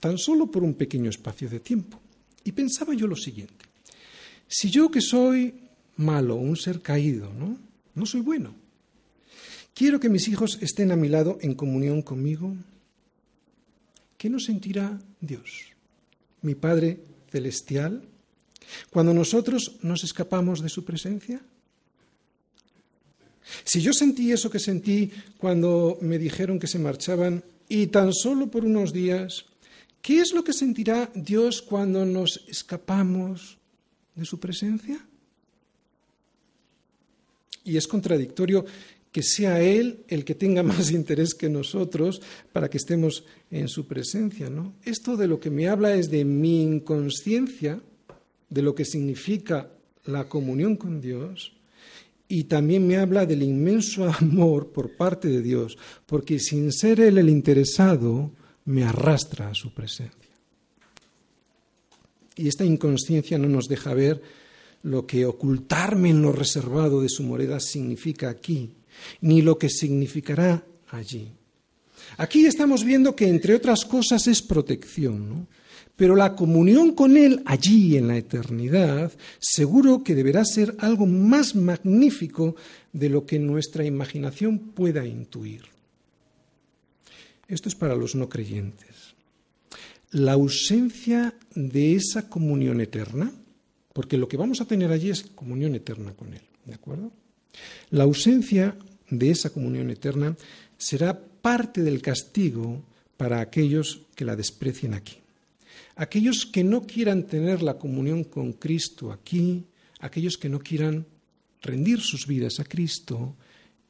tan 0.01 0.19
solo 0.19 0.51
por 0.51 0.63
un 0.63 0.75
pequeño 0.75 1.11
espacio 1.11 1.49
de 1.49 1.61
tiempo. 1.61 2.01
Y 2.45 2.53
pensaba 2.53 2.95
yo 2.95 3.07
lo 3.07 3.17
siguiente, 3.17 3.67
si 4.47 4.71
yo 4.71 4.91
que 4.91 5.01
soy 5.01 5.55
malo, 5.97 6.37
un 6.37 6.57
ser 6.57 6.81
caído, 6.81 7.33
¿no? 7.33 7.59
no 7.95 8.07
soy 8.07 8.21
bueno, 8.21 8.55
quiero 9.75 10.01
que 10.01 10.09
mis 10.09 10.29
hijos 10.29 10.59
estén 10.63 10.91
a 10.91 10.97
mi 10.97 11.09
lado 11.09 11.39
en 11.43 11.55
comunión 11.55 12.03
conmigo, 12.03 12.55
¿qué 14.17 14.31
nos 14.31 14.45
sentirá 14.45 14.99
Dios, 15.21 15.73
mi 16.43 16.55
Padre 16.55 17.01
Celestial, 17.31 18.03
cuando 18.91 19.13
nosotros 19.13 19.77
nos 19.83 20.05
escapamos 20.05 20.63
de 20.63 20.69
su 20.69 20.85
presencia? 20.85 21.43
Si 23.65 23.81
yo 23.81 23.93
sentí 23.93 24.33
eso 24.33 24.51
que 24.51 24.59
sentí 24.59 25.11
cuando 25.39 25.99
me 26.01 26.19
dijeron 26.19 26.59
que 26.59 26.67
se 26.67 26.79
marchaban 26.79 27.43
y 27.69 27.89
tan 27.89 28.13
solo 28.13 28.51
por 28.51 28.65
unos 28.65 28.93
días, 28.93 29.47
¿qué 30.03 30.21
es 30.21 30.33
lo 30.33 30.45
que 30.45 30.53
sentirá 30.53 31.11
Dios 31.15 31.63
cuando 31.63 32.05
nos 32.05 32.45
escapamos 32.49 33.59
de 34.15 34.25
su 34.25 34.41
presencia? 34.41 35.05
Y 37.65 37.77
es 37.77 37.87
contradictorio 37.87 38.65
que 39.13 39.23
sea 39.23 39.61
Él 39.61 40.05
el 40.09 40.25
que 40.25 40.35
tenga 40.35 40.63
más 40.63 40.91
interés 40.93 41.35
que 41.35 41.49
nosotros 41.49 42.21
para 42.53 42.69
que 42.69 42.79
estemos 42.79 43.25
en 43.51 43.69
su 43.69 43.87
presencia. 43.87 44.49
¿no? 44.49 44.75
Esto 44.85 45.17
de 45.17 45.29
lo 45.29 45.41
que 45.41 45.51
me 45.51 45.69
habla 45.69 45.95
es 45.95 46.11
de 46.11 46.25
mi 46.25 46.63
inconsciencia, 46.63 47.81
de 48.49 48.63
lo 48.63 48.75
que 48.75 48.85
significa 48.85 49.71
la 50.05 50.29
comunión 50.29 50.77
con 50.77 51.01
Dios, 51.01 51.58
y 52.29 52.45
también 52.45 52.87
me 52.87 52.99
habla 52.99 53.25
del 53.25 53.43
inmenso 53.43 54.05
amor 54.21 54.71
por 54.71 54.97
parte 54.97 55.29
de 55.29 55.43
Dios, 55.43 55.79
porque 56.07 56.39
sin 56.39 56.73
ser 56.73 57.01
Él 57.01 57.19
el 57.19 57.29
interesado, 57.29 58.33
me 58.67 58.85
arrastra 58.85 59.49
a 59.49 59.55
su 59.55 59.73
presencia. 59.73 60.15
Y 62.37 62.47
esta 62.47 62.65
inconsciencia 62.65 63.39
no 63.39 63.49
nos 63.49 63.67
deja 63.67 63.95
ver 63.95 64.23
lo 64.83 65.07
que 65.07 65.27
ocultarme 65.27 66.11
en 66.11 66.23
lo 66.23 66.33
reservado 66.33 67.01
de 67.01 67.09
su 67.09 67.23
moreda 67.25 67.59
significa 67.59 68.29
aquí, 68.29 68.75
ni 69.23 69.43
lo 69.43 69.59
que 69.59 69.69
significará 69.69 70.65
allí. 70.89 71.33
Aquí 72.17 72.47
estamos 72.47 72.85
viendo 72.85 73.17
que, 73.17 73.29
entre 73.29 73.55
otras 73.55 73.85
cosas, 73.85 74.27
es 74.29 74.43
protección. 74.43 75.29
¿no? 75.29 75.47
Pero 75.99 76.15
la 76.15 76.37
comunión 76.37 76.95
con 76.95 77.17
Él 77.17 77.43
allí 77.45 77.97
en 77.97 78.07
la 78.07 78.17
eternidad 78.17 79.11
seguro 79.41 80.05
que 80.05 80.15
deberá 80.15 80.45
ser 80.45 80.77
algo 80.79 81.07
más 81.07 81.57
magnífico 81.57 82.55
de 82.93 83.09
lo 83.09 83.27
que 83.27 83.41
nuestra 83.41 83.85
imaginación 83.85 84.61
pueda 84.61 85.05
intuir. 85.05 85.63
Esto 87.49 87.69
es 87.69 87.75
para 87.75 87.97
los 87.97 88.15
no 88.15 88.29
creyentes. 88.29 89.17
La 90.13 90.35
ausencia 90.35 91.35
de 91.57 91.97
esa 91.97 92.29
comunión 92.29 92.81
eterna, 92.81 93.33
porque 93.93 94.19
lo 94.19 94.29
que 94.29 94.37
vamos 94.37 94.61
a 94.61 94.67
tener 94.67 94.93
allí 94.93 95.11
es 95.11 95.25
comunión 95.25 95.75
eterna 95.75 96.13
con 96.13 96.33
Él, 96.33 96.43
¿de 96.65 96.75
acuerdo? 96.75 97.11
La 97.91 98.05
ausencia 98.05 98.77
de 99.11 99.31
esa 99.33 99.51
comunión 99.51 99.91
eterna 99.91 100.37
será 100.77 101.19
parte 101.19 101.83
del 101.83 102.01
castigo 102.03 102.85
para 103.17 103.41
aquellos 103.41 104.03
que 104.15 104.25
la 104.25 104.37
desprecien 104.37 104.95
aquí. 104.95 105.17
Aquellos 105.99 106.47
que 106.47 106.63
no 106.63 106.87
quieran 106.87 107.27
tener 107.27 107.61
la 107.61 107.77
comunión 107.77 108.23
con 108.23 108.53
Cristo 108.53 109.11
aquí, 109.11 109.67
aquellos 109.99 110.39
que 110.39 110.49
no 110.49 110.61
quieran 110.61 111.05
rendir 111.61 112.01
sus 112.01 112.25
vidas 112.25 112.61
a 112.61 112.65
Cristo, 112.65 113.35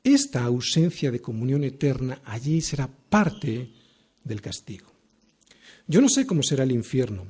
esta 0.03 0.43
ausencia 0.43 1.11
de 1.11 1.21
comunión 1.21 1.65
eterna 1.65 2.23
allí 2.25 2.63
será 2.63 2.89
parte 2.89 3.69
del 4.25 4.41
castigo. 4.41 4.91
Yo 5.87 6.01
no 6.01 6.09
sé 6.09 6.27
cómo 6.27 6.43
será 6.43 6.65
el 6.65 6.73
infierno, 6.73 7.27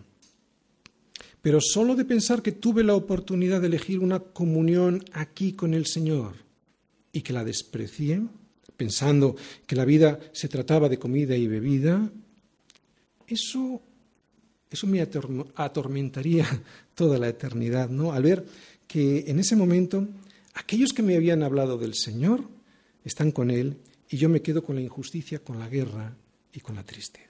pero 1.43 1.61
solo 1.61 1.97
de 1.97 2.05
pensar 2.05 2.41
que 2.41 2.53
tuve 2.53 2.85
la 2.85 2.95
oportunidad 2.95 3.61
de 3.61 3.66
elegir 3.66 3.99
una 3.99 4.20
comunión 4.20 5.05
aquí 5.12 5.55
con 5.55 5.74
el 5.74 5.87
Señor 5.87 6.37
y 7.12 7.22
que 7.22 7.33
la 7.33 7.43
desprecié, 7.43 8.22
pensando 8.76 9.35
que 9.66 9.74
la 9.74 9.85
vida 9.85 10.20
se 10.33 10.47
trataba 10.47 10.89
de 10.89 11.01
comida 11.01 11.37
y 11.37 11.49
bebida, 11.49 12.12
eso, 13.26 13.83
eso 14.71 14.87
me 14.87 15.01
atormentaría 15.01 16.47
toda 16.95 17.19
la 17.19 17.29
eternidad, 17.29 17.89
¿no? 17.89 18.12
Al 18.12 18.23
ver 18.23 18.47
que 18.87 19.25
en 19.27 19.39
ese 19.39 19.57
momento 19.57 20.07
aquellos 20.55 20.93
que 20.93 21.03
me 21.03 21.16
habían 21.16 21.43
hablado 21.43 21.79
del 21.79 21.95
Señor 21.95 22.45
están 23.05 23.33
con 23.33 23.51
Él 23.51 23.77
y 24.11 24.16
yo 24.16 24.29
me 24.29 24.43
quedo 24.43 24.62
con 24.62 24.77
la 24.77 24.83
injusticia, 24.83 25.41
con 25.41 25.59
la 25.59 25.69
guerra 25.69 26.16
y 26.53 26.61
con 26.61 26.77
la 26.77 26.85
tristeza. 26.85 27.29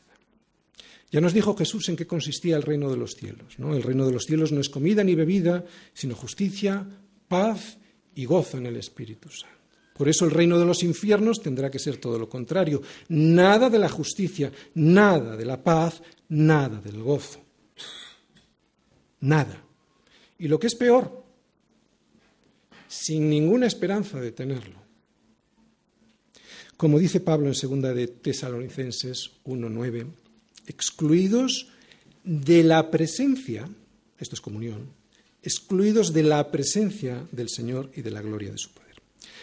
Ya 1.10 1.20
nos 1.20 1.32
dijo 1.32 1.56
Jesús 1.56 1.88
en 1.88 1.96
qué 1.96 2.06
consistía 2.06 2.56
el 2.56 2.62
reino 2.62 2.90
de 2.90 2.98
los 2.98 3.14
cielos. 3.14 3.58
¿no? 3.58 3.74
El 3.74 3.82
reino 3.82 4.06
de 4.06 4.12
los 4.12 4.24
cielos 4.24 4.52
no 4.52 4.60
es 4.60 4.68
comida 4.68 5.02
ni 5.02 5.14
bebida, 5.14 5.64
sino 5.94 6.14
justicia, 6.14 6.86
paz 7.28 7.78
y 8.14 8.26
gozo 8.26 8.58
en 8.58 8.66
el 8.66 8.76
Espíritu 8.76 9.30
Santo. 9.30 9.57
Por 9.98 10.08
eso 10.08 10.24
el 10.24 10.30
reino 10.30 10.58
de 10.60 10.64
los 10.64 10.84
infiernos 10.84 11.42
tendrá 11.42 11.70
que 11.70 11.80
ser 11.80 11.96
todo 11.96 12.20
lo 12.20 12.28
contrario. 12.28 12.80
Nada 13.08 13.68
de 13.68 13.80
la 13.80 13.88
justicia, 13.88 14.52
nada 14.74 15.36
de 15.36 15.44
la 15.44 15.60
paz, 15.60 16.00
nada 16.28 16.80
del 16.80 17.02
gozo. 17.02 17.40
Nada. 19.20 19.60
Y 20.38 20.46
lo 20.46 20.60
que 20.60 20.68
es 20.68 20.76
peor, 20.76 21.24
sin 22.86 23.28
ninguna 23.28 23.66
esperanza 23.66 24.20
de 24.20 24.30
tenerlo. 24.30 24.78
Como 26.76 27.00
dice 27.00 27.18
Pablo 27.18 27.48
en 27.48 27.56
segunda 27.56 27.92
de 27.92 28.06
Tesalonicenses 28.06 29.32
1:9, 29.44 30.06
excluidos 30.68 31.70
de 32.22 32.62
la 32.62 32.88
presencia, 32.92 33.68
esto 34.16 34.36
es 34.36 34.40
comunión, 34.40 34.92
excluidos 35.42 36.12
de 36.12 36.22
la 36.22 36.52
presencia 36.52 37.26
del 37.32 37.48
Señor 37.48 37.90
y 37.96 38.02
de 38.02 38.12
la 38.12 38.22
gloria 38.22 38.52
de 38.52 38.58
su 38.58 38.70
poder. 38.70 38.87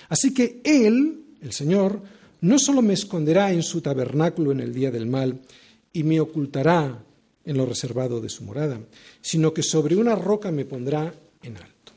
Así 0.10 0.34
que 0.34 0.62
Él, 0.64 1.24
el 1.42 1.52
Señor, 1.52 2.02
no 2.42 2.60
solo 2.60 2.82
me 2.82 2.94
esconderá 2.94 3.52
en 3.52 3.64
su 3.64 3.82
tabernáculo 3.82 4.52
en 4.52 4.60
el 4.60 4.74
día 4.74 4.92
del 4.92 5.08
mal 5.08 5.40
y 5.94 6.04
me 6.04 6.20
ocultará 6.20 7.04
en 7.46 7.58
lo 7.58 7.66
reservado 7.66 8.22
de 8.22 8.30
su 8.30 8.44
morada, 8.44 8.80
sino 9.22 9.54
que 9.54 9.64
sobre 9.64 9.96
una 9.96 10.16
roca 10.16 10.52
me 10.52 10.66
pondrá 10.66 11.14
en 11.42 11.58
alto. 11.58 11.94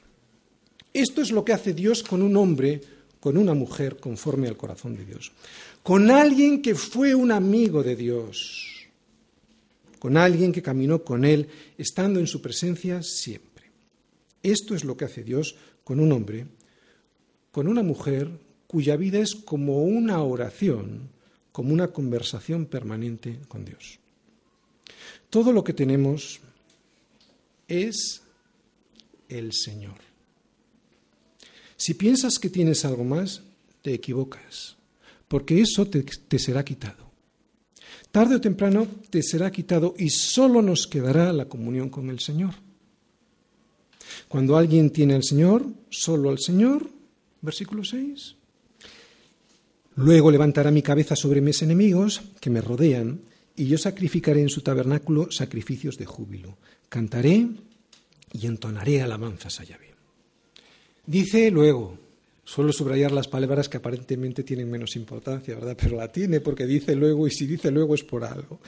Esto 0.93 1.23
es 1.23 1.31
lo 1.31 1.45
que 1.45 1.53
hace 1.53 1.75
Dios 1.75 2.03
con 2.03 2.23
un 2.23 2.37
hombre, 2.37 2.81
con 3.21 3.37
una 3.37 3.55
mujer 3.55 3.97
conforme 3.97 4.49
al 4.49 4.57
corazón 4.57 4.97
de 4.97 5.05
Dios, 5.05 5.33
con 5.83 6.11
alguien 6.11 6.63
que 6.63 6.75
fue 6.75 7.15
un 7.15 7.33
amigo 7.33 7.83
de 7.83 7.97
Dios, 7.97 8.67
con 9.99 10.17
alguien 10.17 10.53
que 10.53 10.63
caminó 10.63 11.03
con 11.03 11.25
Él, 11.25 11.49
estando 11.77 12.21
en 12.21 12.27
su 12.27 12.41
presencia 12.41 13.03
siempre. 13.03 13.65
Esto 14.43 14.75
es 14.75 14.85
lo 14.85 14.97
que 14.97 15.07
hace 15.07 15.25
Dios 15.25 15.57
con 15.83 15.99
un 16.01 16.13
hombre, 16.13 16.47
con 17.53 17.69
una 17.69 17.83
mujer 17.83 18.31
cuya 18.67 18.97
vida 18.97 19.19
es 19.19 19.35
como 19.35 19.83
una 19.85 20.23
oración, 20.23 21.09
como 21.53 21.73
una 21.73 21.89
conversación 21.89 22.67
permanente 22.67 23.41
con 23.49 23.65
Dios. 23.65 23.99
Todo 25.31 25.53
lo 25.53 25.65
que 25.65 25.73
tenemos 25.73 26.41
es 27.67 28.23
el 29.29 29.53
Señor. 29.53 29.97
Si 31.77 31.95
piensas 31.95 32.39
que 32.39 32.51
tienes 32.51 32.85
algo 32.85 33.05
más, 33.05 33.43
te 33.83 33.95
equivocas, 33.95 34.77
porque 35.29 35.61
eso 35.61 35.87
te, 35.87 36.39
será 36.39 36.65
quitado. 36.65 37.09
Tarde 38.11 38.37
o 38.37 38.41
temprano 38.41 38.87
te 39.11 39.23
será 39.23 39.51
quitado 39.53 39.95
y 39.97 40.11
solo 40.11 40.63
nos 40.63 40.87
quedará 40.87 41.33
la 41.33 41.47
comunión 41.47 41.89
con 41.89 42.11
el 42.11 42.21
Señor. 42.21 42.55
Cuando 44.29 44.57
alguien 44.57 44.91
tiene 44.91 45.15
al 45.15 45.23
Señor, 45.23 45.67
solo 45.91 46.31
al 46.31 46.39
Señor, 46.39 46.91
versículo 47.41 47.85
6. 47.85 48.37
Luego 49.97 50.31
levantará 50.31 50.71
mi 50.71 50.83
cabeza 50.83 51.17
sobre 51.17 51.41
mis 51.41 51.63
enemigos 51.63 52.23
que 52.41 52.51
me 52.51 52.61
rodean, 52.61 53.21
y 53.57 53.67
yo 53.67 53.77
sacrificaré 53.77 54.41
en 54.41 54.49
su 54.49 54.61
tabernáculo 54.61 55.33
sacrificios 55.33 55.99
de 55.99 56.07
júbilo. 56.07 56.57
Cantaré 56.89 57.49
y 58.33 58.47
entonaré 58.47 59.03
alabanzas 59.03 59.59
a 59.59 59.65
Yahvé. 59.65 59.95
Dice 61.05 61.51
luego, 61.51 61.99
suelo 62.45 62.73
subrayar 62.73 63.11
las 63.11 63.27
palabras 63.27 63.69
que 63.69 63.79
aparentemente 63.79 64.45
tienen 64.45 64.71
menos 64.71 64.95
importancia, 64.95 65.57
¿verdad? 65.57 65.77
Pero 65.81 65.97
la 65.97 66.13
tiene 66.13 66.41
porque 66.41 66.67
dice 66.67 66.95
luego 66.95 67.27
y 67.27 67.33
si 67.33 67.47
dice 67.47 67.73
luego 67.73 67.97
es 67.97 68.05
por 68.05 68.25
algo. 68.25 68.61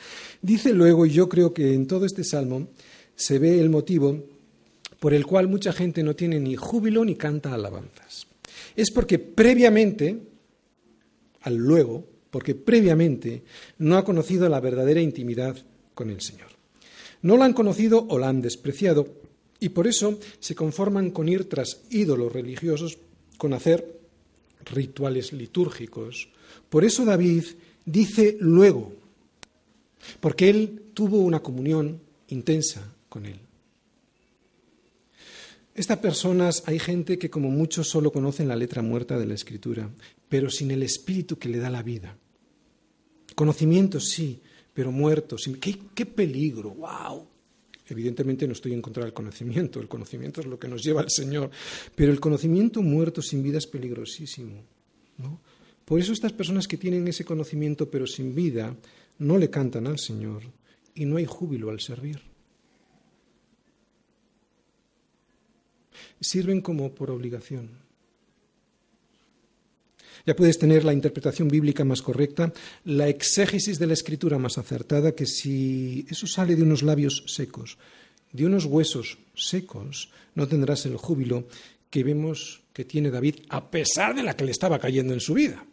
Dice 0.43 0.73
luego 0.73 1.07
y 1.07 1.11
yo 1.11 1.29
creo 1.29 1.55
que 1.55 1.73
en 1.73 1.87
todo 1.87 2.05
este 2.05 2.25
salmo 2.25 2.69
se 3.15 3.39
ve 3.39 3.61
el 3.61 3.71
motivo 3.71 4.25
por 4.99 5.15
el 5.15 5.25
cual 5.25 5.47
mucha 5.47 5.73
gente 5.73 6.03
no 6.03 6.17
tiene 6.17 6.41
ni 6.41 6.57
júbilo 6.57 7.05
ni 7.05 7.15
canta 7.15 7.55
alabanzas. 7.55 8.27
Es 8.77 8.91
porque 8.91 9.19
previamente, 9.19 10.19
al 11.43 11.57
luego, 11.57 12.07
porque 12.31 12.55
previamente 12.55 13.43
no 13.79 13.97
ha 13.97 14.05
conocido 14.05 14.49
la 14.49 14.61
verdadera 14.61 15.01
intimidad 15.01 15.57
con 15.95 16.11
el 16.11 16.21
Señor. 16.21 16.49
No 17.23 17.37
la 17.37 17.45
han 17.45 17.53
conocido 17.53 18.07
o 18.09 18.19
la 18.19 18.29
han 18.29 18.41
despreciado 18.41 19.07
y 19.59 19.71
por 19.71 19.87
eso 19.87 20.19
se 20.39 20.55
conforman 20.55 21.11
con 21.11 21.29
ir 21.29 21.49
tras 21.49 21.83
ídolos 21.91 22.33
religiosos, 22.33 22.99
con 23.37 23.53
hacer 23.53 24.01
rituales 24.65 25.33
litúrgicos. 25.33 26.29
Por 26.69 26.85
eso 26.85 27.05
David 27.05 27.45
dice 27.85 28.37
luego, 28.41 28.93
porque 30.21 30.49
él 30.49 30.83
tuvo 30.95 31.19
una 31.19 31.41
comunión 31.41 32.01
intensa 32.29 32.95
con 33.09 33.27
él. 33.27 33.39
Estas 35.81 35.97
personas, 35.97 36.63
hay 36.67 36.79
gente 36.79 37.19
que 37.19 37.31
como 37.31 37.49
muchos 37.49 37.89
solo 37.89 38.13
conocen 38.13 38.49
la 38.49 38.55
letra 38.55 38.83
muerta 38.83 39.19
de 39.19 39.25
la 39.25 39.33
escritura, 39.33 39.89
pero 40.29 40.51
sin 40.51 40.71
el 40.73 40.83
espíritu 40.83 41.39
que 41.39 41.49
le 41.49 41.57
da 41.57 41.71
la 41.71 41.83
vida. 41.83 42.19
Conocimiento 43.35 43.99
sí, 43.99 44.43
pero 44.75 44.93
muerto. 44.93 45.37
¿Qué, 45.59 45.79
qué 45.95 46.05
peligro! 46.05 46.73
¡Wow! 46.73 47.27
Evidentemente 47.89 48.47
no 48.47 48.53
estoy 48.53 48.75
en 48.75 48.83
contra 48.83 49.05
del 49.05 49.15
conocimiento, 49.15 49.81
el 49.81 49.89
conocimiento 49.89 50.43
es 50.43 50.47
lo 50.49 50.59
que 50.59 50.69
nos 50.69 50.83
lleva 50.83 51.01
al 51.01 51.11
Señor, 51.11 51.51
pero 51.95 52.13
el 52.13 52.21
conocimiento 52.21 52.83
muerto 52.83 53.23
sin 53.23 53.43
vida 53.43 53.57
es 53.57 53.67
peligrosísimo. 53.67 54.63
Por 55.87 55.99
eso 55.99 56.13
estas 56.13 56.35
personas 56.35 56.69
que 56.69 56.77
tienen 56.77 57.09
ese 57.09 57.25
conocimiento 57.25 57.91
pero 57.91 58.07
sin 58.07 58.35
vida 58.35 58.77
no 59.19 59.39
le 59.39 59.49
cantan 59.49 59.87
al 59.87 59.99
Señor 59.99 60.43
y 60.95 61.07
no 61.07 61.17
hay 61.17 61.25
júbilo 61.25 61.71
al 61.71 61.81
servir. 61.81 62.30
Sirven 66.21 66.61
como 66.61 66.93
por 66.93 67.11
obligación. 67.11 67.71
Ya 70.27 70.37
puedes 70.37 70.59
tener 70.59 70.85
la 70.85 70.93
interpretación 70.93 71.49
bíblica 71.49 71.85
más 71.85 72.03
correcta, 72.03 72.53
la 72.85 73.09
exégesis 73.09 73.79
de 73.79 73.87
la 73.87 73.95
escritura 73.95 74.39
más 74.39 74.59
acertada, 74.59 75.13
que 75.13 75.27
si 75.27 76.07
eso 76.11 76.27
sale 76.27 76.57
de 76.57 76.63
unos 76.63 76.83
labios 76.83 77.25
secos, 77.27 77.79
de 78.33 78.47
unos 78.47 78.67
huesos 78.67 79.19
secos, 79.35 80.11
no 80.35 80.47
tendrás 80.47 80.85
el 80.87 80.97
júbilo 80.97 81.45
que 81.89 82.05
vemos 82.05 82.61
que 82.73 82.85
tiene 82.85 83.11
David 83.11 83.37
a 83.49 83.71
pesar 83.71 84.15
de 84.15 84.23
la 84.23 84.37
que 84.37 84.45
le 84.45 84.53
estaba 84.53 84.79
cayendo 84.79 85.15
en 85.15 85.21
su 85.21 85.35
vida. 85.35 85.65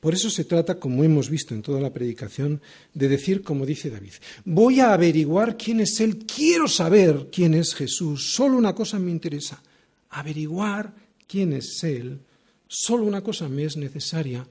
Por 0.00 0.14
eso 0.14 0.30
se 0.30 0.44
trata, 0.44 0.80
como 0.80 1.04
hemos 1.04 1.28
visto 1.28 1.54
en 1.54 1.60
toda 1.60 1.80
la 1.80 1.92
predicación, 1.92 2.62
de 2.94 3.08
decir 3.08 3.42
como 3.42 3.66
dice 3.66 3.90
David, 3.90 4.14
voy 4.46 4.80
a 4.80 4.94
averiguar 4.94 5.58
quién 5.58 5.80
es 5.80 6.00
Él, 6.00 6.24
quiero 6.26 6.68
saber 6.68 7.28
quién 7.30 7.52
es 7.52 7.74
Jesús, 7.74 8.32
solo 8.32 8.56
una 8.56 8.74
cosa 8.74 8.98
me 8.98 9.10
interesa, 9.10 9.62
averiguar 10.08 10.94
quién 11.26 11.52
es 11.52 11.84
Él, 11.84 12.20
solo 12.66 13.04
una 13.04 13.20
cosa 13.20 13.48
me 13.48 13.64
es 13.64 13.76
necesaria, 13.76 14.46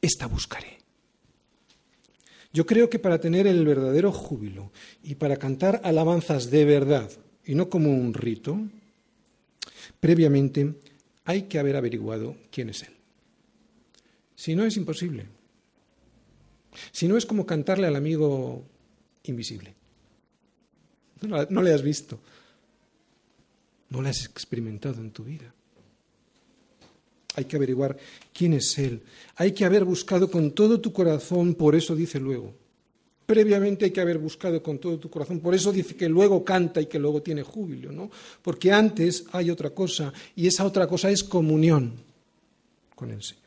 esta 0.00 0.26
buscaré. 0.26 0.78
Yo 2.52 2.64
creo 2.64 2.88
que 2.88 2.98
para 2.98 3.20
tener 3.20 3.46
el 3.46 3.64
verdadero 3.64 4.12
júbilo 4.12 4.72
y 5.02 5.16
para 5.16 5.36
cantar 5.36 5.80
alabanzas 5.84 6.50
de 6.50 6.64
verdad 6.64 7.10
y 7.44 7.54
no 7.54 7.68
como 7.68 7.90
un 7.90 8.14
rito, 8.14 8.60
previamente 9.98 10.74
hay 11.24 11.42
que 11.42 11.58
haber 11.58 11.76
averiguado 11.76 12.36
quién 12.50 12.70
es 12.70 12.82
Él. 12.82 12.99
Si 14.40 14.56
no, 14.56 14.64
es 14.64 14.74
imposible. 14.78 15.26
Si 16.92 17.06
no, 17.06 17.18
es 17.18 17.26
como 17.26 17.44
cantarle 17.44 17.86
al 17.86 17.94
amigo 17.94 18.64
invisible. 19.24 19.74
No, 21.20 21.60
le 21.60 21.74
has 21.74 21.82
visto. 21.82 22.18
No 23.90 24.00
lo 24.00 24.08
has 24.08 24.24
experimentado 24.24 25.02
en 25.02 25.10
tu 25.10 25.24
vida. 25.24 25.52
hay 27.36 27.44
que 27.44 27.56
averiguar 27.56 27.98
quién 28.32 28.54
es 28.54 28.78
Él. 28.78 29.02
Hay 29.36 29.52
que 29.52 29.66
haber 29.66 29.84
buscado 29.84 30.30
con 30.30 30.52
todo 30.52 30.80
tu 30.80 30.90
corazón, 30.90 31.54
por 31.54 31.74
eso 31.74 31.94
dice 31.94 32.18
luego. 32.18 32.54
Previamente 33.26 33.84
hay 33.84 33.90
que 33.90 34.00
haber 34.00 34.16
buscado 34.16 34.62
con 34.62 34.78
todo 34.78 34.98
tu 34.98 35.10
corazón, 35.10 35.40
por 35.40 35.54
eso 35.54 35.70
dice 35.70 35.96
que 35.96 36.08
luego 36.08 36.42
canta 36.42 36.80
y 36.80 36.86
que 36.86 36.98
luego 36.98 37.20
tiene 37.20 37.42
júbilo, 37.42 37.92
¿no? 37.92 38.10
Porque 38.40 38.72
antes 38.72 39.26
hay 39.32 39.50
otra 39.50 39.68
cosa 39.68 40.14
y 40.34 40.46
esa 40.46 40.64
otra 40.64 40.86
cosa 40.86 41.10
es 41.10 41.22
comunión 41.22 41.92
con 42.94 43.10
el 43.10 43.22
Señor. 43.22 43.39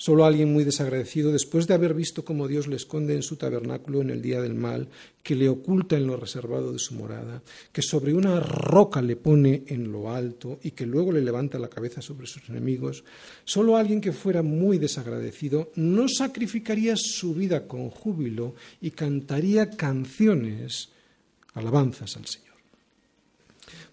Solo 0.00 0.24
alguien 0.24 0.50
muy 0.50 0.64
desagradecido, 0.64 1.30
después 1.30 1.66
de 1.66 1.74
haber 1.74 1.92
visto 1.92 2.24
cómo 2.24 2.48
Dios 2.48 2.68
le 2.68 2.76
esconde 2.76 3.14
en 3.14 3.22
su 3.22 3.36
tabernáculo 3.36 4.00
en 4.00 4.08
el 4.08 4.22
día 4.22 4.40
del 4.40 4.54
mal, 4.54 4.88
que 5.22 5.34
le 5.34 5.50
oculta 5.50 5.94
en 5.98 6.06
lo 6.06 6.16
reservado 6.16 6.72
de 6.72 6.78
su 6.78 6.94
morada, 6.94 7.42
que 7.70 7.82
sobre 7.82 8.14
una 8.14 8.40
roca 8.40 9.02
le 9.02 9.16
pone 9.16 9.64
en 9.66 9.92
lo 9.92 10.10
alto 10.10 10.58
y 10.62 10.70
que 10.70 10.86
luego 10.86 11.12
le 11.12 11.20
levanta 11.20 11.58
la 11.58 11.68
cabeza 11.68 12.00
sobre 12.00 12.26
sus 12.26 12.48
enemigos, 12.48 13.04
solo 13.44 13.76
alguien 13.76 14.00
que 14.00 14.12
fuera 14.12 14.42
muy 14.42 14.78
desagradecido 14.78 15.70
no 15.74 16.08
sacrificaría 16.08 16.94
su 16.96 17.34
vida 17.34 17.66
con 17.66 17.90
júbilo 17.90 18.54
y 18.80 18.92
cantaría 18.92 19.68
canciones, 19.68 20.88
alabanzas 21.52 22.16
al 22.16 22.24
Señor. 22.24 22.56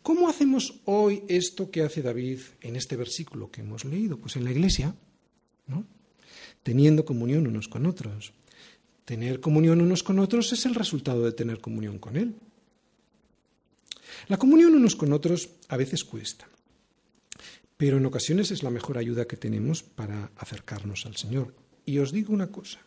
¿Cómo 0.01 0.29
hacemos 0.29 0.73
hoy 0.85 1.23
esto 1.27 1.69
que 1.69 1.81
hace 1.81 2.01
David 2.01 2.39
en 2.61 2.77
este 2.77 2.95
versículo 2.95 3.51
que 3.51 3.59
hemos 3.59 3.83
leído? 3.83 4.17
Pues 4.17 4.37
en 4.37 4.45
la 4.45 4.51
iglesia, 4.51 4.95
¿no? 5.67 5.96
Teniendo 6.67 7.05
comunión 7.05 7.47
unos 7.47 7.69
con 7.69 7.85
otros. 7.85 8.33
Tener 9.05 9.39
comunión 9.39 9.79
unos 9.79 10.03
con 10.03 10.19
otros 10.19 10.51
es 10.51 10.65
el 10.65 10.75
resultado 10.75 11.23
de 11.23 11.31
tener 11.31 11.61
comunión 11.61 11.97
con 11.97 12.17
Él. 12.17 12.35
La 14.27 14.35
comunión 14.35 14.75
unos 14.75 14.97
con 14.97 15.13
otros 15.13 15.47
a 15.69 15.77
veces 15.77 16.03
cuesta, 16.03 16.49
pero 17.77 17.95
en 17.95 18.05
ocasiones 18.05 18.51
es 18.51 18.63
la 18.63 18.69
mejor 18.69 18.97
ayuda 18.97 19.27
que 19.27 19.37
tenemos 19.37 19.81
para 19.81 20.29
acercarnos 20.35 21.05
al 21.05 21.15
Señor. 21.15 21.55
Y 21.85 21.99
os 21.99 22.11
digo 22.11 22.33
una 22.33 22.51
cosa, 22.51 22.79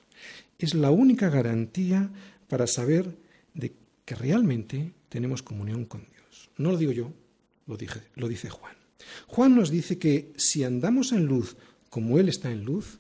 es 0.58 0.74
la 0.74 0.90
única 0.90 1.30
garantía 1.30 2.10
para 2.48 2.66
saber 2.66 3.16
de 3.54 3.72
que 4.04 4.14
realmente 4.14 4.92
tenemos 5.08 5.42
comunión 5.42 5.86
con 5.86 6.02
Dios. 6.02 6.50
No 6.58 6.70
lo 6.70 6.76
digo 6.76 6.92
yo, 6.92 7.14
lo, 7.66 8.28
dice 8.28 8.50
Juan. 8.50 8.76
Juan 9.26 9.56
nos 9.56 9.70
dice 9.70 9.98
que 9.98 10.34
si 10.36 10.64
andamos 10.64 11.12
en 11.12 11.24
luz 11.24 11.56
como 11.88 12.18
Él 12.18 12.28
está 12.28 12.52
en 12.52 12.66
luz, 12.66 12.99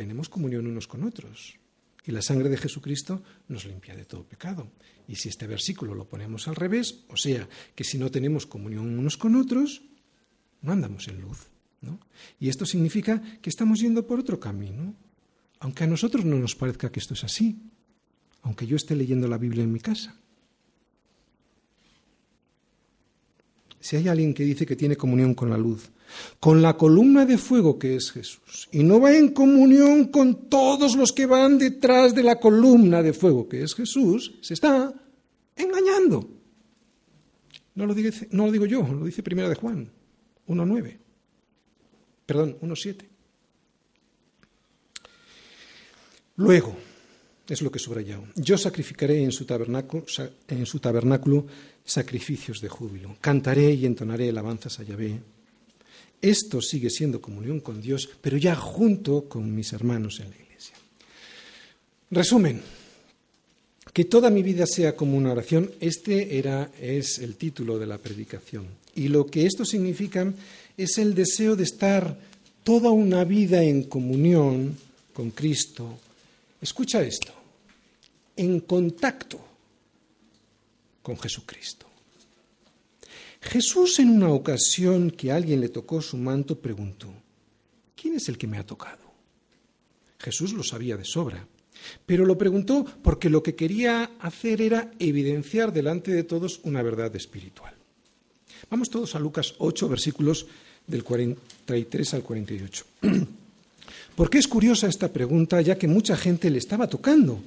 tenemos 0.00 0.30
comunión 0.30 0.66
unos 0.66 0.88
con 0.88 1.04
otros. 1.04 1.60
Y 2.06 2.10
la 2.10 2.22
sangre 2.22 2.48
de 2.48 2.56
Jesucristo 2.56 3.22
nos 3.48 3.66
limpia 3.66 3.94
de 3.94 4.06
todo 4.06 4.24
pecado. 4.24 4.72
Y 5.06 5.16
si 5.16 5.28
este 5.28 5.46
versículo 5.46 5.94
lo 5.94 6.08
ponemos 6.08 6.48
al 6.48 6.56
revés, 6.56 7.04
o 7.10 7.18
sea, 7.18 7.46
que 7.74 7.84
si 7.84 7.98
no 7.98 8.10
tenemos 8.10 8.46
comunión 8.46 8.98
unos 8.98 9.18
con 9.18 9.36
otros, 9.36 9.82
no 10.62 10.72
andamos 10.72 11.06
en 11.08 11.20
luz. 11.20 11.50
Y 12.38 12.48
esto 12.48 12.64
significa 12.64 13.20
que 13.42 13.50
estamos 13.50 13.80
yendo 13.80 14.06
por 14.06 14.18
otro 14.18 14.40
camino, 14.40 14.94
aunque 15.58 15.84
a 15.84 15.86
nosotros 15.86 16.24
no 16.24 16.38
nos 16.38 16.56
parezca 16.56 16.90
que 16.90 17.00
esto 17.00 17.12
es 17.12 17.22
así, 17.22 17.60
aunque 18.40 18.66
yo 18.66 18.76
esté 18.76 18.96
leyendo 18.96 19.28
la 19.28 19.36
Biblia 19.36 19.64
en 19.64 19.72
mi 19.72 19.80
casa. 19.80 20.16
Si 23.80 23.96
hay 23.96 24.08
alguien 24.08 24.34
que 24.34 24.44
dice 24.44 24.66
que 24.66 24.76
tiene 24.76 24.96
comunión 24.96 25.34
con 25.34 25.48
la 25.48 25.56
luz, 25.56 25.90
con 26.38 26.60
la 26.60 26.76
columna 26.76 27.24
de 27.24 27.38
fuego 27.38 27.78
que 27.78 27.96
es 27.96 28.12
Jesús, 28.12 28.68
y 28.70 28.82
no 28.82 29.00
va 29.00 29.16
en 29.16 29.32
comunión 29.32 30.06
con 30.08 30.48
todos 30.50 30.96
los 30.96 31.12
que 31.12 31.26
van 31.26 31.58
detrás 31.58 32.14
de 32.14 32.22
la 32.22 32.38
columna 32.38 33.02
de 33.02 33.14
fuego 33.14 33.48
que 33.48 33.62
es 33.62 33.74
Jesús, 33.74 34.34
se 34.42 34.54
está 34.54 34.92
engañando. 35.56 36.28
No 37.74 37.86
lo, 37.86 37.94
digo, 37.94 38.66
yo, 38.66 38.82
lo 38.82 39.06
dice 39.06 39.22
Primera 39.22 39.48
de 39.48 39.54
Juan 39.54 39.90
1.9. 40.48 40.98
Perdón, 42.26 42.58
1.7. 42.60 43.04
Luego, 46.36 46.76
es 47.48 47.62
lo 47.62 47.70
que 47.70 47.78
subrayado. 47.78 48.24
Yo 48.36 48.56
sacrificaré 48.56 49.22
en 49.22 49.32
su, 49.32 49.44
tabernáculo, 49.44 50.04
en 50.48 50.66
su 50.66 50.78
tabernáculo 50.78 51.46
sacrificios 51.90 52.60
de 52.60 52.68
júbilo. 52.68 53.16
Cantaré 53.20 53.72
y 53.72 53.84
entonaré 53.84 54.28
alabanzas 54.28 54.78
a 54.78 54.84
Yahvé. 54.84 55.18
Esto 56.22 56.62
sigue 56.62 56.90
siendo 56.90 57.20
comunión 57.20 57.60
con 57.60 57.80
Dios, 57.80 58.08
pero 58.20 58.36
ya 58.36 58.54
junto 58.54 59.28
con 59.28 59.54
mis 59.54 59.72
hermanos 59.72 60.20
en 60.20 60.30
la 60.30 60.36
iglesia. 60.36 60.76
Resumen, 62.10 62.60
que 63.92 64.04
toda 64.04 64.30
mi 64.30 64.42
vida 64.42 64.66
sea 64.66 64.94
como 64.94 65.16
una 65.16 65.32
oración, 65.32 65.70
este 65.80 66.38
era, 66.38 66.70
es 66.80 67.18
el 67.18 67.36
título 67.36 67.78
de 67.78 67.86
la 67.86 67.98
predicación. 67.98 68.66
Y 68.94 69.08
lo 69.08 69.26
que 69.26 69.46
esto 69.46 69.64
significa 69.64 70.32
es 70.76 70.98
el 70.98 71.14
deseo 71.14 71.56
de 71.56 71.64
estar 71.64 72.16
toda 72.62 72.90
una 72.90 73.24
vida 73.24 73.62
en 73.64 73.84
comunión 73.84 74.76
con 75.12 75.30
Cristo. 75.30 75.98
Escucha 76.60 77.02
esto, 77.02 77.32
en 78.36 78.60
contacto 78.60 79.49
con 81.02 81.18
Jesucristo. 81.18 81.86
Jesús 83.40 83.98
en 83.98 84.10
una 84.10 84.28
ocasión 84.28 85.10
que 85.10 85.32
alguien 85.32 85.60
le 85.60 85.70
tocó 85.70 86.02
su 86.02 86.16
manto 86.16 86.58
preguntó, 86.58 87.08
¿quién 87.96 88.14
es 88.14 88.28
el 88.28 88.36
que 88.36 88.46
me 88.46 88.58
ha 88.58 88.66
tocado? 88.66 88.98
Jesús 90.18 90.52
lo 90.52 90.62
sabía 90.62 90.96
de 90.96 91.04
sobra, 91.04 91.46
pero 92.04 92.26
lo 92.26 92.36
preguntó 92.36 92.84
porque 93.02 93.30
lo 93.30 93.42
que 93.42 93.54
quería 93.54 94.10
hacer 94.20 94.60
era 94.60 94.90
evidenciar 94.98 95.72
delante 95.72 96.12
de 96.12 96.24
todos 96.24 96.60
una 96.64 96.82
verdad 96.82 97.14
espiritual. 97.16 97.74
Vamos 98.68 98.90
todos 98.90 99.14
a 99.14 99.18
Lucas 99.18 99.54
8, 99.58 99.88
versículos 99.88 100.46
del 100.86 101.02
43 101.02 102.14
al 102.14 102.22
48. 102.22 102.84
¿Por 104.14 104.28
qué 104.28 104.38
es 104.38 104.48
curiosa 104.48 104.86
esta 104.86 105.10
pregunta, 105.10 105.60
ya 105.62 105.78
que 105.78 105.88
mucha 105.88 106.16
gente 106.16 106.50
le 106.50 106.58
estaba 106.58 106.88
tocando? 106.88 107.40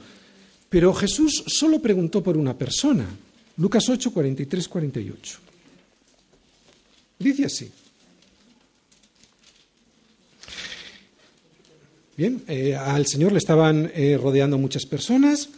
Pero 0.69 0.91
Jesús 0.93 1.43
solo 1.45 1.79
preguntó 1.79 2.23
por 2.23 2.35
una 2.35 2.57
persona. 2.57 3.05
Lucas 3.57 3.87
8, 3.87 4.11
43, 4.11 4.67
48. 4.67 5.39
Dice 7.19 7.45
así. 7.45 7.71
Bien, 12.15 12.43
eh, 12.47 12.75
al 12.75 13.07
Señor 13.07 13.31
le 13.31 13.39
estaban 13.39 13.91
eh, 13.93 14.17
rodeando 14.21 14.57
muchas 14.57 14.85
personas 14.85 15.49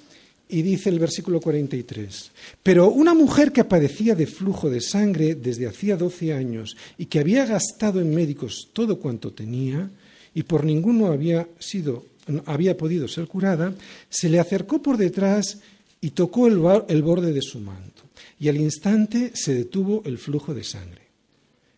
y 0.47 0.61
dice 0.61 0.89
el 0.89 0.99
versículo 0.99 1.41
43, 1.41 2.31
pero 2.63 2.89
una 2.89 3.13
mujer 3.13 3.51
que 3.51 3.63
padecía 3.63 4.15
de 4.15 4.27
flujo 4.27 4.69
de 4.69 4.79
sangre 4.79 5.35
desde 5.35 5.67
hacía 5.67 5.97
12 5.97 6.33
años 6.33 6.77
y 6.97 7.07
que 7.07 7.19
había 7.19 7.45
gastado 7.45 7.99
en 7.99 8.13
médicos 8.13 8.69
todo 8.71 8.99
cuanto 8.99 9.33
tenía 9.33 9.89
y 10.33 10.43
por 10.43 10.63
ninguno 10.63 11.07
había 11.07 11.47
sido 11.59 12.05
había 12.45 12.75
podido 12.75 13.07
ser 13.07 13.27
curada, 13.27 13.73
se 14.09 14.29
le 14.29 14.39
acercó 14.39 14.81
por 14.81 14.97
detrás 14.97 15.59
y 16.06 16.12
tocó 16.12 16.45
el, 16.45 16.60
borde 16.60 17.34
de 17.34 17.41
su 17.41 17.60
manto, 17.60 18.03
y 18.39 18.47
al 18.47 18.58
instante 18.58 19.32
se 19.34 19.56
detuvo 19.56 20.03
el 20.06 20.20
flujo 20.20 20.53
de 20.53 20.64
sangre. 20.64 21.01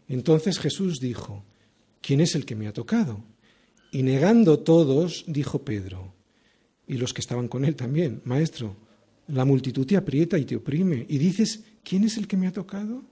Entonces 0.10 0.60
Jesús 0.60 1.00
dijo, 1.00 1.46
¿quién 2.02 2.20
es 2.20 2.36
el 2.36 2.46
que 2.46 2.58
me 2.58 2.68
ha 2.68 2.74
tocado? 2.74 3.24
Y 3.90 4.04
negando 4.04 4.60
todos, 4.60 5.24
dijo 5.28 5.60
Pedro, 5.60 6.14
y 6.90 6.98
los 6.98 7.14
que 7.14 7.22
estaban 7.22 7.48
con 7.48 7.64
él 7.64 7.78
también, 7.78 8.20
Maestro, 8.26 8.76
la 9.30 9.46
multitud 9.46 9.88
te 9.88 9.96
aprieta 9.96 10.38
y 10.38 10.44
te 10.44 10.58
oprime, 10.58 11.06
y 11.08 11.20
dices, 11.20 11.62
¿quién 11.82 12.04
es 12.04 12.18
el 12.18 12.28
que 12.28 12.36
me 12.36 12.48
ha 12.48 12.52
tocado? 12.52 13.04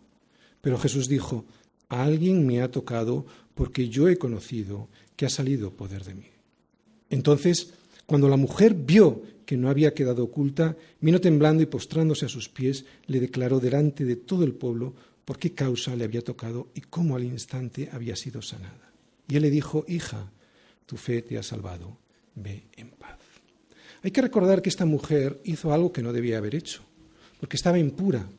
Pero 0.59 0.78
Jesús 0.78 1.07
dijo, 1.07 1.45
alguien 1.88 2.45
me 2.45 2.61
ha 2.61 2.70
tocado 2.70 3.26
porque 3.53 3.88
yo 3.88 4.09
he 4.09 4.18
conocido 4.18 4.89
que 5.16 5.26
ha 5.26 5.30
salido 5.30 5.72
poder 5.72 6.03
de 6.03 6.16
mí. 6.16 6.28
Entonces, 7.09 7.70
cuando 8.05 8.29
la 8.29 8.37
mujer 8.37 8.73
vio 8.73 9.21
que 9.45 9.57
no 9.57 9.69
había 9.69 9.93
quedado 9.93 10.23
oculta, 10.23 10.75
vino 10.99 11.21
temblando 11.21 11.63
y 11.63 11.67
postrándose 11.67 12.25
a 12.25 12.29
sus 12.29 12.49
pies, 12.49 12.85
le 13.07 13.19
declaró 13.19 13.59
delante 13.59 14.05
de 14.05 14.15
todo 14.15 14.43
el 14.43 14.53
pueblo 14.53 14.93
por 15.23 15.39
qué 15.39 15.53
causa 15.53 15.95
le 15.95 16.03
había 16.03 16.21
tocado 16.21 16.69
y 16.73 16.81
cómo 16.81 17.15
al 17.15 17.23
instante 17.23 17.89
había 17.91 18.15
sido 18.15 18.41
sanada. 18.41 18.91
Y 19.27 19.35
él 19.35 19.43
le 19.43 19.49
dijo, 19.49 19.85
hija, 19.87 20.31
tu 20.85 20.97
fe 20.97 21.21
te 21.21 21.37
ha 21.37 21.43
salvado, 21.43 21.97
ve 22.35 22.65
en 22.75 22.89
paz. 22.91 23.19
Hay 24.03 24.11
que 24.11 24.21
recordar 24.21 24.61
que 24.61 24.69
esta 24.69 24.85
mujer 24.85 25.41
hizo 25.43 25.73
algo 25.73 25.91
que 25.91 26.03
no 26.03 26.13
debía 26.13 26.37
haber 26.37 26.53
hecho, 26.53 26.83
porque 27.39 27.57
estaba 27.57 27.79
impura, 27.79 28.29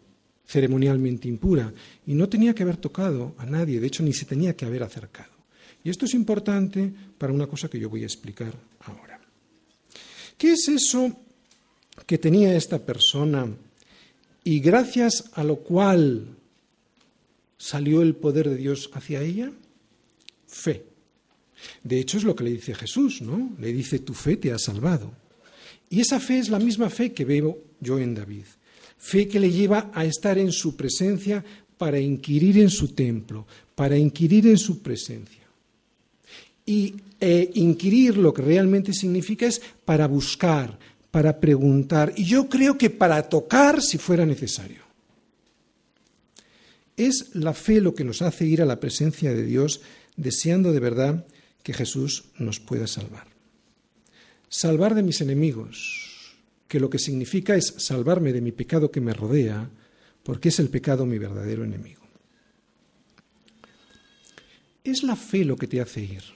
ceremonialmente 0.46 1.26
impura, 1.26 1.72
y 2.06 2.14
no 2.14 2.28
tenía 2.28 2.54
que 2.54 2.62
haber 2.62 2.76
tocado 2.76 3.34
a 3.38 3.46
nadie, 3.46 3.80
de 3.80 3.86
hecho 3.88 4.04
ni 4.04 4.12
se 4.12 4.26
tenía 4.26 4.54
que 4.54 4.64
haber 4.64 4.84
acercado. 4.84 5.32
Y 5.82 5.90
esto 5.90 6.04
es 6.04 6.14
importante 6.14 6.92
para 7.18 7.32
una 7.32 7.48
cosa 7.48 7.68
que 7.68 7.80
yo 7.80 7.90
voy 7.90 8.02
a 8.02 8.06
explicar 8.06 8.52
ahora. 8.80 9.15
¿Qué 10.38 10.52
es 10.52 10.68
eso 10.68 11.16
que 12.06 12.18
tenía 12.18 12.56
esta 12.56 12.78
persona 12.84 13.48
y 14.44 14.60
gracias 14.60 15.30
a 15.32 15.42
lo 15.42 15.56
cual 15.56 16.36
salió 17.56 18.02
el 18.02 18.14
poder 18.14 18.50
de 18.50 18.56
Dios 18.56 18.90
hacia 18.92 19.22
ella? 19.22 19.50
Fe. 20.46 20.84
De 21.82 21.98
hecho 21.98 22.18
es 22.18 22.24
lo 22.24 22.36
que 22.36 22.44
le 22.44 22.52
dice 22.52 22.74
Jesús, 22.74 23.22
¿no? 23.22 23.56
Le 23.58 23.72
dice, 23.72 24.00
tu 24.00 24.12
fe 24.12 24.36
te 24.36 24.52
ha 24.52 24.58
salvado. 24.58 25.12
Y 25.88 26.00
esa 26.00 26.20
fe 26.20 26.38
es 26.38 26.48
la 26.48 26.58
misma 26.58 26.90
fe 26.90 27.12
que 27.12 27.24
veo 27.24 27.58
yo 27.80 27.98
en 27.98 28.14
David. 28.14 28.44
Fe 28.98 29.28
que 29.28 29.40
le 29.40 29.50
lleva 29.50 29.90
a 29.94 30.04
estar 30.04 30.36
en 30.38 30.52
su 30.52 30.76
presencia 30.76 31.44
para 31.78 31.98
inquirir 31.98 32.58
en 32.58 32.70
su 32.70 32.88
templo, 32.88 33.46
para 33.74 33.96
inquirir 33.96 34.46
en 34.46 34.58
su 34.58 34.82
presencia. 34.82 35.42
Y 36.64 36.94
eh, 37.20 37.50
inquirir 37.54 38.18
lo 38.18 38.34
que 38.34 38.42
realmente 38.42 38.92
significa 38.92 39.46
es 39.46 39.60
para 39.84 40.06
buscar, 40.06 40.78
para 41.10 41.40
preguntar, 41.40 42.12
y 42.16 42.24
yo 42.24 42.48
creo 42.48 42.76
que 42.76 42.90
para 42.90 43.22
tocar 43.22 43.80
si 43.80 43.96
fuera 43.96 44.26
necesario. 44.26 44.84
Es 46.96 47.34
la 47.34 47.54
fe 47.54 47.80
lo 47.80 47.94
que 47.94 48.04
nos 48.04 48.22
hace 48.22 48.46
ir 48.46 48.60
a 48.60 48.66
la 48.66 48.80
presencia 48.80 49.32
de 49.32 49.44
Dios 49.44 49.80
deseando 50.16 50.72
de 50.72 50.80
verdad 50.80 51.26
que 51.62 51.72
Jesús 51.72 52.24
nos 52.38 52.60
pueda 52.60 52.86
salvar. 52.86 53.26
Salvar 54.48 54.94
de 54.94 55.02
mis 55.02 55.20
enemigos, 55.20 56.36
que 56.68 56.80
lo 56.80 56.90
que 56.90 56.98
significa 56.98 57.56
es 57.56 57.74
salvarme 57.78 58.32
de 58.32 58.40
mi 58.40 58.52
pecado 58.52 58.90
que 58.90 59.00
me 59.00 59.12
rodea, 59.12 59.70
porque 60.22 60.50
es 60.50 60.58
el 60.58 60.68
pecado 60.68 61.06
mi 61.06 61.18
verdadero 61.18 61.64
enemigo. 61.64 62.02
Es 64.84 65.02
la 65.02 65.16
fe 65.16 65.44
lo 65.44 65.56
que 65.56 65.66
te 65.66 65.80
hace 65.80 66.02
ir. 66.02 66.35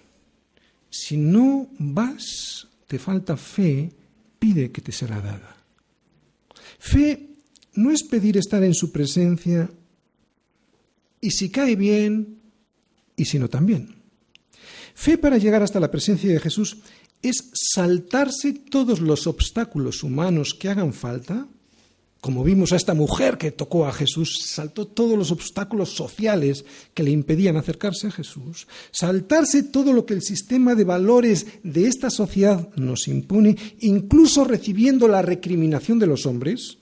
Si 0.90 1.16
no 1.16 1.70
vas, 1.78 2.66
te 2.86 2.98
falta 2.98 3.36
fe, 3.36 3.90
pide 4.38 4.72
que 4.72 4.80
te 4.80 4.92
será 4.92 5.20
dada. 5.20 5.56
Fe 6.78 7.30
no 7.74 7.90
es 7.90 8.02
pedir 8.02 8.36
estar 8.36 8.62
en 8.64 8.74
su 8.74 8.90
presencia 8.90 9.70
y 11.20 11.30
si 11.30 11.50
cae 11.50 11.76
bien 11.76 12.40
y 13.16 13.24
si 13.24 13.38
no 13.38 13.48
también. 13.48 13.94
Fe 14.94 15.16
para 15.16 15.38
llegar 15.38 15.62
hasta 15.62 15.80
la 15.80 15.90
presencia 15.90 16.30
de 16.30 16.40
Jesús 16.40 16.78
es 17.22 17.50
saltarse 17.54 18.52
todos 18.52 19.00
los 19.00 19.26
obstáculos 19.26 20.02
humanos 20.02 20.54
que 20.54 20.68
hagan 20.68 20.92
falta, 20.92 21.46
como 22.20 22.44
vimos 22.44 22.72
a 22.72 22.76
esta 22.76 22.92
mujer 22.92 23.38
que 23.38 23.50
tocó 23.50 23.86
a 23.86 23.92
Jesús, 23.92 24.42
saltó 24.44 24.86
todos 24.86 25.16
los 25.16 25.30
obstáculos 25.30 25.94
sociales 25.94 26.64
que 26.92 27.02
le 27.02 27.10
impedían 27.10 27.56
acercarse 27.56 28.08
a 28.08 28.10
Jesús, 28.10 28.68
saltarse 28.90 29.62
todo 29.62 29.92
lo 29.92 30.04
que 30.04 30.14
el 30.14 30.22
sistema 30.22 30.74
de 30.74 30.84
valores 30.84 31.46
de 31.62 31.86
esta 31.86 32.10
sociedad 32.10 32.68
nos 32.76 33.08
impone, 33.08 33.56
incluso 33.80 34.44
recibiendo 34.44 35.08
la 35.08 35.22
recriminación 35.22 35.98
de 35.98 36.06
los 36.06 36.26
hombres, 36.26 36.78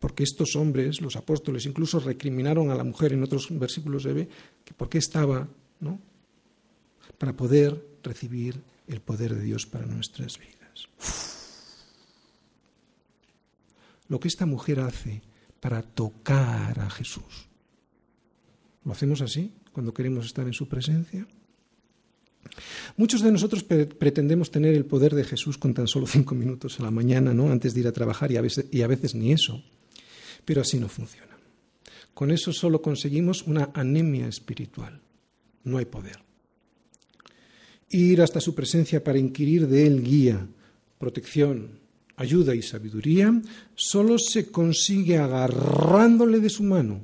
porque 0.00 0.24
estos 0.24 0.56
hombres, 0.56 1.00
los 1.00 1.16
apóstoles, 1.16 1.64
incluso 1.66 2.00
recriminaron 2.00 2.70
a 2.70 2.74
la 2.74 2.84
mujer 2.84 3.12
en 3.12 3.22
otros 3.22 3.46
versículos 3.50 4.02
de 4.02 4.12
B, 4.12 4.28
que 4.64 4.74
por 4.74 4.88
qué 4.88 4.98
estaba, 4.98 5.48
¿no? 5.80 6.00
Para 7.18 7.34
poder 7.34 7.82
recibir 8.02 8.60
el 8.88 9.00
poder 9.00 9.34
de 9.34 9.42
Dios 9.42 9.64
para 9.66 9.86
nuestras 9.86 10.38
vidas. 10.38 11.35
Lo 14.08 14.20
que 14.20 14.28
esta 14.28 14.46
mujer 14.46 14.80
hace 14.80 15.22
para 15.60 15.82
tocar 15.82 16.78
a 16.78 16.90
Jesús. 16.90 17.48
¿Lo 18.84 18.92
hacemos 18.92 19.20
así 19.20 19.52
cuando 19.72 19.92
queremos 19.92 20.26
estar 20.26 20.46
en 20.46 20.52
su 20.52 20.68
presencia? 20.68 21.26
Muchos 22.96 23.22
de 23.22 23.32
nosotros 23.32 23.64
pretendemos 23.64 24.50
tener 24.50 24.74
el 24.74 24.84
poder 24.84 25.14
de 25.14 25.24
Jesús 25.24 25.58
con 25.58 25.74
tan 25.74 25.88
solo 25.88 26.06
cinco 26.06 26.34
minutos 26.34 26.78
a 26.78 26.84
la 26.84 26.90
mañana, 26.90 27.34
¿no? 27.34 27.50
Antes 27.50 27.74
de 27.74 27.80
ir 27.80 27.88
a 27.88 27.92
trabajar 27.92 28.30
y 28.30 28.36
a 28.36 28.86
veces 28.86 29.14
ni 29.14 29.32
eso. 29.32 29.62
Pero 30.44 30.60
así 30.60 30.78
no 30.78 30.88
funciona. 30.88 31.36
Con 32.14 32.30
eso 32.30 32.52
solo 32.52 32.80
conseguimos 32.80 33.42
una 33.42 33.70
anemia 33.74 34.28
espiritual. 34.28 35.02
No 35.64 35.78
hay 35.78 35.84
poder. 35.84 36.16
Ir 37.90 38.22
hasta 38.22 38.40
su 38.40 38.54
presencia 38.54 39.02
para 39.02 39.18
inquirir 39.18 39.66
de 39.66 39.86
él 39.86 40.02
guía, 40.02 40.46
protección, 40.98 41.80
ayuda 42.16 42.54
y 42.54 42.62
sabiduría 42.62 43.40
solo 43.74 44.18
se 44.18 44.50
consigue 44.50 45.18
agarrándole 45.18 46.40
de 46.40 46.50
su 46.50 46.62
mano 46.62 47.00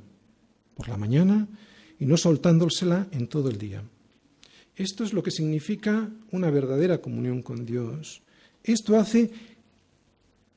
por 0.75 0.89
la 0.89 0.97
mañana 0.97 1.47
y 1.99 2.05
no 2.05 2.17
soltándosela 2.17 3.07
en 3.11 3.27
todo 3.27 3.49
el 3.49 3.57
día. 3.57 3.83
Esto 4.75 5.03
es 5.03 5.13
lo 5.13 5.21
que 5.21 5.31
significa 5.31 6.09
una 6.31 6.49
verdadera 6.49 6.99
comunión 6.99 7.41
con 7.43 7.65
Dios. 7.65 8.21
Esto 8.63 8.97
hace 8.97 9.29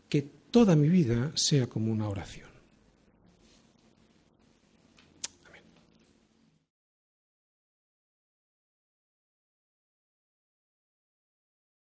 que 0.08 0.22
toda 0.50 0.74
mi 0.74 0.88
vida 0.88 1.32
sea 1.34 1.66
como 1.66 1.92
una 1.92 2.08
oración. 2.08 2.45